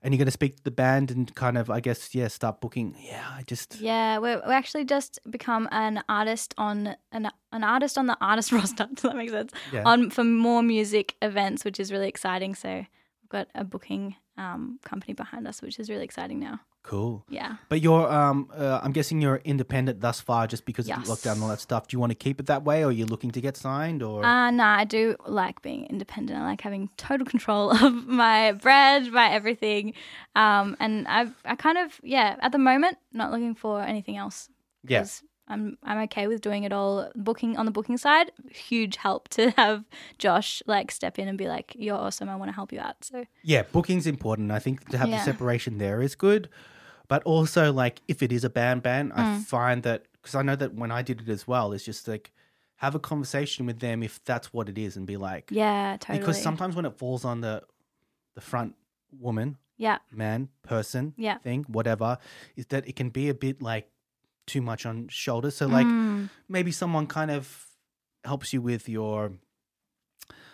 And 0.00 0.14
you're 0.14 0.18
going 0.18 0.26
to 0.26 0.30
speak 0.32 0.56
to 0.58 0.62
the 0.62 0.70
band 0.70 1.10
and 1.10 1.34
kind 1.34 1.58
of, 1.58 1.70
I 1.70 1.80
guess, 1.80 2.14
yeah, 2.14 2.28
start 2.28 2.60
booking. 2.60 2.94
Yeah, 3.00 3.24
I 3.36 3.42
just 3.42 3.80
Yeah, 3.80 4.18
we're 4.18 4.40
we 4.46 4.54
actually 4.54 4.84
just 4.84 5.18
become 5.28 5.68
an 5.72 6.02
artist 6.08 6.54
on 6.56 6.94
an 7.10 7.28
an 7.52 7.64
artist 7.64 7.98
on 7.98 8.06
the 8.06 8.16
artist 8.20 8.52
roster. 8.56 8.86
Does 8.94 9.02
that 9.02 9.16
make 9.16 9.30
sense? 9.30 9.52
Yeah. 9.72 9.82
On 9.84 10.08
for 10.10 10.22
more 10.24 10.62
music 10.62 11.16
events, 11.20 11.64
which 11.64 11.80
is 11.80 11.90
really 11.92 12.08
exciting. 12.08 12.54
So 12.54 12.68
we've 12.68 13.28
got 13.28 13.48
a 13.56 13.64
booking 13.64 14.14
um, 14.38 14.78
company 14.84 15.12
behind 15.14 15.46
us, 15.46 15.60
which 15.60 15.78
is 15.78 15.90
really 15.90 16.04
exciting 16.04 16.38
now. 16.40 16.60
cool. 16.84 17.22
Yeah. 17.28 17.56
But 17.68 17.82
you're, 17.82 18.10
um, 18.10 18.48
uh, 18.56 18.80
I'm 18.82 18.92
guessing 18.92 19.20
you're 19.20 19.42
independent 19.44 20.00
thus 20.00 20.20
far, 20.22 20.46
just 20.46 20.64
because 20.64 20.88
Yes. 20.88 20.98
of 20.98 21.04
lockdown 21.18 21.32
and 21.34 21.42
all 21.42 21.48
that 21.50 21.60
stuff. 21.60 21.86
Do 21.86 21.94
you 21.94 22.00
want 22.00 22.12
to 22.12 22.14
keep 22.26 22.40
it 22.40 22.46
that 22.46 22.62
way, 22.64 22.82
or 22.82 22.88
are 22.88 22.92
you 23.00 23.04
looking 23.04 23.30
to 23.32 23.42
get 23.42 23.58
signed, 23.58 24.02
or? 24.02 24.24
Uh, 24.24 24.50
no, 24.50 24.64
I 24.64 24.84
do 24.84 25.14
like 25.26 25.60
being 25.60 25.84
independent. 25.86 26.38
I 26.40 26.44
like 26.46 26.62
having 26.62 26.88
total 26.96 27.26
control 27.34 27.72
of 27.72 28.06
my 28.06 28.52
bread, 28.52 29.12
my 29.12 29.28
everything. 29.30 29.92
Um, 30.34 30.76
and 30.80 31.06
I, 31.08 31.26
I 31.44 31.56
kind 31.56 31.76
of, 31.76 32.00
yeah, 32.02 32.36
at 32.40 32.52
the 32.52 32.58
moment, 32.70 32.96
not 33.12 33.32
looking 33.32 33.54
for 33.54 33.82
anything 33.82 34.16
else. 34.16 34.48
Yeah. 34.86 35.04
I'm, 35.48 35.78
I'm 35.82 35.98
okay 36.04 36.26
with 36.26 36.40
doing 36.40 36.64
it 36.64 36.72
all. 36.72 37.10
Booking 37.16 37.56
on 37.56 37.64
the 37.66 37.72
booking 37.72 37.96
side, 37.96 38.30
huge 38.50 38.96
help 38.96 39.28
to 39.30 39.50
have 39.56 39.84
Josh 40.18 40.62
like 40.66 40.90
step 40.90 41.18
in 41.18 41.28
and 41.28 41.36
be 41.38 41.48
like, 41.48 41.74
"You're 41.78 41.96
awesome. 41.96 42.28
I 42.28 42.36
want 42.36 42.50
to 42.50 42.54
help 42.54 42.72
you 42.72 42.80
out." 42.80 42.96
So 43.02 43.24
yeah, 43.42 43.62
booking's 43.62 44.06
important. 44.06 44.50
I 44.50 44.58
think 44.58 44.88
to 44.90 44.98
have 44.98 45.10
the 45.10 45.18
separation 45.24 45.78
there 45.78 46.02
is 46.02 46.14
good, 46.14 46.48
but 47.08 47.22
also 47.24 47.72
like 47.72 48.00
if 48.08 48.22
it 48.22 48.32
is 48.32 48.44
a 48.44 48.50
band 48.50 48.82
band, 48.82 49.12
Mm. 49.12 49.18
I 49.18 49.38
find 49.40 49.82
that 49.84 50.04
because 50.12 50.34
I 50.34 50.42
know 50.42 50.56
that 50.56 50.74
when 50.74 50.90
I 50.90 51.02
did 51.02 51.20
it 51.22 51.28
as 51.28 51.46
well, 51.48 51.72
it's 51.72 51.84
just 51.84 52.06
like 52.08 52.32
have 52.76 52.94
a 52.94 53.00
conversation 53.00 53.66
with 53.66 53.80
them 53.80 54.02
if 54.02 54.22
that's 54.24 54.52
what 54.52 54.68
it 54.68 54.78
is, 54.78 54.96
and 54.96 55.06
be 55.06 55.16
like, 55.16 55.48
yeah, 55.50 55.96
totally. 55.98 56.18
because 56.18 56.40
sometimes 56.42 56.76
when 56.76 56.84
it 56.84 56.96
falls 56.96 57.24
on 57.24 57.40
the 57.40 57.62
the 58.34 58.40
front 58.40 58.74
woman 59.18 59.56
yeah, 59.78 59.98
man, 60.12 60.48
person, 60.62 61.14
Yeah. 61.16 61.38
thing, 61.38 61.64
whatever, 61.68 62.18
is 62.56 62.66
that 62.66 62.86
it 62.88 62.96
can 62.96 63.10
be 63.10 63.28
a 63.28 63.34
bit 63.34 63.62
like 63.62 63.88
too 64.48 64.60
much 64.62 64.84
on 64.86 65.06
shoulders. 65.08 65.54
So 65.56 65.66
like 65.68 65.86
Mm. 65.86 66.28
maybe 66.48 66.72
someone 66.72 67.06
kind 67.06 67.30
of 67.30 67.66
helps 68.24 68.52
you 68.52 68.60
with 68.60 68.88
your 68.88 69.32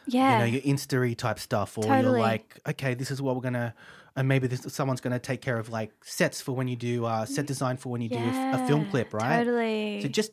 yeah, 0.07 0.33
you 0.33 0.39
know 0.39 0.45
your 0.45 0.61
insta 0.63 1.17
type 1.17 1.39
stuff, 1.39 1.79
or 1.79 1.85
Totally. 1.85 2.03
you're 2.03 2.11
like, 2.31 2.61
okay, 2.69 2.93
this 2.95 3.11
is 3.11 3.23
what 3.23 3.35
we're 3.35 3.41
gonna. 3.43 3.75
And 4.17 4.29
maybe 4.29 4.47
this 4.47 4.61
someone's 4.73 5.01
to 5.01 5.19
take 5.19 5.41
care 5.41 5.59
of 5.59 5.71
like 5.71 5.91
sets 6.05 6.41
for 6.41 6.53
when 6.53 6.69
you 6.69 6.77
do 6.77 7.05
uh, 7.05 7.25
set 7.25 7.47
design 7.47 7.77
for 7.79 7.89
when 7.89 8.01
you 8.01 8.09
do 8.09 8.19
a, 8.19 8.55
a 8.55 8.59
film 8.59 8.85
clip, 8.91 9.13
right? 9.13 9.39
Totally. 9.39 10.01
So 10.03 10.09
just 10.09 10.31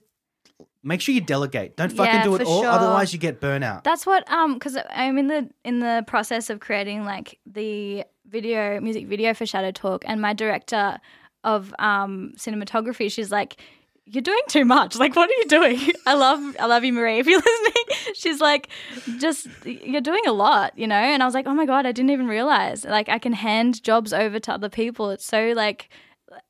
make 0.83 1.01
sure 1.01 1.15
you 1.15 1.21
delegate. 1.21 1.77
Don't 1.77 1.91
fucking 1.91 2.19
Yeah, 2.19 2.23
do 2.23 2.35
it 2.35 2.41
all, 2.43 2.61
sure. 2.61 2.69
otherwise 2.69 3.11
you 3.13 3.17
get 3.19 3.41
burnout. 3.41 3.83
That's 3.83 4.05
what 4.05 4.29
um 4.31 4.53
because 4.55 4.77
I'm 4.91 5.17
in 5.17 5.27
the 5.27 5.49
in 5.63 5.79
the 5.79 6.03
process 6.05 6.49
of 6.49 6.59
creating 6.59 7.05
like 7.05 7.39
the 7.45 8.03
video 8.27 8.79
music 8.79 9.07
video 9.07 9.33
for 9.33 9.45
Shadow 9.45 9.71
Talk 9.71 10.03
and 10.05 10.21
my 10.21 10.33
director 10.33 10.99
of 11.43 11.73
um 11.79 12.33
cinematography 12.37 13.11
she's 13.11 13.31
like 13.31 13.57
you're 14.05 14.21
doing 14.21 14.41
too 14.47 14.65
much 14.65 14.95
like 14.97 15.15
what 15.15 15.29
are 15.29 15.33
you 15.33 15.45
doing 15.47 15.79
I 16.05 16.13
love 16.15 16.55
I 16.59 16.65
love 16.65 16.83
you 16.83 16.91
Marie 16.93 17.19
if 17.19 17.27
you're 17.27 17.39
listening 17.45 18.13
she's 18.15 18.41
like 18.41 18.67
just 19.19 19.47
you're 19.65 20.01
doing 20.01 20.23
a 20.27 20.31
lot 20.33 20.77
you 20.77 20.87
know 20.87 20.95
and 20.95 21.21
I 21.23 21.25
was 21.25 21.33
like 21.33 21.47
oh 21.47 21.53
my 21.53 21.65
god 21.65 21.85
I 21.85 21.91
didn't 21.91 22.11
even 22.11 22.27
realize 22.27 22.83
like 22.83 23.09
I 23.09 23.19
can 23.19 23.33
hand 23.33 23.83
jobs 23.83 24.11
over 24.13 24.39
to 24.39 24.53
other 24.53 24.69
people 24.69 25.09
it's 25.11 25.25
so 25.25 25.53
like 25.55 25.89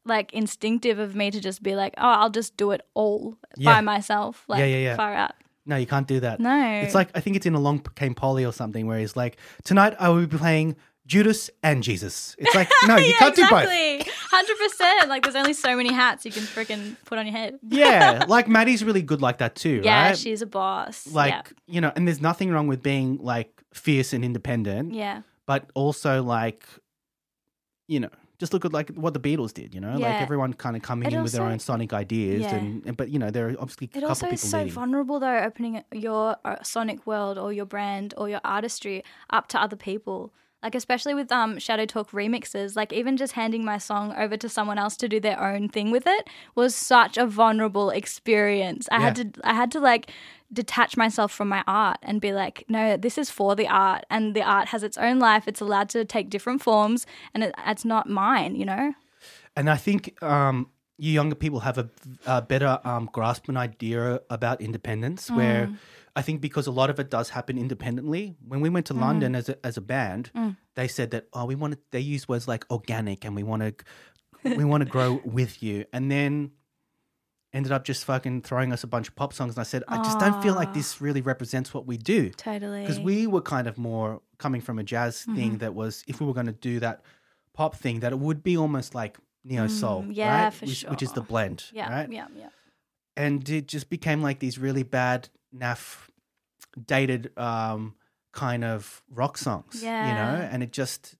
like 0.06 0.32
instinctive 0.34 0.99
of 0.99 1.15
me 1.15 1.32
to 1.32 1.39
just 1.39 1.62
be 1.63 1.75
like 1.75 1.93
oh 1.97 2.01
I'll 2.08 2.30
just 2.30 2.56
do 2.58 2.71
it 2.71 2.82
all 2.93 3.38
Yeah. 3.58 3.75
by 3.75 3.82
myself 3.82 4.43
like 4.47 4.60
Yeah, 4.60 4.65
yeah, 4.65 4.77
yeah. 4.77 4.95
far 4.95 5.13
out 5.13 5.34
No, 5.65 5.75
you 5.75 5.86
can't 5.86 6.08
do 6.08 6.19
that. 6.21 6.39
No. 6.39 6.82
It's 6.84 6.95
like 6.95 7.10
I 7.13 7.19
think 7.21 7.36
it's 7.36 7.45
in 7.45 7.54
a 7.56 7.60
long 7.60 7.80
came 7.95 8.15
Polly 8.15 8.43
or 8.45 8.51
something 8.54 8.88
where 8.88 8.97
he's 8.99 9.15
like, 9.15 9.38
tonight 9.63 9.93
I 9.99 10.10
will 10.10 10.25
be 10.25 10.38
playing 10.38 10.75
Judas 11.12 11.50
and 11.62 11.84
Jesus. 11.84 12.38
It's 12.39 12.56
like, 12.56 12.69
no, 12.88 12.95
you 13.06 13.08
yeah, 13.08 13.17
can't 13.19 13.36
do 13.36 13.41
it. 13.41 13.45
exactly. 13.45 14.13
Hundred 14.30 14.58
percent. 14.58 15.10
Like 15.10 15.24
there's 15.24 15.36
only 15.36 15.52
so 15.52 15.76
many 15.76 15.91
hats 15.91 16.26
you 16.26 16.32
can 16.32 16.43
freaking 16.43 16.95
put 17.04 17.17
on 17.19 17.26
your 17.28 17.36
head. 17.36 17.60
Yeah, 17.69 18.24
like 18.30 18.47
Maddie's 18.47 18.82
really 18.82 19.02
good 19.02 19.21
like 19.21 19.39
that 19.39 19.56
too, 19.56 19.82
Yeah, 19.84 20.08
right? 20.08 20.17
she's 20.17 20.41
a 20.41 20.45
boss. 20.45 21.08
like 21.08 21.34
yeah. 21.34 21.41
you 21.67 21.82
know, 21.82 21.91
and 21.97 22.08
there's 22.08 22.21
nothing 22.21 22.50
wrong 22.52 22.67
with 22.67 22.82
being 22.82 23.17
like 23.17 23.62
fierce 23.74 24.13
and 24.13 24.24
independent, 24.24 24.93
yeah, 24.93 25.24
but 25.45 25.69
also 25.76 26.24
like, 26.24 26.63
you 27.89 28.00
know, 28.00 28.10
just 28.39 28.54
look 28.54 28.63
at 28.63 28.71
like 28.71 28.89
what 28.91 29.13
the 29.13 29.19
Beatles 29.19 29.54
did. 29.54 29.76
You 29.76 29.82
know, 29.82 29.97
like 29.97 30.21
everyone 30.21 30.54
kind 30.54 30.76
of 30.78 30.82
coming 30.82 31.08
It 31.12 31.13
in 31.13 31.24
with 31.24 31.34
their 31.34 31.43
own 31.43 31.60
sonic 31.60 31.91
ideas, 31.93 32.41
Yeah. 32.43 32.56
and, 32.56 32.86
and 32.86 32.95
but 32.95 33.10
you 33.10 33.19
know, 33.19 33.32
there 33.32 33.50
are 33.50 33.56
obviously 33.60 33.88
a 33.93 33.97
it 33.97 34.02
couple 34.02 34.10
also 34.10 34.26
people 34.28 34.36
is 34.36 34.50
so 34.50 34.58
leading. 34.60 34.74
vulnerable 34.74 35.19
though, 35.19 35.39
opening 35.39 35.84
your 35.91 36.38
uh, 36.45 36.56
sonic 36.63 37.06
world 37.06 37.38
or 37.38 37.52
your 37.52 37.65
brand 37.65 38.13
or 38.17 38.30
your 38.30 38.41
artistry 38.45 39.04
up 39.30 39.47
to 39.50 39.62
other 39.62 39.76
people. 39.76 40.34
Like 40.63 40.76
especially 40.76 41.13
with 41.13 41.32
um 41.32 41.58
Shadow 41.60 41.86
Talk 41.86 42.12
remixes, 42.12 42.76
like 42.76 42.93
even 42.93 43.17
just 43.17 43.34
handing 43.34 43.65
my 43.65 43.78
song 43.80 44.13
over 44.17 44.38
to 44.38 44.47
someone 44.47 44.78
else 44.78 44.95
to 44.97 45.08
do 45.10 45.19
their 45.19 45.41
own 45.41 45.69
thing 45.69 45.89
with 45.92 46.06
it 46.06 46.27
was 46.56 46.75
such 46.75 47.17
a 47.17 47.25
vulnerable 47.25 47.90
experience. 47.90 48.88
I 48.92 49.00
had 49.00 49.15
to 49.15 49.25
I 49.44 49.54
had 49.54 49.71
to 49.71 49.79
like 49.79 50.12
detach 50.54 50.98
myself 50.98 51.31
from 51.31 51.48
my 51.48 51.63
art 51.65 51.98
and 52.04 52.19
be 52.19 52.33
like, 52.33 52.65
no, 52.67 52.98
this 52.98 53.17
is 53.17 53.29
for 53.31 53.56
the 53.56 53.67
art, 53.67 54.06
and 54.10 54.35
the 54.35 54.44
art 54.44 54.67
has 54.67 54.83
its 54.83 54.98
own 54.98 55.17
life. 55.17 55.48
It's 55.48 55.62
allowed 55.62 55.90
to 55.90 56.04
take 56.06 56.29
different 56.29 56.62
forms, 56.62 57.08
and 57.33 57.44
it, 57.44 57.56
it's 57.65 57.85
not 57.85 58.10
mine. 58.10 58.56
You 58.56 58.65
know? 58.65 58.94
And 59.56 59.69
I 59.69 59.77
think 59.77 60.21
um, 60.21 60.67
you 60.98 61.12
younger 61.12 61.35
people 61.35 61.62
have 61.62 61.77
a, 61.77 61.90
a 62.27 62.42
better 62.42 62.79
um, 62.83 63.10
grasp 63.12 63.48
and 63.50 63.58
idea 63.58 64.21
about 64.29 64.62
independence. 64.62 65.31
Where 65.31 65.67
Mm. 65.67 65.77
I 66.13 66.21
think 66.21 66.42
because 66.42 66.67
a 66.67 66.71
lot 66.71 66.90
of 66.90 67.00
it 67.00 67.10
does 67.10 67.29
happen 67.29 67.58
independently. 67.58 68.35
When 68.46 68.60
we 68.60 68.67
went 68.69 68.85
to 68.88 68.94
Mm. 68.94 69.00
London 69.00 69.35
as 69.35 69.48
a, 69.48 69.56
as 69.65 69.77
a 69.77 69.81
band, 69.81 70.29
they 70.76 70.88
said 70.88 71.12
that 71.12 71.28
oh, 71.34 71.46
we 71.46 71.56
want 71.56 71.74
to. 71.74 71.80
They 71.92 72.00
use 72.00 72.28
words 72.28 72.48
like 72.48 72.65
organic, 72.72 73.26
and 73.26 73.36
we 73.36 73.44
want 73.44 73.62
to 73.63 74.56
we 74.58 74.63
want 74.65 74.84
to 74.84 74.90
grow 74.90 75.22
with 75.26 75.62
you, 75.63 75.86
and 75.94 76.10
then 76.12 76.52
ended 77.54 77.72
up 77.74 77.84
just 77.84 78.06
fucking 78.06 78.42
throwing 78.42 78.72
us 78.72 78.84
a 78.84 78.88
bunch 78.88 79.10
of 79.10 79.15
pop 79.15 79.34
songs. 79.34 79.56
And 79.56 79.60
I 79.60 79.63
said, 79.63 79.84
I 79.90 79.98
just 79.98 80.17
don't 80.19 80.42
feel 80.42 80.54
like 80.56 80.74
this 80.74 81.02
really 81.02 81.19
represents 81.19 81.74
what 81.74 81.86
we 81.86 81.98
do 81.98 82.30
Totally. 82.30 82.80
because 82.82 82.98
we 82.98 83.28
were 83.28 83.42
kind 83.42 83.67
of 83.67 83.78
more 83.78 84.22
coming 84.38 84.62
from 84.62 84.80
a 84.80 84.84
jazz 84.84 85.24
Mm-hmm. 85.24 85.36
thing 85.36 85.58
that 85.58 85.74
was 85.76 86.04
if 86.08 86.22
we 86.22 86.26
were 86.28 86.34
going 86.34 86.46
to 86.46 86.54
do 86.54 86.80
that 86.80 87.02
pop 87.54 87.76
thing 87.76 88.00
that 88.00 88.13
it 88.13 88.19
would 88.19 88.42
be 88.42 88.56
almost 88.56 88.96
like 88.96 89.17
neo 89.44 89.67
soul 89.67 90.04
Mm, 90.04 90.15
yeah, 90.15 90.44
right 90.46 90.54
for 90.54 90.65
which, 90.65 90.84
which 90.84 91.04
is 91.04 91.12
the 91.12 91.22
blend 91.22 91.65
yeah, 91.74 91.92
right 91.92 92.10
yeah, 92.10 92.28
yeah. 92.34 92.48
and 93.17 93.48
it 93.50 93.67
just 93.67 93.90
became 93.90 94.22
like 94.22 94.40
these 94.40 94.58
really 94.58 94.84
bad 94.84 95.28
naff 95.54 96.08
dated 96.88 97.38
um 97.38 97.96
kind 98.32 98.63
of 98.63 99.02
rock 99.10 99.38
songs 99.38 99.82
you 99.84 99.90
know 99.90 100.48
and 100.52 100.63
it 100.63 100.71
just 100.71 101.15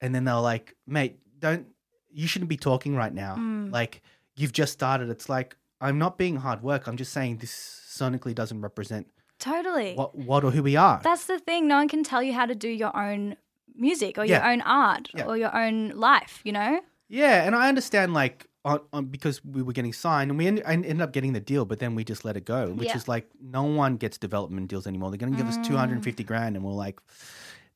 and 0.00 0.14
then 0.14 0.24
they're 0.24 0.34
like 0.36 0.74
mate 0.86 1.18
don't 1.38 1.66
you 2.10 2.26
shouldn't 2.26 2.48
be 2.48 2.56
talking 2.56 2.96
right 2.96 3.14
now 3.14 3.36
Mm. 3.36 3.72
like 3.72 4.02
you've 4.36 4.52
just 4.52 4.72
started 4.72 5.08
it's 5.10 5.28
like 5.28 5.56
i'm 5.80 5.98
not 5.98 6.18
being 6.18 6.36
hard 6.36 6.62
work 6.62 6.86
i'm 6.88 6.96
just 6.96 7.12
saying 7.12 7.36
this 7.38 7.52
sonically 7.88 8.34
doesn't 8.34 8.60
represent 8.60 9.06
Totally. 9.38 9.94
what 9.94 10.16
what 10.16 10.44
or 10.44 10.50
who 10.50 10.62
we 10.62 10.74
are 10.76 11.00
That's 11.02 11.26
the 11.26 11.38
thing. 11.38 11.68
No 11.68 11.76
one 11.76 11.88
can 11.88 12.02
tell 12.04 12.22
you 12.22 12.32
how 12.32 12.46
to 12.46 12.54
do 12.54 12.68
your 12.68 12.96
own 12.96 13.36
music 13.74 14.16
or 14.18 14.24
Yeah. 14.24 14.38
your 14.42 14.52
own 14.52 14.60
art 14.62 15.10
Yeah. 15.14 15.26
or 15.26 15.36
your 15.36 15.54
own 15.54 15.90
life, 15.90 16.40
you 16.44 16.52
know? 16.52 16.80
Yeah, 17.08 17.44
and 17.44 17.54
I 17.54 17.68
understand 17.68 18.14
like 18.14 18.46
on, 18.64 18.80
on 18.92 19.06
because 19.06 19.44
we 19.44 19.62
were 19.62 19.72
getting 19.72 19.92
signed 19.92 20.30
and 20.30 20.38
we 20.38 20.46
end, 20.46 20.62
ended 20.64 21.02
up 21.02 21.12
getting 21.12 21.32
the 21.34 21.40
deal, 21.40 21.64
but 21.64 21.78
then 21.80 21.94
we 21.94 22.04
just 22.04 22.24
let 22.24 22.36
it 22.36 22.44
go, 22.44 22.70
which 22.70 22.88
Yeah. 22.88 22.96
is 22.96 23.08
like 23.08 23.30
no 23.40 23.64
one 23.64 23.96
gets 23.96 24.16
development 24.18 24.68
deals 24.68 24.86
anymore. 24.86 25.10
They're 25.10 25.18
going 25.18 25.32
to 25.32 25.38
give 25.38 25.48
us 25.48 25.58
two 25.66 25.76
hundred 25.76 25.94
and 25.96 26.04
fifty 26.04 26.24
mm. 26.24 26.28
grand, 26.28 26.56
and 26.56 26.64
we're 26.64 26.72
like, 26.72 26.98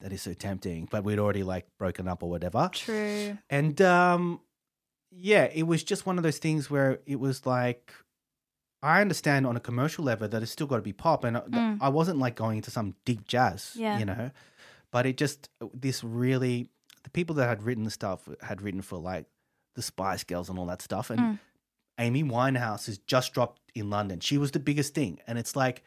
that 0.01 0.13
is 0.13 0.23
so 0.23 0.33
tempting, 0.33 0.89
but 0.91 1.05
we'd 1.05 1.19
already 1.19 1.43
like 1.43 1.67
broken 1.79 2.09
up 2.09 2.23
or 2.23 2.31
whatever. 2.31 2.71
True. 2.73 3.37
And 3.51 3.81
um, 3.83 4.41
yeah, 5.11 5.45
it 5.53 5.65
was 5.65 5.83
just 5.83 6.07
one 6.07 6.17
of 6.19 6.23
those 6.25 6.39
things 6.39 6.71
where 6.71 7.01
it 7.07 7.21
was 7.21 7.45
like. 7.47 7.93
I 8.81 9.01
understand 9.01 9.45
on 9.45 9.57
a 9.57 9.61
commercial 9.61 10.05
level 10.05 10.29
that 10.29 10.41
it's 10.41 10.53
still 10.53 10.69
got 10.69 10.77
to 10.77 10.83
be 10.83 10.93
pop, 10.93 11.25
and 11.25 11.37
uh, 11.37 11.43
I- 11.53 11.57
mm. 11.57 11.79
I 11.81 11.89
wasn't 11.89 12.21
like 12.21 12.37
going 12.37 12.59
into 12.59 12.71
some 12.71 12.95
deep 13.05 13.27
jazz, 13.27 13.73
Yeah. 13.75 13.99
you 13.99 14.05
know. 14.05 14.31
But 14.93 15.05
it 15.05 15.17
just 15.17 15.49
this 15.75 16.05
really 16.05 16.71
the 17.03 17.11
people 17.11 17.35
that 17.37 17.49
had 17.49 17.65
written 17.65 17.83
the 17.83 17.91
stuff 17.91 18.29
had 18.41 18.63
written 18.63 18.81
for 18.83 18.97
like 18.97 19.27
the 19.79 19.83
Spice 19.83 20.25
Girls 20.25 20.51
and 20.51 20.59
all 20.59 20.67
that 20.67 20.83
stuff, 20.83 21.11
and 21.11 21.21
mm. 21.21 21.39
Amy 21.99 22.25
Winehouse 22.25 22.87
has 22.87 22.99
just 22.99 23.33
dropped 23.33 23.63
in 23.75 23.89
London. 23.89 24.19
She 24.19 24.37
was 24.37 24.51
the 24.51 24.59
biggest 24.59 24.93
thing, 24.93 25.21
and 25.29 25.39
it's 25.39 25.55
like 25.55 25.85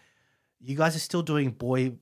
you 0.62 0.78
guys 0.78 0.96
are 0.96 1.00
still 1.00 1.22
doing 1.22 1.52
boy, 1.52 1.94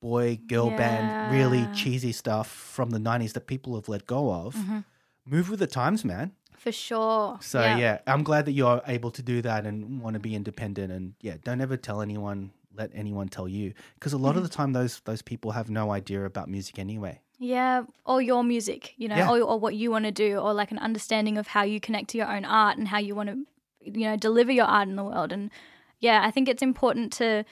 boy, 0.00 0.38
girl 0.46 0.70
band, 0.70 1.34
really 1.34 1.66
cheesy 1.74 2.12
stuff 2.12 2.48
from 2.48 2.90
the 2.90 2.98
'90s 2.98 3.32
that 3.32 3.46
people 3.46 3.74
have 3.74 3.88
let 3.88 4.06
go 4.06 4.30
of. 4.30 4.54
Mm-hmm. 4.54 4.80
Move 5.24 5.48
with 5.48 5.58
the 5.58 5.66
times, 5.66 6.04
man. 6.04 6.32
For 6.58 6.70
sure. 6.72 7.38
So 7.40 7.60
yeah. 7.60 7.98
I'm 8.06 8.22
glad 8.22 8.44
that 8.44 8.52
you're 8.52 8.82
able 8.86 9.10
to 9.12 9.22
do 9.22 9.42
that 9.42 9.66
and 9.66 10.00
want 10.00 10.14
to 10.14 10.20
be 10.20 10.36
independent. 10.36 10.92
And 10.92 11.14
yeah, 11.20 11.36
don't 11.42 11.60
ever 11.60 11.76
tell 11.76 12.00
anyone, 12.02 12.52
let 12.76 12.90
anyone 12.94 13.28
tell 13.28 13.48
you, 13.48 13.72
because 13.94 14.12
a 14.12 14.18
lot 14.18 14.30
of 14.30 14.36
mm-hmm. 14.36 14.42
the 14.44 14.48
time 14.48 14.72
those 14.72 15.00
those 15.04 15.22
people 15.22 15.52
have 15.52 15.70
no 15.70 15.90
idea 15.90 16.24
about 16.24 16.48
music 16.48 16.78
anyway. 16.78 17.20
Yeah, 17.42 17.82
or 18.06 18.22
your 18.22 18.44
music, 18.44 18.94
you 18.96 19.08
know, 19.08 19.16
Yeah. 19.16 19.30
or, 19.30 19.40
or 19.40 19.58
what 19.58 19.74
you 19.74 19.90
want 19.90 20.04
to 20.04 20.12
do, 20.12 20.38
or 20.38 20.54
like 20.54 20.70
an 20.70 20.78
understanding 20.78 21.36
of 21.38 21.48
how 21.48 21.64
you 21.64 21.80
connect 21.80 22.10
to 22.10 22.18
your 22.18 22.30
own 22.32 22.44
art 22.44 22.78
and 22.78 22.86
how 22.86 22.98
you 22.98 23.16
want 23.16 23.30
to, 23.30 23.36
you 23.80 24.04
know, 24.06 24.16
deliver 24.16 24.52
your 24.52 24.66
art 24.66 24.86
in 24.88 24.94
the 24.94 25.02
world. 25.02 25.32
And 25.32 25.50
yeah, 25.98 26.22
I 26.24 26.30
think 26.30 26.48
it's 26.48 26.62
important 26.62 27.12
to 27.14 27.44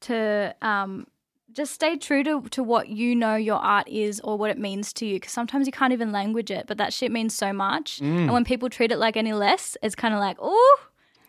to 0.00 0.54
um, 0.60 1.06
just 1.52 1.72
stay 1.72 1.96
true 1.96 2.24
to, 2.24 2.42
to 2.50 2.62
what 2.64 2.88
you 2.88 3.14
know 3.14 3.36
your 3.36 3.58
art 3.58 3.88
is 3.88 4.20
or 4.20 4.36
what 4.36 4.50
it 4.50 4.58
means 4.58 4.92
to 4.94 5.06
you. 5.06 5.16
Because 5.16 5.32
sometimes 5.32 5.66
you 5.66 5.72
can't 5.72 5.92
even 5.92 6.10
language 6.10 6.50
it, 6.50 6.66
but 6.66 6.76
that 6.78 6.92
shit 6.92 7.12
means 7.12 7.34
so 7.34 7.52
much. 7.52 8.00
Mm. 8.00 8.22
And 8.22 8.32
when 8.32 8.44
people 8.44 8.68
treat 8.68 8.90
it 8.90 8.98
like 8.98 9.16
any 9.16 9.32
less, 9.32 9.76
it's 9.82 9.94
kind 9.94 10.14
of 10.14 10.20
like, 10.20 10.36
oh. 10.40 10.80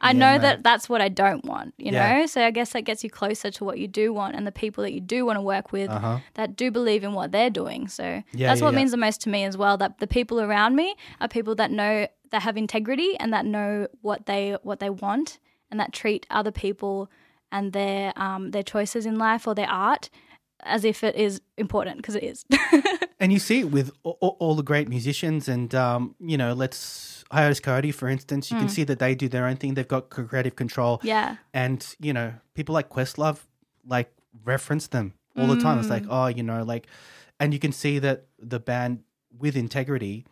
I 0.01 0.13
know 0.13 0.31
man. 0.33 0.41
that 0.41 0.63
that's 0.63 0.87
what 0.87 1.01
I 1.01 1.09
don't 1.09 1.43
want, 1.45 1.73
you 1.77 1.91
Yeah. 1.91 2.19
know? 2.19 2.25
So 2.25 2.45
I 2.45 2.51
guess 2.51 2.71
that 2.73 2.83
gets 2.83 3.03
you 3.03 3.09
closer 3.09 3.51
to 3.51 3.63
what 3.65 3.79
you 3.79 3.87
do 3.87 4.13
want 4.13 4.35
and 4.35 4.47
the 4.47 4.51
people 4.51 4.83
that 4.83 4.93
you 4.93 5.01
do 5.01 5.25
want 5.25 5.37
to 5.37 5.41
work 5.41 5.71
with 5.71 5.89
that 6.35 6.55
do 6.55 6.71
believe 6.71 7.03
in 7.03 7.13
what 7.13 7.31
they're 7.31 7.49
doing. 7.49 7.87
So 7.87 8.03
Uh-huh. 8.03 8.21
Yeah, 8.33 8.47
that's 8.47 8.61
what 8.61 8.73
means 8.73 8.91
the 8.91 8.97
most 8.97 9.21
to 9.21 9.29
me 9.29 9.43
as 9.43 9.57
well. 9.57 9.77
That 9.77 9.99
the 9.99 10.07
people 10.07 10.39
around 10.41 10.75
me 10.75 10.95
are 11.21 11.27
people 11.27 11.55
that 11.55 11.71
know 11.71 12.07
that 12.31 12.41
have 12.43 12.57
integrity 12.57 13.17
and 13.19 13.33
that 13.33 13.45
know 13.45 13.87
what 14.01 14.25
they 14.25 14.55
what 14.63 14.79
they 14.79 14.89
want 14.89 15.39
and 15.71 15.79
that 15.79 15.91
treat 15.93 16.25
other 16.29 16.51
people 16.51 17.09
and 17.51 17.73
their 17.73 18.13
um, 18.15 18.51
their 18.51 18.63
choices 18.63 19.05
in 19.05 19.17
life 19.17 19.47
or 19.47 19.55
their 19.55 19.69
art 19.69 20.09
as 20.61 20.83
if 20.85 21.03
it 21.03 21.15
is 21.15 21.41
important 21.57 21.97
because 21.97 22.15
it 22.15 22.23
is. 22.23 22.45
And 23.21 23.33
you 23.33 23.39
see 23.39 23.59
it 23.59 23.69
with 23.69 23.91
all, 24.03 24.17
all- 24.21 24.37
all 24.39 24.55
the 24.55 24.63
great 24.63 24.87
musicians, 24.87 25.49
and 25.49 25.75
um, 25.75 26.15
you 26.21 26.37
know, 26.37 26.53
let's 26.53 27.18
Hiatus 27.31 27.59
Kaiyote, 27.59 27.93
for 27.93 28.07
instance. 28.09 28.49
You 28.51 28.57
can 28.57 28.69
see 28.69 28.83
that 28.85 28.97
they 28.99 29.13
do 29.15 29.27
their 29.29 29.45
own 29.45 29.55
thing. 29.55 29.75
They've 29.75 29.87
got 29.87 30.09
creative 30.09 30.55
control. 30.55 30.97
Mm. 30.99 31.03
yeah. 31.05 31.35
and 31.53 31.95
you 31.99 32.13
know 32.13 32.33
people 32.55 32.73
like 32.73 32.89
questlove 32.89 33.39
like 33.85 34.11
reference 34.45 34.87
them 34.87 35.13
all 35.37 35.47
the 35.47 35.61
time 35.61 35.79
it's 35.79 35.89
like 35.89 36.03
Mm. 36.03 36.07
oh 36.17 36.27
you 36.27 36.43
know 36.43 36.63
like 36.63 36.85
and 37.39 37.53
you 37.53 37.59
can 37.59 37.71
see 37.71 37.99
that 37.99 38.25
the 38.53 38.59
band 38.59 39.03
with 39.37 39.55
integrity 39.55 40.25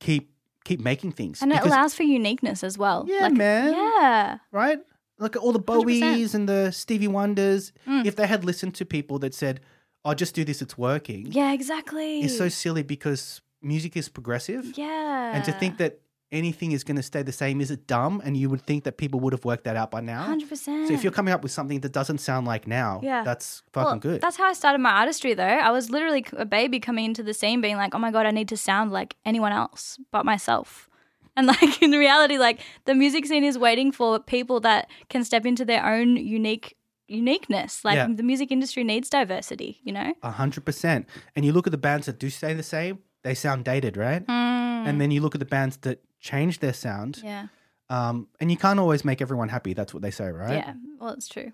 keep 0.00 0.30
keep 0.64 0.80
making 0.80 1.12
things 1.12 1.38
Mm. 1.40 1.42
And 1.42 1.52
it 1.52 1.62
allows 1.64 1.94
for 1.94 2.04
uniqueness 2.04 2.62
as 2.62 2.78
well. 2.78 3.04
Yeah, 3.08 3.22
Like, 3.22 3.32
man. 3.34 3.72
Yeah. 3.72 4.38
right 4.52 4.78
look 5.18 5.36
at 5.36 5.42
all 5.42 5.52
the 5.52 5.60
100%. 5.60 5.64
bowies 6.00 6.34
and 6.34 6.48
the 6.48 6.70
stevie 6.72 7.08
wonders 7.08 7.72
Mm. 7.86 8.06
if 8.06 8.14
they 8.16 8.26
had 8.26 8.44
listened 8.44 8.74
to 8.76 8.84
people 8.84 9.18
that 9.20 9.34
said 9.34 9.60
I'll 10.04 10.12
oh 10.12 10.14
just 10.14 10.34
do 10.34 10.44
this 10.44 10.62
it's 10.62 10.76
working 10.78 11.26
Yeah, 11.30 11.52
exactly. 11.52 12.20
it's 12.22 12.36
so 12.36 12.48
silly 12.48 12.82
because 12.82 13.40
music 13.62 13.96
is 13.96 14.08
progressive 14.08 14.76
Yeah. 14.76 15.34
and 15.34 15.44
to 15.44 15.52
think 15.52 15.78
that 15.78 16.00
anything 16.30 16.72
is 16.72 16.82
going 16.82 16.96
to 16.96 17.02
stay 17.02 17.22
the 17.22 17.30
same 17.32 17.60
is 17.60 17.70
it 17.70 17.86
dumb 17.86 18.22
and 18.24 18.36
you 18.38 18.48
would 18.48 18.62
think 18.62 18.84
that 18.84 18.96
people 18.96 19.20
would 19.20 19.34
have 19.34 19.44
worked 19.44 19.64
that 19.64 19.76
out 19.76 19.90
by 19.90 20.00
now 20.00 20.26
100%. 20.34 20.88
So 20.88 20.94
if 20.94 21.02
you're 21.04 21.12
coming 21.12 21.34
up 21.34 21.42
with 21.42 21.52
something 21.52 21.80
that 21.80 21.92
doesn't 21.92 22.18
sound 22.18 22.46
like 22.46 22.66
now, 22.66 23.00
Yeah. 23.02 23.22
that's 23.22 23.62
fucking 23.74 23.86
Well, 23.90 23.98
good. 23.98 24.20
That's 24.22 24.38
how 24.38 24.44
I 24.46 24.54
started 24.54 24.78
my 24.78 24.92
artistry, 24.92 25.34
though. 25.34 25.44
I 25.44 25.70
was 25.70 25.90
literally 25.90 26.24
a 26.32 26.46
baby 26.46 26.80
coming 26.80 27.04
into 27.04 27.22
the 27.22 27.34
scene, 27.34 27.60
being 27.60 27.76
like, 27.76 27.94
"Oh 27.94 27.98
my 27.98 28.10
god, 28.10 28.24
I 28.24 28.30
need 28.30 28.48
to 28.48 28.56
sound 28.56 28.92
like 28.92 29.16
anyone 29.26 29.52
else 29.52 29.98
but 30.10 30.24
myself." 30.24 30.88
And 31.36 31.46
like 31.46 31.80
in 31.82 31.92
reality, 31.92 32.36
like 32.38 32.60
the 32.84 32.94
music 32.94 33.24
scene 33.26 33.42
is 33.44 33.56
waiting 33.58 33.90
for 33.92 34.18
people 34.18 34.60
that 34.60 34.88
can 35.08 35.24
step 35.24 35.46
into 35.46 35.64
their 35.64 35.82
own 35.84 36.16
unique 36.18 36.76
uniqueness. 37.08 37.84
Like 37.84 37.96
Yeah. 37.96 38.06
the 38.14 38.22
music 38.22 38.50
industry 38.50 38.84
needs 38.84 39.08
diversity, 39.10 39.80
you 39.82 39.92
know. 39.92 40.14
A 40.22 40.30
hundred 40.30 40.64
percent. 40.64 41.06
And 41.36 41.44
you 41.44 41.52
look 41.52 41.66
at 41.66 41.70
the 41.70 41.78
bands 41.78 42.06
that 42.06 42.18
do 42.18 42.30
stay 42.30 42.54
the 42.54 42.62
same, 42.62 42.98
they 43.22 43.34
sound 43.34 43.64
dated, 43.64 43.96
right? 43.96 44.26
Mm. 44.26 44.86
And 44.86 45.00
then 45.00 45.10
you 45.10 45.20
look 45.20 45.34
at 45.34 45.38
the 45.38 45.44
bands 45.56 45.76
that 45.78 46.02
change 46.20 46.58
their 46.60 46.72
sound, 46.72 47.20
Yeah, 47.24 47.46
um, 47.88 48.28
and 48.40 48.50
you 48.50 48.56
can't 48.56 48.78
always 48.80 49.04
make 49.04 49.20
everyone 49.20 49.48
happy. 49.48 49.74
That's 49.74 49.92
what 49.94 50.02
they 50.02 50.10
say, 50.10 50.30
right? 50.30 50.54
yeah. 50.64 50.74
Well, 51.00 51.10
it's 51.14 51.28
true. 51.28 51.52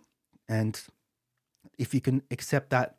And 0.49 0.81
if 1.79 1.95
you 1.95 2.01
can 2.01 2.23
accept 2.31 2.71
that 2.71 2.97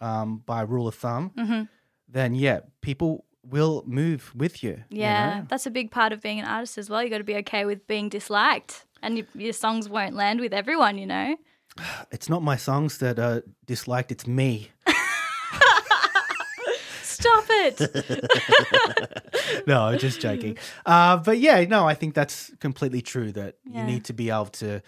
um, 0.00 0.42
by 0.46 0.62
rule 0.62 0.86
of 0.88 0.94
thumb, 0.94 1.32
hmm 1.36 1.62
then 2.10 2.34
yeah, 2.34 2.60
people 2.80 3.24
will 3.44 3.82
move 3.86 4.32
with 4.34 4.62
you. 4.62 4.82
you 4.88 5.00
Yeah, 5.00 5.40
know? 5.40 5.46
that's 5.48 5.66
a 5.66 5.70
big 5.70 5.90
part 5.90 6.12
of 6.12 6.22
being 6.22 6.40
an 6.40 6.46
artist 6.46 6.78
as 6.78 6.88
well. 6.88 7.02
You 7.02 7.10
got 7.10 7.18
to 7.18 7.24
be 7.24 7.36
okay 7.36 7.66
with 7.66 7.86
being 7.86 8.08
disliked, 8.08 8.86
and 9.02 9.18
you, 9.18 9.26
your 9.34 9.52
songs 9.52 9.88
won't 9.90 10.14
land 10.14 10.40
with 10.40 10.52
everyone. 10.54 10.96
You 10.98 11.06
know. 11.06 11.36
It's 12.10 12.28
not 12.28 12.42
my 12.42 12.56
songs 12.56 12.98
that 12.98 13.18
are 13.18 13.42
disliked, 13.66 14.10
it's 14.10 14.26
me. 14.26 14.70
Stop 17.20 17.44
it. 17.48 17.80
no, 19.66 19.82
I'm 19.82 19.98
just 19.98 20.20
joking. 20.20 20.56
Uh, 20.86 21.16
but 21.16 21.38
yeah, 21.38 21.64
no, 21.64 21.86
I 21.86 21.94
think 21.94 22.14
that's 22.14 22.50
completely 22.60 23.02
true 23.02 23.32
that 23.32 23.56
Yeah. 23.64 23.80
you 23.80 23.86
need 23.86 24.04
to 24.04 24.12
be 24.12 24.30
able 24.30 24.46
to, 24.46 24.80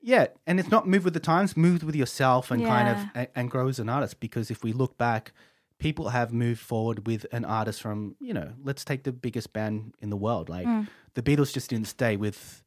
yeah, 0.00 0.26
and 0.46 0.60
it's 0.60 0.70
not 0.70 0.86
move 0.86 1.04
with 1.04 1.14
the 1.14 1.20
times, 1.20 1.56
move 1.56 1.82
with 1.82 1.96
yourself 1.96 2.50
and 2.50 2.64
kind 2.66 2.88
of 2.88 2.98
and, 3.14 3.28
and 3.34 3.50
grow 3.50 3.68
as 3.68 3.78
an 3.78 3.88
artist. 3.88 4.20
Because 4.20 4.50
if 4.50 4.62
we 4.62 4.72
look 4.72 4.96
back, 4.98 5.32
people 5.78 6.08
have 6.08 6.32
moved 6.32 6.60
forward 6.60 7.06
with 7.06 7.24
an 7.32 7.44
artist 7.44 7.80
from, 7.80 8.16
you 8.20 8.34
know, 8.34 8.52
let's 8.64 8.84
take 8.84 9.04
the 9.04 9.12
biggest 9.12 9.52
band 9.52 9.94
in 10.00 10.10
the 10.10 10.16
world. 10.16 10.48
Like 10.48 10.66
Mm. 10.66 10.88
the 11.14 11.22
Beatles 11.22 11.52
just 11.52 11.70
didn't 11.70 11.88
stay 11.88 12.16
with 12.16 12.62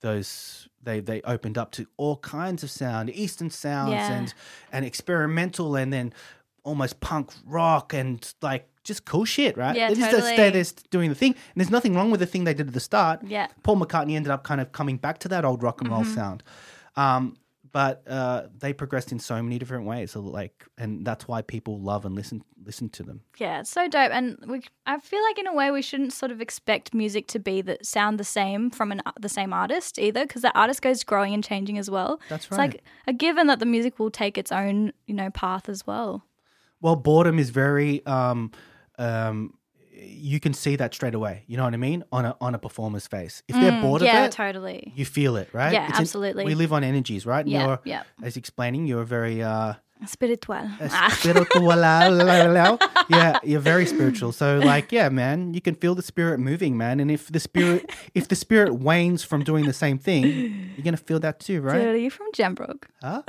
those 0.00 0.68
they 0.82 1.00
they 1.00 1.22
opened 1.22 1.56
up 1.56 1.70
to 1.72 1.86
all 1.96 2.18
kinds 2.18 2.62
of 2.62 2.70
sound 2.70 3.08
eastern 3.08 3.48
sounds 3.48 3.92
Yeah. 3.92 4.12
and 4.12 4.34
and 4.70 4.84
experimental 4.84 5.74
and 5.76 5.90
then 5.90 6.12
almost 6.64 7.00
punk 7.00 7.32
rock 7.46 7.94
and 7.94 8.34
like 8.42 8.68
just 8.82 9.04
cool 9.04 9.24
shit 9.24 9.56
right 9.56 9.76
Yeah, 9.76 9.88
they 9.88 9.94
just 9.94 10.10
totally. 10.10 10.32
stay 10.34 10.50
there 10.50 10.64
st- 10.64 10.90
doing 10.90 11.08
the 11.08 11.14
thing 11.14 11.32
and 11.32 11.56
there's 11.56 11.70
nothing 11.70 11.94
wrong 11.94 12.10
with 12.10 12.20
the 12.20 12.26
thing 12.26 12.44
they 12.44 12.54
did 12.54 12.66
at 12.68 12.74
the 12.74 12.80
start 12.80 13.20
Yeah. 13.26 13.46
paul 13.62 13.76
mccartney 13.76 14.14
ended 14.16 14.30
up 14.32 14.42
kind 14.44 14.60
of 14.60 14.72
coming 14.72 14.96
back 14.98 15.18
to 15.20 15.28
that 15.28 15.44
old 15.44 15.62
rock 15.62 15.80
and 15.80 15.90
roll 15.90 16.02
Mm-hmm. 16.02 16.14
sound 16.14 16.42
um 16.96 17.36
but 17.72 18.04
uh, 18.06 18.42
they 18.56 18.72
progressed 18.72 19.10
in 19.10 19.18
so 19.18 19.42
many 19.42 19.58
different 19.58 19.84
ways. 19.84 20.12
So 20.12 20.20
like, 20.20 20.64
and 20.78 21.04
that's 21.04 21.26
why 21.26 21.42
people 21.42 21.80
love 21.80 22.04
and 22.04 22.14
listen 22.14 22.44
listen 22.64 22.88
to 22.90 23.02
them. 23.02 23.22
Yeah, 23.36 23.58
it's 23.58 23.70
so 23.70 23.88
dope, 23.88 24.12
and 24.12 24.38
we. 24.46 24.62
I 24.86 25.00
feel 25.00 25.20
like 25.24 25.40
in 25.40 25.48
a 25.48 25.52
way 25.52 25.72
we 25.72 25.82
shouldn't 25.82 26.12
sort 26.12 26.30
of 26.30 26.40
expect 26.40 26.94
music 26.94 27.26
to 27.28 27.40
be 27.40 27.62
that 27.62 27.84
sound 27.84 28.20
the 28.20 28.24
same 28.24 28.70
from 28.70 28.92
an 28.92 29.02
the 29.18 29.28
same 29.28 29.52
artist 29.52 29.98
either, 29.98 30.24
because 30.24 30.42
the 30.42 30.56
artist 30.56 30.82
goes 30.82 31.02
growing 31.02 31.34
and 31.34 31.42
changing 31.42 31.76
as 31.76 31.90
well. 31.90 32.20
That's 32.28 32.48
right. 32.48 32.66
It's 32.74 32.74
like 32.76 32.84
a 33.08 33.12
given 33.12 33.48
that 33.48 33.58
the 33.58 33.66
music 33.66 33.98
will 33.98 34.10
take 34.10 34.38
its 34.38 34.52
own 34.52 34.92
you 35.08 35.14
know 35.14 35.30
path 35.30 35.68
as 35.68 35.84
well. 35.84 36.22
Well, 36.84 36.96
boredom 36.96 37.38
is 37.38 37.48
very 37.50 38.04
um 38.06 38.50
um 38.98 39.54
you 39.96 40.38
can 40.38 40.52
see 40.52 40.76
that 40.76 40.92
straight 40.92 41.14
away. 41.14 41.44
You 41.46 41.56
know 41.56 41.64
what 41.64 41.72
I 41.72 41.78
mean? 41.78 42.04
On 42.12 42.24
a 42.26 42.36
on 42.40 42.54
a 42.54 42.58
performer's 42.58 43.06
face. 43.06 43.42
If 43.48 43.54
they're 43.56 43.80
bored 43.80 44.02
Mm, 44.02 44.06
yeah, 44.06 44.24
of 44.24 44.26
it, 44.28 44.32
totally. 44.32 44.92
you 44.94 45.04
feel 45.06 45.36
it, 45.36 45.48
right? 45.54 45.72
Yeah, 45.72 45.88
It's 45.88 45.98
in- 45.98 46.02
absolutely. 46.02 46.44
we 46.44 46.54
live 46.54 46.72
on 46.74 46.84
energies, 46.84 47.24
right? 47.24 47.46
Yeah, 47.46 47.66
You're, 47.66 47.80
yeah. 47.84 48.02
As 48.22 48.36
explaining, 48.36 48.86
you're 48.86 49.04
very 49.18 49.42
uh 49.42 49.74
Spiritual. 50.06 50.56
Ah. 50.92 51.08
spiritual. 51.18 52.78
yeah, 53.08 53.38
you're 53.42 53.60
very 53.72 53.86
spiritual. 53.86 54.32
So 54.32 54.58
like, 54.58 54.92
yeah, 54.92 55.08
man, 55.08 55.54
you 55.54 55.60
can 55.62 55.74
feel 55.74 55.94
the 55.94 56.02
spirit 56.02 56.38
moving, 56.40 56.76
man. 56.76 57.00
And 57.00 57.10
if 57.10 57.32
the 57.32 57.40
spirit 57.40 57.90
if 58.14 58.28
the 58.28 58.36
spirit 58.36 58.74
wanes 58.74 59.24
from 59.24 59.42
doing 59.44 59.64
the 59.64 59.72
same 59.72 59.96
thing, 59.98 60.26
you're 60.76 60.84
gonna 60.84 60.96
feel 60.98 61.20
that 61.20 61.40
too, 61.40 61.54
Dude, 61.60 61.64
right? 61.64 61.86
are 61.86 61.96
you 61.96 62.10
from 62.10 62.26
Gembrook? 62.32 62.84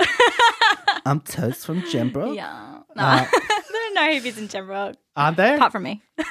I'm 1.06 1.20
Toast 1.20 1.64
from 1.64 1.82
Gembrook. 1.82 2.34
Yeah. 2.36 2.80
No, 2.96 3.02
Uh, 3.02 3.24
there 3.72 3.82
are 3.90 3.94
no 3.94 4.02
hippies 4.12 4.38
in 4.38 4.48
Gembrook 4.48 4.94
Aren't 5.14 5.36
there? 5.36 5.56
apart 5.56 5.72
from 5.72 5.84
me. 5.84 6.02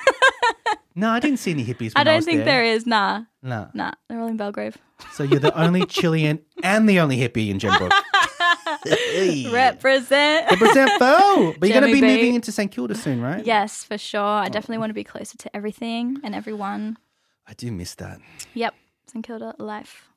No, 0.97 1.09
I 1.09 1.19
didn't 1.19 1.39
see 1.39 1.51
any 1.51 1.65
hippies. 1.65 1.91
I 1.93 1.99
when 1.99 2.05
don't 2.05 2.15
was 2.15 2.25
think 2.25 2.45
there 2.45 2.63
is. 2.63 2.85
Nah, 2.87 3.23
No. 3.43 3.67
nah. 3.73 3.91
They're 4.07 4.17
all 4.21 4.29
in 4.29 4.37
Belgrave. 4.37 4.77
So 5.11 5.23
you're 5.23 5.41
the 5.41 5.53
only 5.59 5.85
Chilean 5.95 6.39
and 6.63 6.87
the 6.87 7.01
only 7.01 7.17
hippie 7.17 7.49
in 7.49 7.57
Gembrook. 7.59 7.91
Represent. 9.51 10.49
Represent 10.51 10.91
Fo. 10.99 11.53
But 11.59 11.67
you're 11.67 11.81
going 11.81 11.81
to 11.81 11.87
Jemmy 11.87 11.93
be 11.95 12.01
B. 12.01 12.07
moving 12.07 12.35
into 12.35 12.51
St 12.53 12.71
Kilda 12.71 12.95
soon, 12.95 13.21
right? 13.21 13.45
yes, 13.45 13.83
for 13.83 13.97
sure. 13.97 14.21
Oh. 14.21 14.43
I 14.45 14.47
definitely 14.47 14.77
want 14.77 14.89
to 14.91 14.93
be 14.93 15.03
closer 15.03 15.37
to 15.37 15.53
everything 15.53 16.17
and 16.23 16.33
everyone. 16.33 16.97
I 17.45 17.53
do 17.55 17.73
miss 17.73 17.93
that. 17.95 18.19
Yep. 18.53 18.73
St 19.11 19.25
Kilda 19.25 19.53
life. 19.59 20.07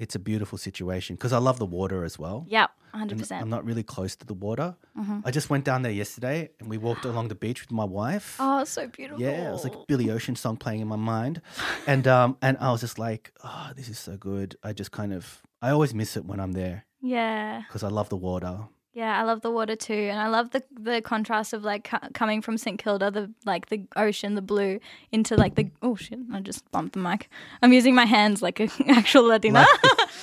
It's 0.00 0.14
a 0.14 0.18
beautiful 0.18 0.56
situation 0.58 1.14
because 1.16 1.32
I 1.34 1.38
love 1.38 1.58
the 1.58 1.66
water 1.66 2.04
as 2.04 2.18
well. 2.18 2.46
Yep. 2.48 2.70
And 2.94 3.10
100%. 3.10 3.40
I'm 3.40 3.50
not 3.50 3.64
really 3.64 3.82
close 3.84 4.16
to 4.16 4.26
the 4.26 4.34
water. 4.34 4.74
Mm-hmm. 4.98 5.20
I 5.26 5.30
just 5.30 5.48
went 5.50 5.64
down 5.64 5.82
there 5.82 5.92
yesterday 5.92 6.38
and 6.58 6.68
we 6.68 6.78
walked 6.78 7.04
along 7.04 7.28
the 7.28 7.34
beach 7.34 7.60
with 7.60 7.70
my 7.70 7.84
wife. 7.84 8.36
oh, 8.40 8.64
so 8.64 8.88
beautiful. 8.88 9.22
Yeah, 9.22 9.48
it 9.48 9.52
was 9.52 9.62
like 9.62 9.74
a 9.74 9.84
Billy 9.86 10.10
Ocean 10.10 10.34
song 10.36 10.56
playing 10.56 10.80
in 10.80 10.88
my 10.88 10.96
mind, 10.96 11.42
and 11.86 12.08
um, 12.08 12.36
and 12.42 12.56
I 12.58 12.72
was 12.72 12.80
just 12.80 12.98
like, 12.98 13.32
oh, 13.44 13.70
this 13.76 13.88
is 13.88 13.98
so 13.98 14.16
good. 14.16 14.56
I 14.64 14.72
just 14.72 14.90
kind 14.90 15.12
of, 15.12 15.42
I 15.62 15.70
always 15.70 15.92
miss 15.94 16.16
it 16.16 16.24
when 16.24 16.40
I'm 16.40 16.52
there 16.52 16.86
Yeah. 17.02 17.62
because 17.68 17.84
I 17.84 17.88
love 17.88 18.08
the 18.08 18.16
water. 18.16 18.54
Yeah, 18.92 19.16
I 19.20 19.22
love 19.22 19.40
the 19.42 19.52
water 19.52 19.76
too, 19.76 19.94
and 20.10 20.18
I 20.18 20.26
love 20.28 20.50
the 20.50 20.64
the 20.72 21.00
contrast 21.00 21.52
of 21.52 21.62
like 21.62 21.84
co- 21.84 22.08
coming 22.12 22.42
from 22.42 22.58
St 22.58 22.76
Kilda, 22.82 23.10
the 23.12 23.30
like 23.44 23.66
the 23.68 23.84
ocean, 23.94 24.34
the 24.34 24.42
blue, 24.42 24.80
into 25.12 25.36
like 25.36 25.54
the 25.54 25.70
oh 25.80 25.94
shit! 25.94 26.18
I 26.32 26.40
just 26.40 26.68
bumped 26.72 26.94
the 26.94 26.98
mic. 26.98 27.28
I'm 27.62 27.72
using 27.72 27.94
my 27.94 28.04
hands 28.04 28.42
like 28.42 28.58
an 28.58 28.68
actual 28.88 29.24
Latina. 29.28 29.64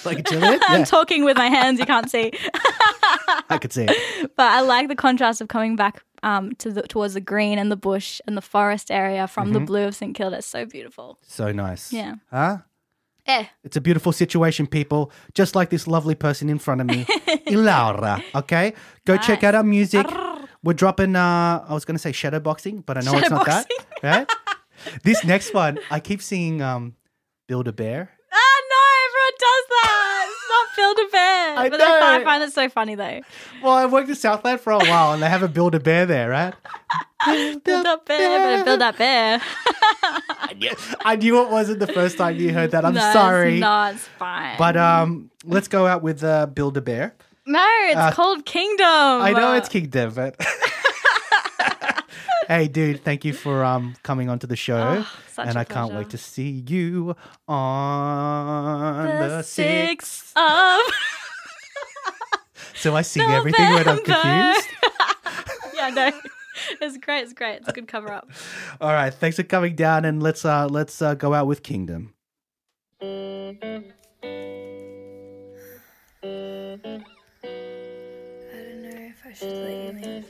Like 0.03 0.26
Juliet, 0.30 0.61
I'm 0.68 0.84
talking 0.84 1.24
with 1.24 1.38
my 1.38 1.47
hands. 1.47 1.80
You 1.80 1.86
can't 1.86 2.11
see, 2.11 2.34
I 3.49 3.57
could 3.57 3.72
see 3.72 3.86
it. 3.88 4.32
but 4.36 4.47
I 4.51 4.59
like 4.61 4.89
the 4.89 4.95
contrast 4.95 5.39
of 5.41 5.47
coming 5.47 5.76
back 5.78 6.03
um 6.24 6.51
to 6.55 6.70
the 6.72 6.82
towards 6.82 7.13
the 7.13 7.22
green 7.22 7.57
and 7.59 7.72
the 7.72 7.78
bush 7.78 8.20
and 8.28 8.36
the 8.36 8.41
forest 8.41 8.91
area 8.91 9.28
from 9.28 9.45
Mm-hmm. 9.45 9.53
the 9.53 9.59
blue 9.61 9.88
of 9.88 9.95
St 9.95 10.13
Kilda. 10.13 10.38
It's 10.39 10.47
so 10.47 10.65
beautiful. 10.65 11.20
So 11.22 11.51
nice. 11.53 11.93
Yeah. 11.93 12.15
Huh? 12.32 12.57
Eh. 13.28 13.46
It's 13.64 13.76
a 13.76 13.82
beautiful 13.82 14.12
situation, 14.14 14.68
people. 14.68 15.12
Just 15.34 15.54
like 15.56 15.70
this 15.70 15.86
lovely 15.88 16.16
person 16.16 16.50
in 16.50 16.60
front 16.60 16.82
of 16.82 16.88
me, 16.88 17.04
Ilaura. 17.48 18.24
Okay, 18.34 18.74
go 19.06 19.18
check 19.18 19.44
out 19.44 19.54
our 19.54 19.64
music. 19.64 20.08
We're 20.64 20.74
dropping. 20.74 21.16
uh 21.16 21.66
I 21.68 21.74
was 21.74 21.84
going 21.86 21.96
to 21.96 22.02
say 22.02 22.12
shadow 22.14 22.40
boxing, 22.40 22.84
but 22.86 22.98
I 22.98 23.02
know 23.02 23.18
it's 23.18 23.30
not 23.30 23.46
that. 23.46 23.68
Right? 24.04 24.28
this 25.04 25.24
next 25.26 25.54
one, 25.54 25.80
I 25.92 26.00
keep 26.00 26.22
seeing 26.22 26.62
um 26.62 26.96
Build 27.48 27.68
a 27.68 27.74
Bear. 27.74 28.10
Ah 28.32 28.58
no! 28.72 28.82
Everyone 29.06 29.36
does 29.40 29.66
that. 29.76 29.97
Build 30.78 30.98
a 31.00 31.12
Bear. 31.12 31.58
I 31.58 31.70
but 31.70 31.82
I, 31.82 31.86
know. 31.86 32.00
I 32.22 32.24
find 32.24 32.44
it 32.44 32.54
so 32.54 32.70
funny 32.70 32.96
though. 32.96 33.20
Well, 33.62 33.74
I 33.74 33.86
worked 33.88 34.08
in 34.10 34.16
Southland 34.16 34.62
for 34.62 34.72
a 34.72 34.78
while, 34.80 35.12
and 35.14 35.22
they 35.22 35.28
have 35.30 35.44
a 35.44 35.48
Build 35.50 35.76
a 35.76 35.80
Bear 35.82 36.06
there, 36.06 36.30
right? 36.30 36.54
Build 37.26 37.86
a 37.86 37.98
bear, 38.06 38.58
but 38.60 38.66
build 38.66 38.82
that 38.82 38.98
bear. 38.98 39.42
I 41.06 41.16
knew 41.16 41.42
it 41.42 41.50
wasn't 41.50 41.80
the 41.80 41.88
first 41.88 42.18
time 42.18 42.36
you 42.38 42.54
heard 42.54 42.72
that. 42.72 42.86
I'm 42.86 42.94
No, 42.94 43.04
it's 43.04 43.14
sorry. 43.14 43.60
not. 43.60 43.96
It's 43.96 44.08
fine. 44.20 44.56
But 44.58 44.78
um, 44.78 45.30
let's 45.44 45.68
go 45.68 45.86
out 45.88 46.02
with 46.04 46.24
uh, 46.24 46.46
Build 46.46 46.78
a 46.78 46.82
Bear. 46.82 47.16
no, 47.46 47.66
it's 47.90 47.98
uh, 47.98 48.12
called 48.12 48.46
Kingdom. 48.46 48.86
I 48.86 49.34
know 49.36 49.54
it's 49.54 49.68
Kingdom, 49.70 50.14
but 50.14 50.36
hey, 52.48 52.68
dude, 52.68 53.04
thank 53.04 53.26
you 53.26 53.34
for 53.34 53.64
um 53.64 53.95
coming 54.04 54.30
onto 54.30 54.48
the 54.48 54.56
show, 54.56 54.78
Oh, 55.00 55.20
such 55.32 55.48
and 55.48 55.58
a 55.58 55.60
I 55.62 55.64
can't 55.64 55.93
wait 55.93 56.10
to 56.12 56.18
see 56.18 56.64
you 56.68 57.16
on 57.48 59.06
the, 59.20 59.28
the 59.28 59.41
sixth. 59.43 60.34
sixth 60.34 60.38
of 60.38 60.82
So 62.76 62.95
I 62.95 63.02
sing 63.02 63.30
everything 63.30 63.70
when 63.74 63.88
I'm 63.88 63.98
confused. 64.04 64.70
yeah, 65.76 65.89
no, 65.89 66.12
it's 66.82 66.98
great. 66.98 67.24
It's 67.24 67.34
great. 67.34 67.58
It's 67.58 67.68
a 67.70 67.72
good 67.74 67.88
cover 67.88 68.12
up. 68.12 68.30
All 68.80 68.93
right, 68.93 69.14
thanks 69.14 69.38
for 69.38 69.43
coming 69.43 69.76
down, 69.76 70.06
and 70.06 70.22
let's 70.22 70.45
uh 70.45 70.68
let's 70.68 71.02
uh, 71.02 71.16
go 71.16 71.34
out 71.34 71.48
with 71.48 71.64
Kingdom. 71.64 72.14
I 73.02 73.08
don't 78.52 78.82
know 78.82 78.89
if 78.91 79.26
I 79.26 79.34
should 79.34 79.52
let 79.52 80.04
you 80.04 80.10
in. 80.12 80.26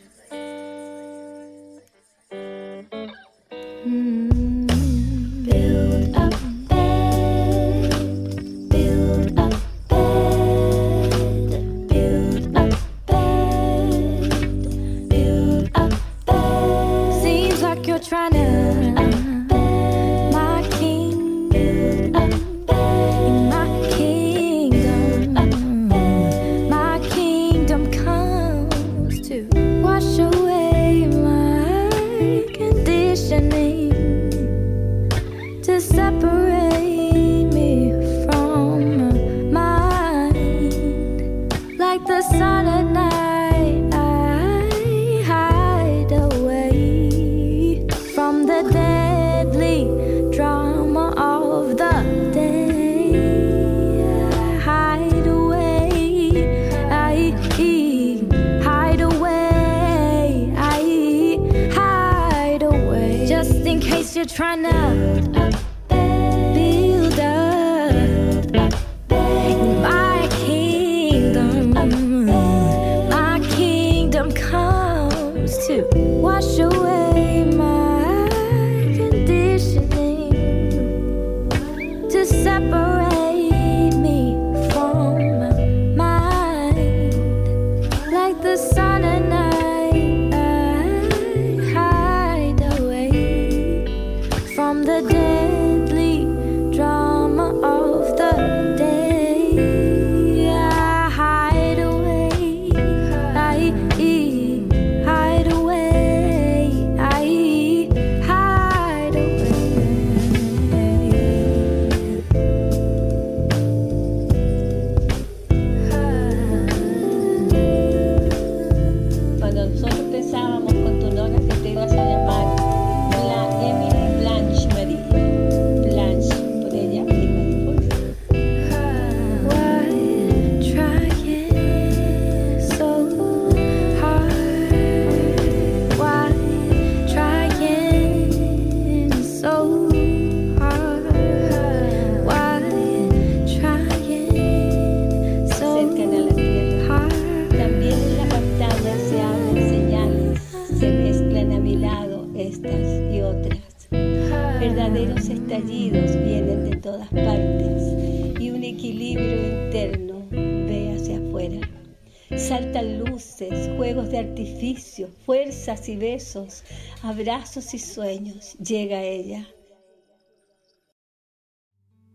fuegos 164.07 164.11
de 164.11 164.17
artificio, 164.19 165.09
fuerzas 165.25 165.89
y 165.89 165.95
besos, 165.95 166.63
abrazos 167.03 167.73
y 167.73 167.79
sueños, 167.79 168.57
llega 168.57 169.01
ella. 169.01 169.45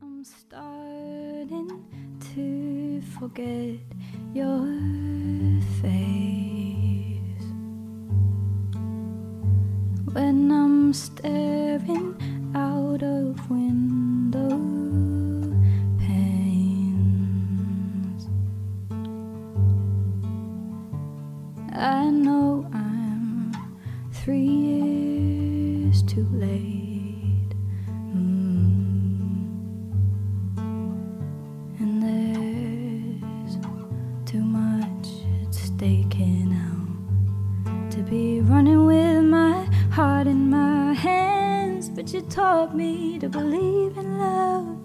I'm 0.01 0.24
starting 0.24 1.68
to 2.34 3.01
forget 3.18 3.80
your 4.34 4.66
face 5.80 5.93
when 10.12 10.51
I'm 10.51 10.93
staring 10.93 12.14
out 12.55 13.03
of 13.03 13.51
window. 13.51 14.82
I 21.83 22.11
know 22.11 22.64
I'm 22.72 23.51
three 24.12 24.47
years 24.47 26.01
too 26.05 26.24
late. 26.30 27.57
Mm. 28.14 29.49
And 31.80 32.01
there's 32.01 33.57
too 34.30 34.45
much 34.45 35.09
at 35.43 35.53
stake 35.53 36.14
here 36.14 36.47
now 36.47 36.87
to 37.91 38.01
be 38.05 38.43
running 38.43 38.87
with 38.87 39.24
my 39.24 39.64
heart 39.91 40.28
in 40.28 40.51
my 40.51 40.93
hands. 40.93 41.89
But 41.89 42.12
you 42.14 42.20
taught 42.20 42.76
me 42.76 43.18
to 43.18 43.28
believe 43.28 43.99
in 43.99 44.18
love 44.18 44.78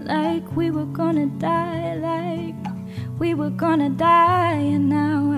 like 0.00 0.50
we 0.56 0.70
were 0.70 0.86
gonna 0.86 1.26
die, 1.26 1.96
like 1.96 2.54
we 3.18 3.34
were 3.34 3.50
gonna 3.50 3.90
die. 3.90 4.54
And 4.54 4.88
now 4.88 5.35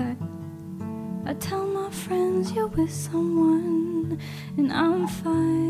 tell 1.39 1.65
my 1.65 1.89
friends 1.89 2.51
you're 2.51 2.67
with 2.67 2.91
someone, 2.91 4.19
and 4.57 4.73
I'm 4.73 5.07
fine. 5.07 5.69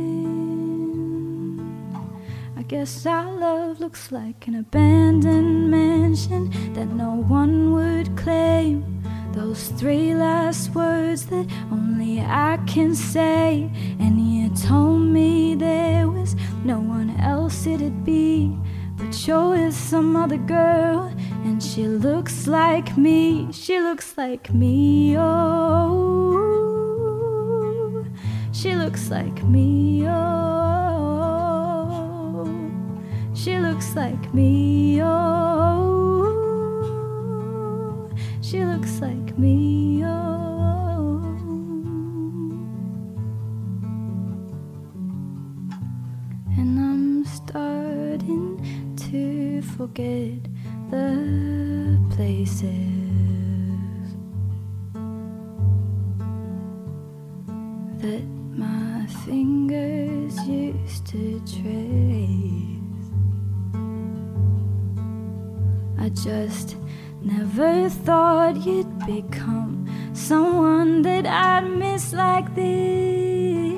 I 2.57 2.63
guess 2.63 3.05
our 3.05 3.32
love 3.32 3.80
looks 3.80 4.11
like 4.11 4.47
an 4.47 4.55
abandoned 4.55 5.70
mansion 5.70 6.49
that 6.74 6.88
no 6.88 7.11
one 7.11 7.74
would 7.74 8.17
claim. 8.17 9.03
Those 9.34 9.67
three 9.67 10.15
last 10.15 10.74
words 10.74 11.28
that 11.28 11.47
only 11.72 12.20
I 12.20 12.57
can 12.65 12.95
say. 12.95 13.70
And 13.99 14.20
you 14.20 14.49
told 14.55 15.01
me 15.01 15.53
there 15.53 16.09
was 16.09 16.36
no 16.63 16.80
one 16.80 17.11
else 17.20 17.67
it'd 17.67 18.03
be. 18.03 18.57
But 18.97 19.28
you're 19.28 19.51
with 19.51 19.76
some 19.76 20.15
other 20.15 20.38
girl, 20.38 21.09
and 21.49 21.61
she 21.63 21.87
looks 21.87 22.45
like 22.45 22.95
me. 22.95 23.51
She 23.51 23.79
looks 23.79 24.15
like 24.17 24.53
me, 24.53 25.17
oh. 25.17 25.25
She 28.51 28.75
looks 28.75 29.09
like 29.09 29.43
me, 29.43 30.05
oh. 30.07 30.19
She 33.33 33.57
looks 33.57 33.95
like 33.95 34.31
me, 34.31 35.01
oh. 35.01 36.39
She 38.41 38.63
looks 38.63 39.01
like 39.01 39.35
me, 39.39 40.03
oh. 40.05 41.21
And 46.59 46.79
I'm 46.79 47.25
starting 47.25 48.61
to 48.97 49.61
forget 49.63 50.48
the 50.89 51.99
places 52.09 52.79
that 57.99 58.23
my 58.57 59.05
fingers 59.25 60.35
used 60.47 61.05
to 61.07 61.39
trace. 61.41 62.79
I 65.99 66.09
just 66.09 66.75
never 67.21 67.89
thought 67.89 68.65
you'd 68.65 68.99
become 69.05 69.85
someone 70.13 71.01
that 71.03 71.25
I'd 71.25 71.67
miss 71.69 72.13
like 72.13 72.55
this. 72.55 73.77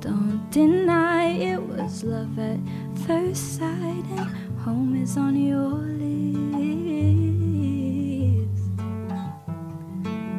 Don't 0.00 0.48
deny 0.50 1.26
it 1.26 1.62
was 1.62 2.02
love 2.02 2.38
at 2.38 2.58
first 3.06 3.58
sight, 3.58 3.73
on 5.04 5.36
your 5.36 5.84
lips. 6.00 6.60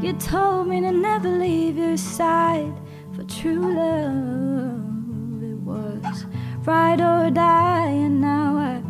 You 0.04 0.14
told 0.14 0.68
me 0.68 0.82
to 0.82 0.92
never 0.92 1.30
leave 1.30 1.78
your 1.78 1.98
side 1.98 2.74
for 3.14 3.24
true 3.26 3.76
love. 3.76 5.44
It 5.44 5.60
was 5.60 6.26
ride 6.66 7.00
or 7.00 7.30
die, 7.30 7.90
and 7.90 8.20
now 8.20 8.58
I, 8.58 8.82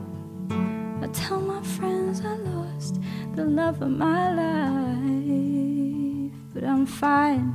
I 1.04 1.08
tell 1.08 1.42
my 1.42 1.62
friends 1.62 2.22
I 2.24 2.36
lost 2.36 3.02
the 3.36 3.44
love 3.44 3.82
of 3.82 3.90
my 3.90 4.34
life, 4.34 6.32
but 6.54 6.64
I'm 6.64 6.86
fine. 6.86 7.54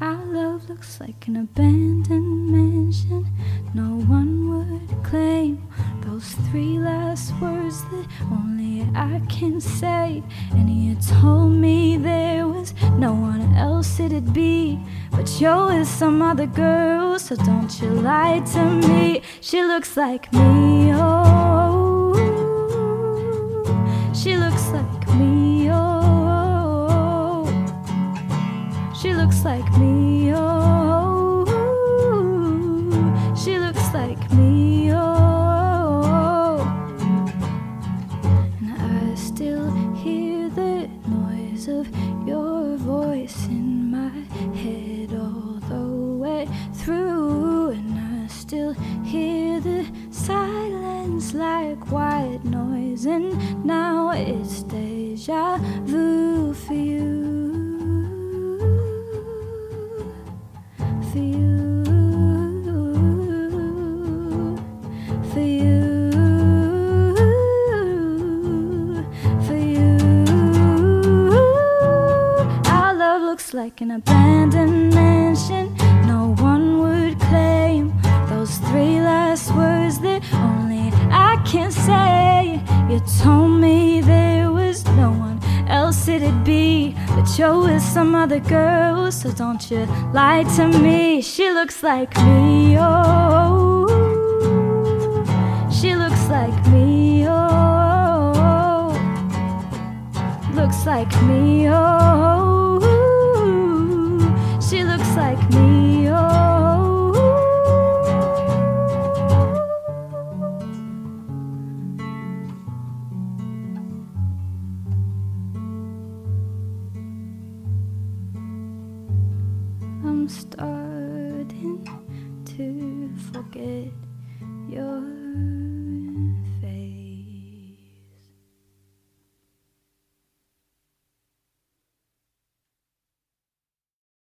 Our 0.00 0.24
love 0.24 0.68
looks 0.68 0.98
like 1.00 1.28
an 1.28 1.36
abandoned 1.36 2.50
mansion. 2.50 3.24
No 3.72 4.00
one 4.00 4.25
those 6.16 6.32
three 6.48 6.78
last 6.78 7.30
words 7.42 7.84
that 7.90 8.06
only 8.32 8.88
I 8.94 9.20
can 9.28 9.60
say. 9.60 10.22
And 10.52 10.70
you 10.70 10.96
told 11.20 11.52
me 11.52 11.98
there 11.98 12.48
was 12.48 12.72
no 12.96 13.12
one 13.12 13.54
else 13.54 14.00
it'd 14.00 14.32
be. 14.32 14.78
But 15.10 15.28
you're 15.38 15.66
with 15.66 15.86
some 15.86 16.22
other 16.22 16.46
girl, 16.46 17.18
so 17.18 17.36
don't 17.36 17.82
you 17.82 17.90
lie 17.90 18.40
to 18.54 18.64
me. 18.64 19.20
She 19.42 19.62
looks 19.62 19.94
like 19.94 20.32
me, 20.32 20.90
oh. 20.94 21.45
So 89.68 89.84
lie 90.12 90.44
to 90.54 90.68
me. 90.78 91.20
She 91.20 91.50
looks 91.50 91.82
like 91.82 92.16
me, 92.18 92.45